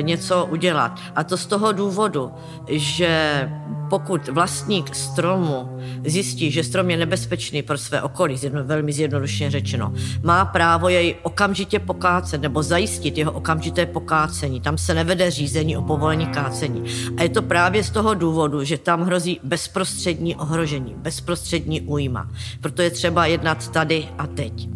něco 0.01 0.45
udělat. 0.45 0.99
A 1.15 1.23
to 1.23 1.37
z 1.37 1.45
toho 1.45 1.71
důvodu, 1.71 2.31
že 2.67 3.49
pokud 3.89 4.27
vlastník 4.27 4.95
stromu 4.95 5.79
zjistí, 6.05 6.51
že 6.51 6.63
strom 6.63 6.89
je 6.89 6.97
nebezpečný 6.97 7.61
pro 7.61 7.77
své 7.77 8.01
okolí, 8.01 8.37
zjedno, 8.37 8.63
velmi 8.63 8.93
zjednodušeně 8.93 9.51
řečeno, 9.51 9.93
má 10.23 10.45
právo 10.45 10.89
jej 10.89 11.15
okamžitě 11.23 11.79
pokácet 11.79 12.41
nebo 12.41 12.63
zajistit 12.63 13.17
jeho 13.17 13.31
okamžité 13.31 13.85
pokácení. 13.85 14.61
Tam 14.61 14.77
se 14.77 14.93
nevede 14.93 15.31
řízení 15.31 15.77
o 15.77 15.81
povolení 15.81 16.27
kácení. 16.27 16.83
A 17.17 17.23
je 17.23 17.29
to 17.29 17.41
právě 17.41 17.83
z 17.83 17.89
toho 17.89 18.13
důvodu, 18.13 18.63
že 18.63 18.77
tam 18.77 19.01
hrozí 19.01 19.39
bezprostřední 19.43 20.35
ohrožení, 20.35 20.95
bezprostřední 20.97 21.81
újma. 21.81 22.29
Proto 22.61 22.81
je 22.81 22.89
třeba 22.89 23.25
jednat 23.25 23.67
tady 23.71 24.07
a 24.17 24.27
teď. 24.27 24.69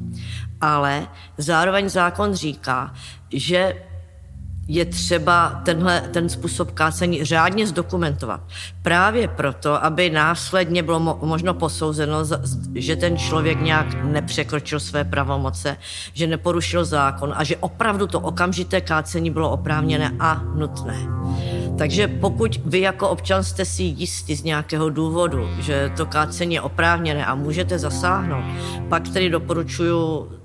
Ale 0.62 1.08
zároveň 1.38 1.90
zákon 1.90 2.34
říká, 2.34 2.94
že 3.30 3.76
je 4.68 4.86
třeba 4.86 5.62
tenhle, 5.66 6.02
ten 6.02 6.30
způsob 6.30 6.72
kácení 6.72 7.26
řádně 7.26 7.68
zdokumentovat. 7.68 8.42
Právě 8.82 9.28
proto, 9.28 9.86
aby 9.86 10.10
následně 10.10 10.84
bylo 10.84 11.00
mo- 11.00 11.18
možno 11.22 11.54
posouzeno, 11.54 12.18
že 12.76 12.96
ten 12.96 13.18
člověk 13.18 13.62
nějak 13.62 14.04
nepřekročil 14.04 14.80
své 14.80 15.04
pravomoce, 15.04 15.78
že 16.14 16.28
neporušil 16.28 16.86
zákon 16.86 17.34
a 17.36 17.44
že 17.44 17.58
opravdu 17.58 18.08
to 18.08 18.20
okamžité 18.20 18.82
kácení 18.82 19.32
bylo 19.32 19.50
oprávněné 19.50 20.12
a 20.20 20.42
nutné. 20.56 20.98
Takže 21.78 22.08
pokud 22.08 22.60
vy 22.66 22.80
jako 22.80 23.10
občan 23.10 23.44
jste 23.44 23.66
si 23.66 23.84
jistí 23.84 24.36
z 24.36 24.44
nějakého 24.44 24.90
důvodu, 24.90 25.50
že 25.60 25.92
to 25.98 26.06
kácení 26.06 26.56
je 26.56 26.62
oprávněné 26.62 27.26
a 27.26 27.36
můžete 27.36 27.80
zasáhnout, 27.80 28.44
pak 28.90 29.10
tedy 29.10 29.30
doporučuji 29.30 30.43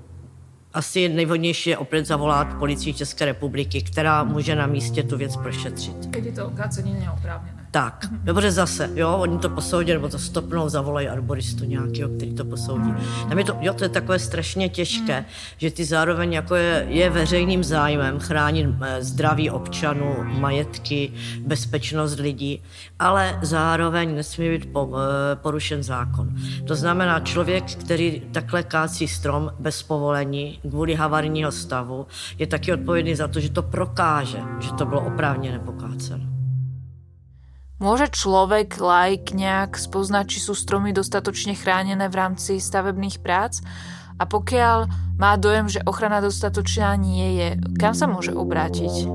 asi 0.73 1.09
nejvhodnější 1.09 1.69
je 1.69 1.77
opět 1.77 2.05
zavolat 2.05 2.53
policii 2.59 2.93
České 2.93 3.25
republiky, 3.25 3.81
která 3.81 4.23
může 4.23 4.55
na 4.55 4.67
místě 4.67 5.03
tu 5.03 5.17
věc 5.17 5.37
prošetřit. 5.37 5.95
Když 5.95 6.25
je 6.25 6.31
to 6.31 6.49
kácení 6.49 6.93
neoprávněné. 6.93 7.58
Tak, 7.71 8.05
dobře 8.23 8.51
zase, 8.51 8.89
jo, 8.95 9.17
oni 9.17 9.37
to 9.37 9.49
posoudí, 9.49 9.93
nebo 9.93 10.09
to 10.09 10.19
stopnou, 10.19 10.69
zavolají 10.69 11.07
arboristu 11.07 11.65
nějakého, 11.65 12.09
který 12.09 12.33
to 12.33 12.45
posoudí. 12.45 12.93
Tam 13.29 13.39
je 13.39 13.45
to, 13.45 13.57
jo, 13.59 13.73
to 13.73 13.83
je 13.83 13.89
takové 13.89 14.19
strašně 14.19 14.69
těžké, 14.69 15.25
že 15.57 15.71
ty 15.71 15.85
zároveň 15.85 16.33
jako 16.33 16.55
je, 16.55 16.85
je 16.89 17.09
veřejným 17.09 17.63
zájmem 17.63 18.19
chránit 18.19 18.69
eh, 18.81 19.03
zdraví 19.03 19.49
občanů, 19.49 20.15
majetky, 20.23 21.11
bezpečnost 21.39 22.19
lidí, 22.19 22.63
ale 22.99 23.39
zároveň 23.41 24.15
nesmí 24.15 24.49
být 24.49 24.73
po, 24.73 24.89
eh, 24.95 25.35
porušen 25.35 25.83
zákon. 25.83 26.29
To 26.67 26.75
znamená, 26.75 27.19
člověk, 27.19 27.63
který 27.63 28.21
takhle 28.31 28.63
kácí 28.63 29.07
strom 29.07 29.51
bez 29.59 29.83
povolení 29.83 30.59
kvůli 30.69 30.95
havarijního 30.95 31.51
stavu, 31.51 32.07
je 32.37 32.47
taky 32.47 32.73
odpovědný 32.73 33.15
za 33.15 33.27
to, 33.27 33.39
že 33.39 33.49
to 33.49 33.63
prokáže, 33.63 34.39
že 34.59 34.71
to 34.71 34.85
bylo 34.85 35.01
oprávněné 35.01 35.59
pokáceno. 35.59 36.38
Môže 37.79 38.11
človek, 38.11 38.75
like, 38.83 39.31
nejak 39.31 39.79
spoznať, 39.79 40.35
či 40.35 40.39
sú 40.43 40.51
stromy 40.51 40.91
dostatočne 40.91 41.55
chránené 41.55 42.11
v 42.11 42.19
rámci 42.19 42.59
stavebných 42.59 43.23
prác? 43.23 43.63
A 44.19 44.27
pokiaľ 44.27 44.91
má 45.15 45.39
dojem, 45.39 45.71
že 45.71 45.79
ochrana 45.87 46.19
dostatočná 46.19 46.99
nie 46.99 47.39
je, 47.39 47.49
kam 47.79 47.95
sa 47.95 48.03
môže 48.11 48.35
obrátiť? 48.35 49.07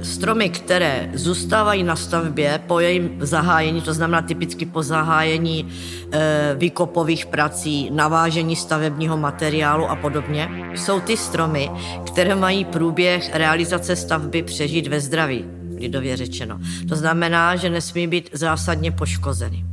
Stromy, 0.00 0.48
které 0.48 1.10
zůstávají 1.14 1.82
na 1.82 1.96
stavbě 1.96 2.60
po 2.66 2.80
jejím 2.80 3.18
zahájení, 3.20 3.82
to 3.82 3.92
znamená 3.92 4.22
typicky 4.22 4.66
po 4.66 4.82
zahájení 4.82 5.68
e, 5.68 6.54
výkopových 6.56 7.26
prací, 7.26 7.90
navážení 7.92 8.56
stavebního 8.56 9.16
materiálu 9.16 9.84
a 9.84 9.96
podobně, 9.96 10.48
jsou 10.74 11.00
ty 11.00 11.16
stromy, 11.16 11.70
které 12.06 12.34
mají 12.34 12.64
průběh 12.64 13.30
realizace 13.34 13.96
stavby 13.96 14.42
přežít 14.42 14.86
ve 14.86 15.00
zdraví 15.00 15.57
lidově 15.78 16.16
řečeno. 16.16 16.60
To 16.88 16.96
znamená, 16.96 17.56
že 17.56 17.70
nesmí 17.70 18.06
být 18.06 18.30
zásadně 18.32 18.92
poškozeny. 18.92 19.64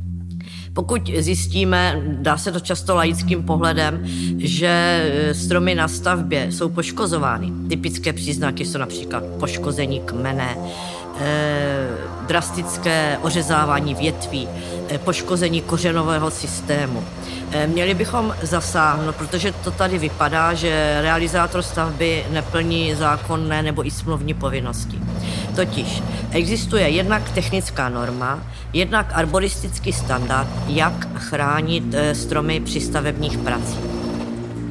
Pokud 0.76 1.10
zjistíme, 1.18 2.02
dá 2.06 2.36
se 2.36 2.52
to 2.52 2.60
často 2.60 2.94
laickým 2.94 3.42
pohledem, 3.42 4.00
že 4.38 5.04
stromy 5.32 5.74
na 5.74 5.88
stavbě 5.88 6.52
jsou 6.52 6.68
poškozovány, 6.68 7.52
typické 7.68 8.12
příznaky 8.12 8.64
jsou 8.64 8.78
například 8.78 9.24
poškození 9.40 10.00
kmene, 10.00 10.56
eh, 11.20 11.88
drastické 12.26 13.18
ořezávání 13.22 13.94
větví, 13.94 14.48
eh, 14.88 14.98
poškození 14.98 15.60
kořenového 15.60 16.30
systému. 16.30 17.04
Měli 17.66 17.94
bychom 17.94 18.34
zasáhnout, 18.42 19.16
protože 19.16 19.52
to 19.52 19.70
tady 19.70 19.98
vypadá, 19.98 20.54
že 20.54 20.98
realizátor 21.02 21.62
stavby 21.62 22.24
neplní 22.30 22.94
zákonné 22.94 23.62
nebo 23.62 23.86
i 23.86 23.90
smluvní 23.90 24.34
povinnosti. 24.34 25.00
Totiž 25.56 26.02
existuje 26.30 26.88
jednak 26.88 27.30
technická 27.30 27.88
norma, 27.88 28.42
jednak 28.72 29.06
arboristický 29.12 29.92
standard, 29.92 30.48
jak 30.68 31.08
chránit 31.14 31.94
eh, 31.94 32.14
stromy 32.14 32.60
při 32.60 32.80
stavebních 32.80 33.38
pracích. 33.38 33.95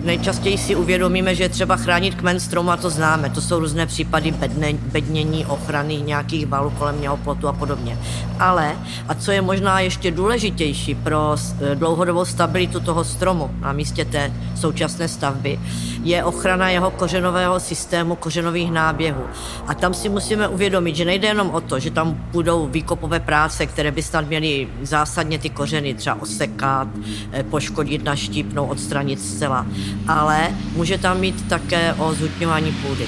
Nejčastěji 0.06 0.58
si 0.58 0.76
uvědomíme, 0.76 1.36
že 1.36 1.44
je 1.44 1.50
třeba 1.50 1.76
chránit 1.76 2.16
kmen 2.16 2.40
stromu 2.40 2.72
a 2.72 2.78
to 2.78 2.90
známe. 2.90 3.30
To 3.30 3.42
jsou 3.42 3.60
různé 3.60 3.86
případy 3.86 4.32
bedne, 4.32 4.74
bednění, 4.74 5.46
ochrany 5.46 5.98
nějakých 5.98 6.48
valů 6.48 6.70
kolem 6.70 7.02
něho 7.02 7.18
plotu 7.18 7.48
a 7.48 7.54
podobně. 7.54 7.98
Ale, 8.40 8.76
a 9.08 9.14
co 9.14 9.32
je 9.32 9.42
možná 9.42 9.80
ještě 9.80 10.12
důležitější 10.12 10.96
pro 10.96 11.36
eh, 11.36 11.76
dlouhodobou 11.76 12.26
stabilitu 12.26 12.80
toho 12.80 13.04
stromu 13.04 13.52
na 13.60 13.74
místě 13.74 14.06
té 14.06 14.34
současné 14.56 15.08
stavby, 15.08 15.60
je 16.04 16.24
ochrana 16.24 16.70
jeho 16.70 16.92
kořenového 16.92 17.60
systému, 17.60 18.16
kořenových 18.16 18.72
náběhů. 18.72 19.24
A 19.68 19.74
tam 19.74 19.94
si 19.94 20.10
musíme 20.10 20.48
uvědomit, 20.48 20.96
že 20.96 21.06
nejde 21.06 21.28
jenom 21.28 21.50
o 21.50 21.62
to, 21.62 21.80
že 21.80 21.92
tam 21.92 22.18
budou 22.32 22.68
výkopové 22.68 23.20
práce, 23.20 23.66
které 23.66 23.92
by 23.92 24.04
snad 24.04 24.28
měly 24.28 24.68
zásadně 24.82 25.40
ty 25.40 25.50
kořeny 25.50 25.94
třeba 25.94 26.22
osekat, 26.22 26.88
eh, 27.32 27.44
poškodit, 27.44 28.04
naštípnout, 28.04 28.72
odstranit 28.72 29.22
zcela, 29.22 29.66
ale 30.08 30.50
může 30.76 30.98
tam 30.98 31.20
mít 31.20 31.48
také 31.48 31.94
o 31.94 32.14
zhutňování 32.14 32.72
půdy. 32.72 33.08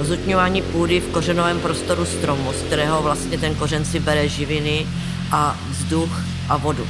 O 0.00 0.04
zhutňování 0.04 0.62
půdy 0.62 1.00
v 1.00 1.08
kořenovém 1.08 1.60
prostoru 1.60 2.04
stromu, 2.04 2.52
z 2.52 2.62
kterého 2.62 3.02
vlastně 3.02 3.38
ten 3.38 3.54
kořen 3.54 3.84
si 3.84 4.00
bere 4.00 4.28
živiny 4.28 4.86
a 5.32 5.56
vzduch 5.70 6.20
a 6.48 6.56
vodu. 6.56 6.86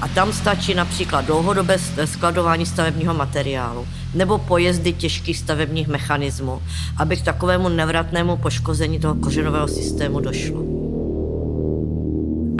A 0.00 0.08
tam 0.08 0.32
stačí 0.32 0.74
například 0.74 1.24
dlouhodobé 1.24 1.76
skladování 2.04 2.66
stavebního 2.66 3.14
materiálu 3.14 3.86
nebo 4.14 4.38
pojezdy 4.38 4.92
těžkých 4.92 5.38
stavebních 5.38 5.88
mechanismů, 5.88 6.62
aby 6.96 7.16
k 7.16 7.24
takovému 7.24 7.68
nevratnému 7.68 8.36
poškození 8.36 8.98
toho 8.98 9.14
kořenového 9.14 9.68
systému 9.68 10.20
došlo. 10.20 10.85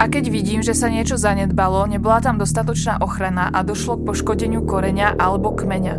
Keď 0.07 0.25
vidím, 0.31 0.63
že 0.63 0.71
sa 0.71 0.87
niečo 0.87 1.19
zanedbalo, 1.19 1.83
nebola 1.83 2.23
tam 2.23 2.39
dostatočná 2.39 3.03
ochrana 3.03 3.51
a 3.51 3.59
došlo 3.59 3.99
k 3.99 4.07
poškodeniu 4.07 4.63
koreňa 4.63 5.19
alebo 5.19 5.51
kmeňa, 5.51 5.95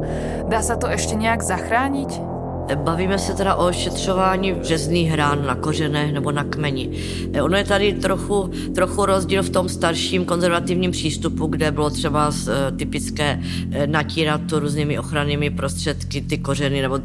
dá 0.49 0.65
sa 0.65 0.81
to 0.81 0.89
ešte 0.89 1.13
nejak 1.13 1.45
zachrániť? 1.45 2.39
Bavíme 2.75 3.19
se 3.19 3.35
teda 3.35 3.55
o 3.55 3.69
ošetřování 3.69 4.53
březných 4.53 5.11
hrán 5.11 5.47
na 5.47 5.55
kořenech 5.55 6.13
nebo 6.13 6.33
na 6.33 6.45
kmeni. 6.45 6.91
E, 7.33 7.43
ono 7.43 7.57
je 7.57 7.65
tady 7.65 7.93
trochu, 7.93 8.51
trochu 8.75 9.07
rozdíl 9.07 9.43
v 9.43 9.51
tom 9.51 9.69
starším 9.69 10.25
konzervativním 10.25 10.91
přístupu, 10.91 11.47
kde 11.47 11.71
bylo 11.71 11.91
třeba 11.91 12.31
e, 12.31 12.73
typické 12.73 13.41
e, 13.71 13.87
natírat 13.87 14.41
to 14.49 14.61
různými 14.61 14.99
ochrannými 14.99 15.51
prostředky 15.51 16.21
ty 16.21 16.39
kořeny 16.39 16.83
nebo 16.83 16.99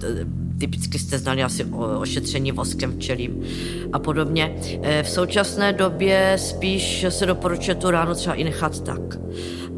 typicky 0.57 0.99
jste 0.99 1.19
znali 1.19 1.43
asi 1.43 1.65
o 1.65 1.99
ošetření 1.99 2.51
voskem 2.51 2.93
včelím 2.93 3.43
a 3.93 3.99
podobně. 3.99 4.55
V 5.03 5.09
současné 5.09 5.73
době 5.73 6.35
spíš 6.39 7.05
se 7.09 7.25
doporučuje 7.25 7.75
tu 7.75 7.91
ránu 7.91 8.15
třeba 8.15 8.35
i 8.35 8.43
nechat 8.43 8.79
tak 8.79 9.01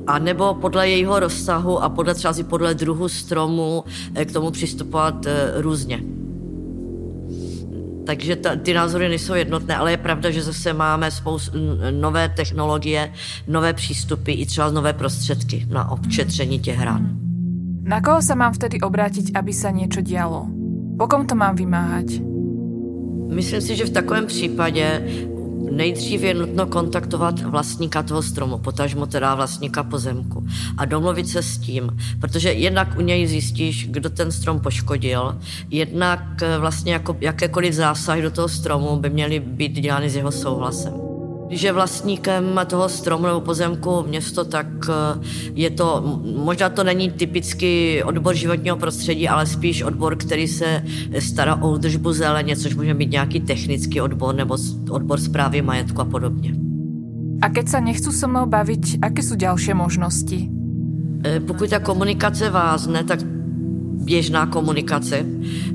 a 0.07 0.19
nebo 0.19 0.53
podle 0.53 0.89
jejího 0.89 1.19
rozsahu 1.19 1.83
a 1.83 1.89
podle 1.89 2.15
třeba 2.15 2.33
podle 2.49 2.73
druhu 2.73 3.09
stromu 3.09 3.83
eh, 4.15 4.25
k 4.25 4.31
tomu 4.31 4.51
přistupovat 4.51 5.25
eh, 5.25 5.51
různě. 5.55 6.01
Takže 8.05 8.35
ta, 8.35 8.55
ty 8.55 8.73
názory 8.73 9.09
nejsou 9.09 9.33
jednotné, 9.33 9.75
ale 9.75 9.91
je 9.91 9.97
pravda, 9.97 10.31
že 10.31 10.43
zase 10.43 10.73
máme 10.73 11.11
spoustu 11.11 11.57
nové 11.91 12.29
technologie, 12.29 13.13
nové 13.47 13.73
přístupy 13.73 14.31
i 14.31 14.45
třeba 14.45 14.71
nové 14.71 14.93
prostředky 14.93 15.65
na 15.69 15.91
občetření 15.91 16.59
těch 16.59 16.77
hran. 16.77 17.09
Na 17.81 18.01
koho 18.01 18.21
se 18.21 18.35
mám 18.35 18.53
vtedy 18.53 18.79
obrátit, 18.79 19.37
aby 19.37 19.53
se 19.53 19.71
něco 19.71 20.01
dělo? 20.01 20.47
Po 20.97 21.07
kom 21.07 21.27
to 21.27 21.35
mám 21.35 21.55
vymáhat? 21.55 22.05
Myslím 23.27 23.61
si, 23.61 23.75
že 23.75 23.85
v 23.85 23.89
takovém 23.89 24.25
případě 24.25 25.01
Nejdřív 25.71 26.21
je 26.21 26.33
nutno 26.33 26.65
kontaktovat 26.65 27.41
vlastníka 27.41 28.03
toho 28.03 28.21
stromu, 28.21 28.57
potažmo 28.57 29.05
teda 29.05 29.35
vlastníka 29.35 29.83
pozemku 29.83 30.45
a 30.77 30.85
domluvit 30.85 31.27
se 31.27 31.43
s 31.43 31.57
tím, 31.57 31.97
protože 32.21 32.51
jednak 32.51 32.97
u 32.97 33.01
něj 33.01 33.27
zjistíš, 33.27 33.87
kdo 33.87 34.09
ten 34.09 34.31
strom 34.31 34.59
poškodil, 34.59 35.39
jednak 35.69 36.21
eh, 36.41 36.57
vlastně 36.57 36.93
jako 36.93 37.17
jakékoliv 37.21 37.73
zásahy 37.73 38.21
do 38.21 38.31
toho 38.31 38.49
stromu 38.49 38.95
by 38.95 39.09
měly 39.09 39.39
být 39.39 39.71
dělány 39.71 40.09
s 40.09 40.15
jeho 40.15 40.31
souhlasem. 40.31 41.04
Když 41.47 41.61
je 41.61 41.71
vlastníkem 41.71 42.59
toho 42.67 42.89
stromu 42.89 43.25
nebo 43.25 43.41
pozemku 43.41 44.03
město, 44.07 44.45
tak 44.45 44.67
eh, 44.89 45.19
je 45.53 45.69
to, 45.69 46.19
možná 46.35 46.69
to 46.69 46.83
není 46.83 47.11
typicky 47.11 48.03
odbor 48.03 48.35
životního 48.35 48.77
prostředí, 48.77 49.29
ale 49.29 49.45
spíš 49.45 49.81
odbor, 49.81 50.15
který 50.15 50.47
se 50.47 50.83
stará 51.19 51.55
o 51.55 51.71
údržbu 51.71 52.13
zeleně, 52.13 52.55
což 52.55 52.75
může 52.75 52.93
být 52.93 53.11
nějaký 53.11 53.39
technický 53.39 54.01
odbor 54.01 54.35
nebo 54.35 54.57
odbor 54.89 55.19
zprávy 55.19 55.61
majetku 55.61 56.01
a 56.01 56.05
podobně. 56.05 56.55
A 57.41 57.49
keď 57.49 57.67
se 57.67 57.81
nechci 57.81 58.11
se 58.11 58.27
mnou 58.27 58.45
bavit, 58.45 58.79
jaké 59.03 59.23
jsou 59.23 59.35
další 59.35 59.73
možnosti? 59.73 60.49
Eh, 61.25 61.39
pokud 61.39 61.69
ta 61.69 61.79
komunikace 61.79 62.49
vázne, 62.49 63.03
tak 63.03 63.19
běžná 63.95 64.45
komunikace 64.45 65.25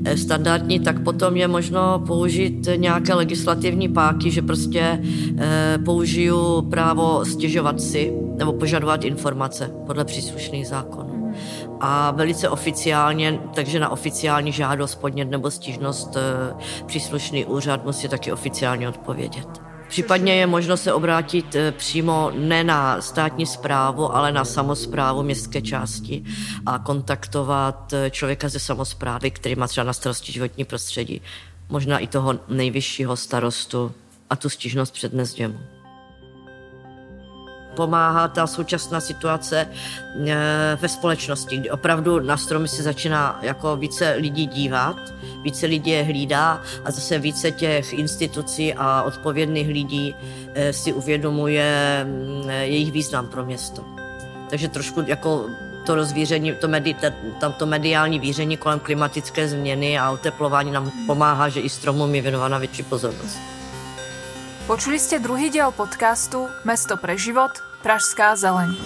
eh, 0.05 0.17
standardní, 0.17 0.79
tak 0.79 1.03
potom 1.03 1.35
je 1.35 1.47
možno 1.47 2.03
použít 2.07 2.67
nějaké 2.75 3.13
legislativní 3.13 3.89
páky, 3.89 4.31
že 4.31 4.41
prostě 4.41 5.03
eh, 5.37 5.77
použiju 5.85 6.61
právo 6.61 7.25
stěžovat 7.25 7.81
si 7.81 8.13
nebo 8.37 8.53
požadovat 8.53 9.03
informace 9.03 9.71
podle 9.87 10.05
příslušných 10.05 10.67
zákonů. 10.67 11.33
A 11.79 12.11
velice 12.11 12.49
oficiálně, 12.49 13.39
takže 13.53 13.79
na 13.79 13.89
oficiální 13.89 14.51
žádost, 14.51 14.95
podnět 14.95 15.29
nebo 15.29 15.51
stížnost 15.51 16.17
eh, 16.17 16.53
příslušný 16.85 17.45
úřad 17.45 17.85
musí 17.85 18.07
taky 18.07 18.31
oficiálně 18.31 18.89
odpovědět. 18.89 19.70
Případně 19.91 20.35
je 20.35 20.47
možno 20.47 20.77
se 20.77 20.93
obrátit 20.93 21.55
eh, 21.55 21.71
přímo 21.71 22.31
ne 22.35 22.63
na 22.63 23.01
státní 23.01 23.45
zprávu, 23.45 24.15
ale 24.15 24.31
na 24.31 24.45
samozprávu 24.45 25.23
městské 25.23 25.61
části 25.61 26.23
a 26.65 26.79
kontaktovat 26.79 27.93
eh, 27.93 28.09
člověka 28.09 28.49
ze 28.49 28.59
samozprávy, 28.59 29.31
který 29.31 29.55
má 29.55 29.67
třeba 29.67 29.83
na 29.83 29.93
starosti 29.93 30.31
životní 30.31 30.65
prostředí, 30.65 31.21
možná 31.69 31.99
i 31.99 32.07
toho 32.07 32.39
nejvyššího 32.47 33.17
starostu 33.17 33.91
a 34.29 34.35
tu 34.35 34.49
stížnost 34.49 34.93
přednes 34.93 35.39
jemu 35.39 35.59
pomáhá 37.81 38.27
ta 38.27 38.47
současná 38.47 39.01
situace 39.01 39.65
eh, 39.65 40.77
ve 40.81 40.87
společnosti, 40.87 41.57
kdy 41.57 41.69
opravdu 41.69 42.19
na 42.19 42.37
stromy 42.37 42.67
se 42.67 42.83
začíná 42.83 43.39
jako 43.41 43.75
více 43.75 44.13
lidí 44.21 44.45
dívat, 44.45 44.97
více 45.41 45.65
lidí 45.65 45.91
je 45.91 46.03
hlídá 46.03 46.61
a 46.85 46.91
zase 46.91 47.17
více 47.19 47.51
těch 47.51 47.93
institucí 47.93 48.73
a 48.77 49.01
odpovědných 49.01 49.67
lidí 49.67 50.15
eh, 50.53 50.73
si 50.73 50.93
uvědomuje 50.93 52.05
mm, 52.05 52.49
jejich 52.49 52.91
význam 52.91 53.27
pro 53.27 53.45
město. 53.45 53.81
Takže 54.49 54.67
trošku 54.67 55.01
jako 55.07 55.49
to 55.85 55.95
rozvíření, 55.95 56.53
to, 56.61 56.67
medi, 56.67 56.93
tam 57.39 57.53
to 57.53 57.65
mediální 57.65 58.19
víření 58.19 58.57
kolem 58.57 58.79
klimatické 58.79 59.47
změny 59.47 59.99
a 59.99 60.11
oteplování 60.11 60.71
nám 60.71 60.91
pomáhá, 61.07 61.49
že 61.49 61.59
i 61.59 61.69
stromům 61.69 62.15
je 62.15 62.21
věnována 62.21 62.57
větší 62.57 62.83
pozornost. 62.83 63.41
Počuli 64.69 65.01
ste 65.01 65.17
druhý 65.17 65.49
diel 65.49 65.73
podcastu 65.73 66.45
Mesto 66.63 66.93
pre 66.93 67.17
život 67.17 67.70
Pražská 67.81 68.37
zeleň. 68.37 68.77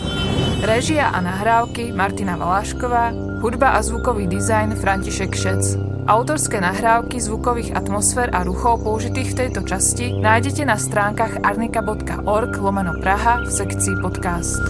Režia 0.63 1.11
a 1.11 1.19
nahrávky 1.19 1.91
Martina 1.91 2.39
Valášková, 2.39 3.11
hudba 3.43 3.75
a 3.75 3.83
zvukový 3.83 4.23
dizajn 4.23 4.79
František 4.79 5.35
Šec. 5.35 5.75
Autorské 6.07 6.63
nahrávky 6.63 7.19
zvukových 7.19 7.75
atmosfér 7.75 8.31
a 8.31 8.47
ruchov 8.47 8.87
použitých 8.87 9.35
v 9.35 9.37
tejto 9.43 9.67
časti 9.67 10.15
nájdete 10.15 10.63
na 10.63 10.79
stránkach 10.79 11.43
arnika.org 11.43 12.55
lomeno 12.55 12.95
Praha 13.03 13.43
v 13.43 13.51
sekcii 13.51 13.99
podcast. 13.99 14.63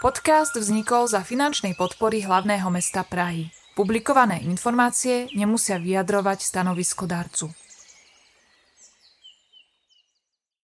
Podcast 0.00 0.56
vznikol 0.56 1.04
za 1.04 1.20
finančnej 1.20 1.76
podpory 1.76 2.24
hlavného 2.24 2.72
mesta 2.72 3.04
Prahy. 3.04 3.52
Publikované 3.76 4.40
informácie 4.48 5.28
nemusia 5.36 5.76
vyjadrovať 5.76 6.40
stanovisko 6.40 7.04
darcu. 7.04 7.52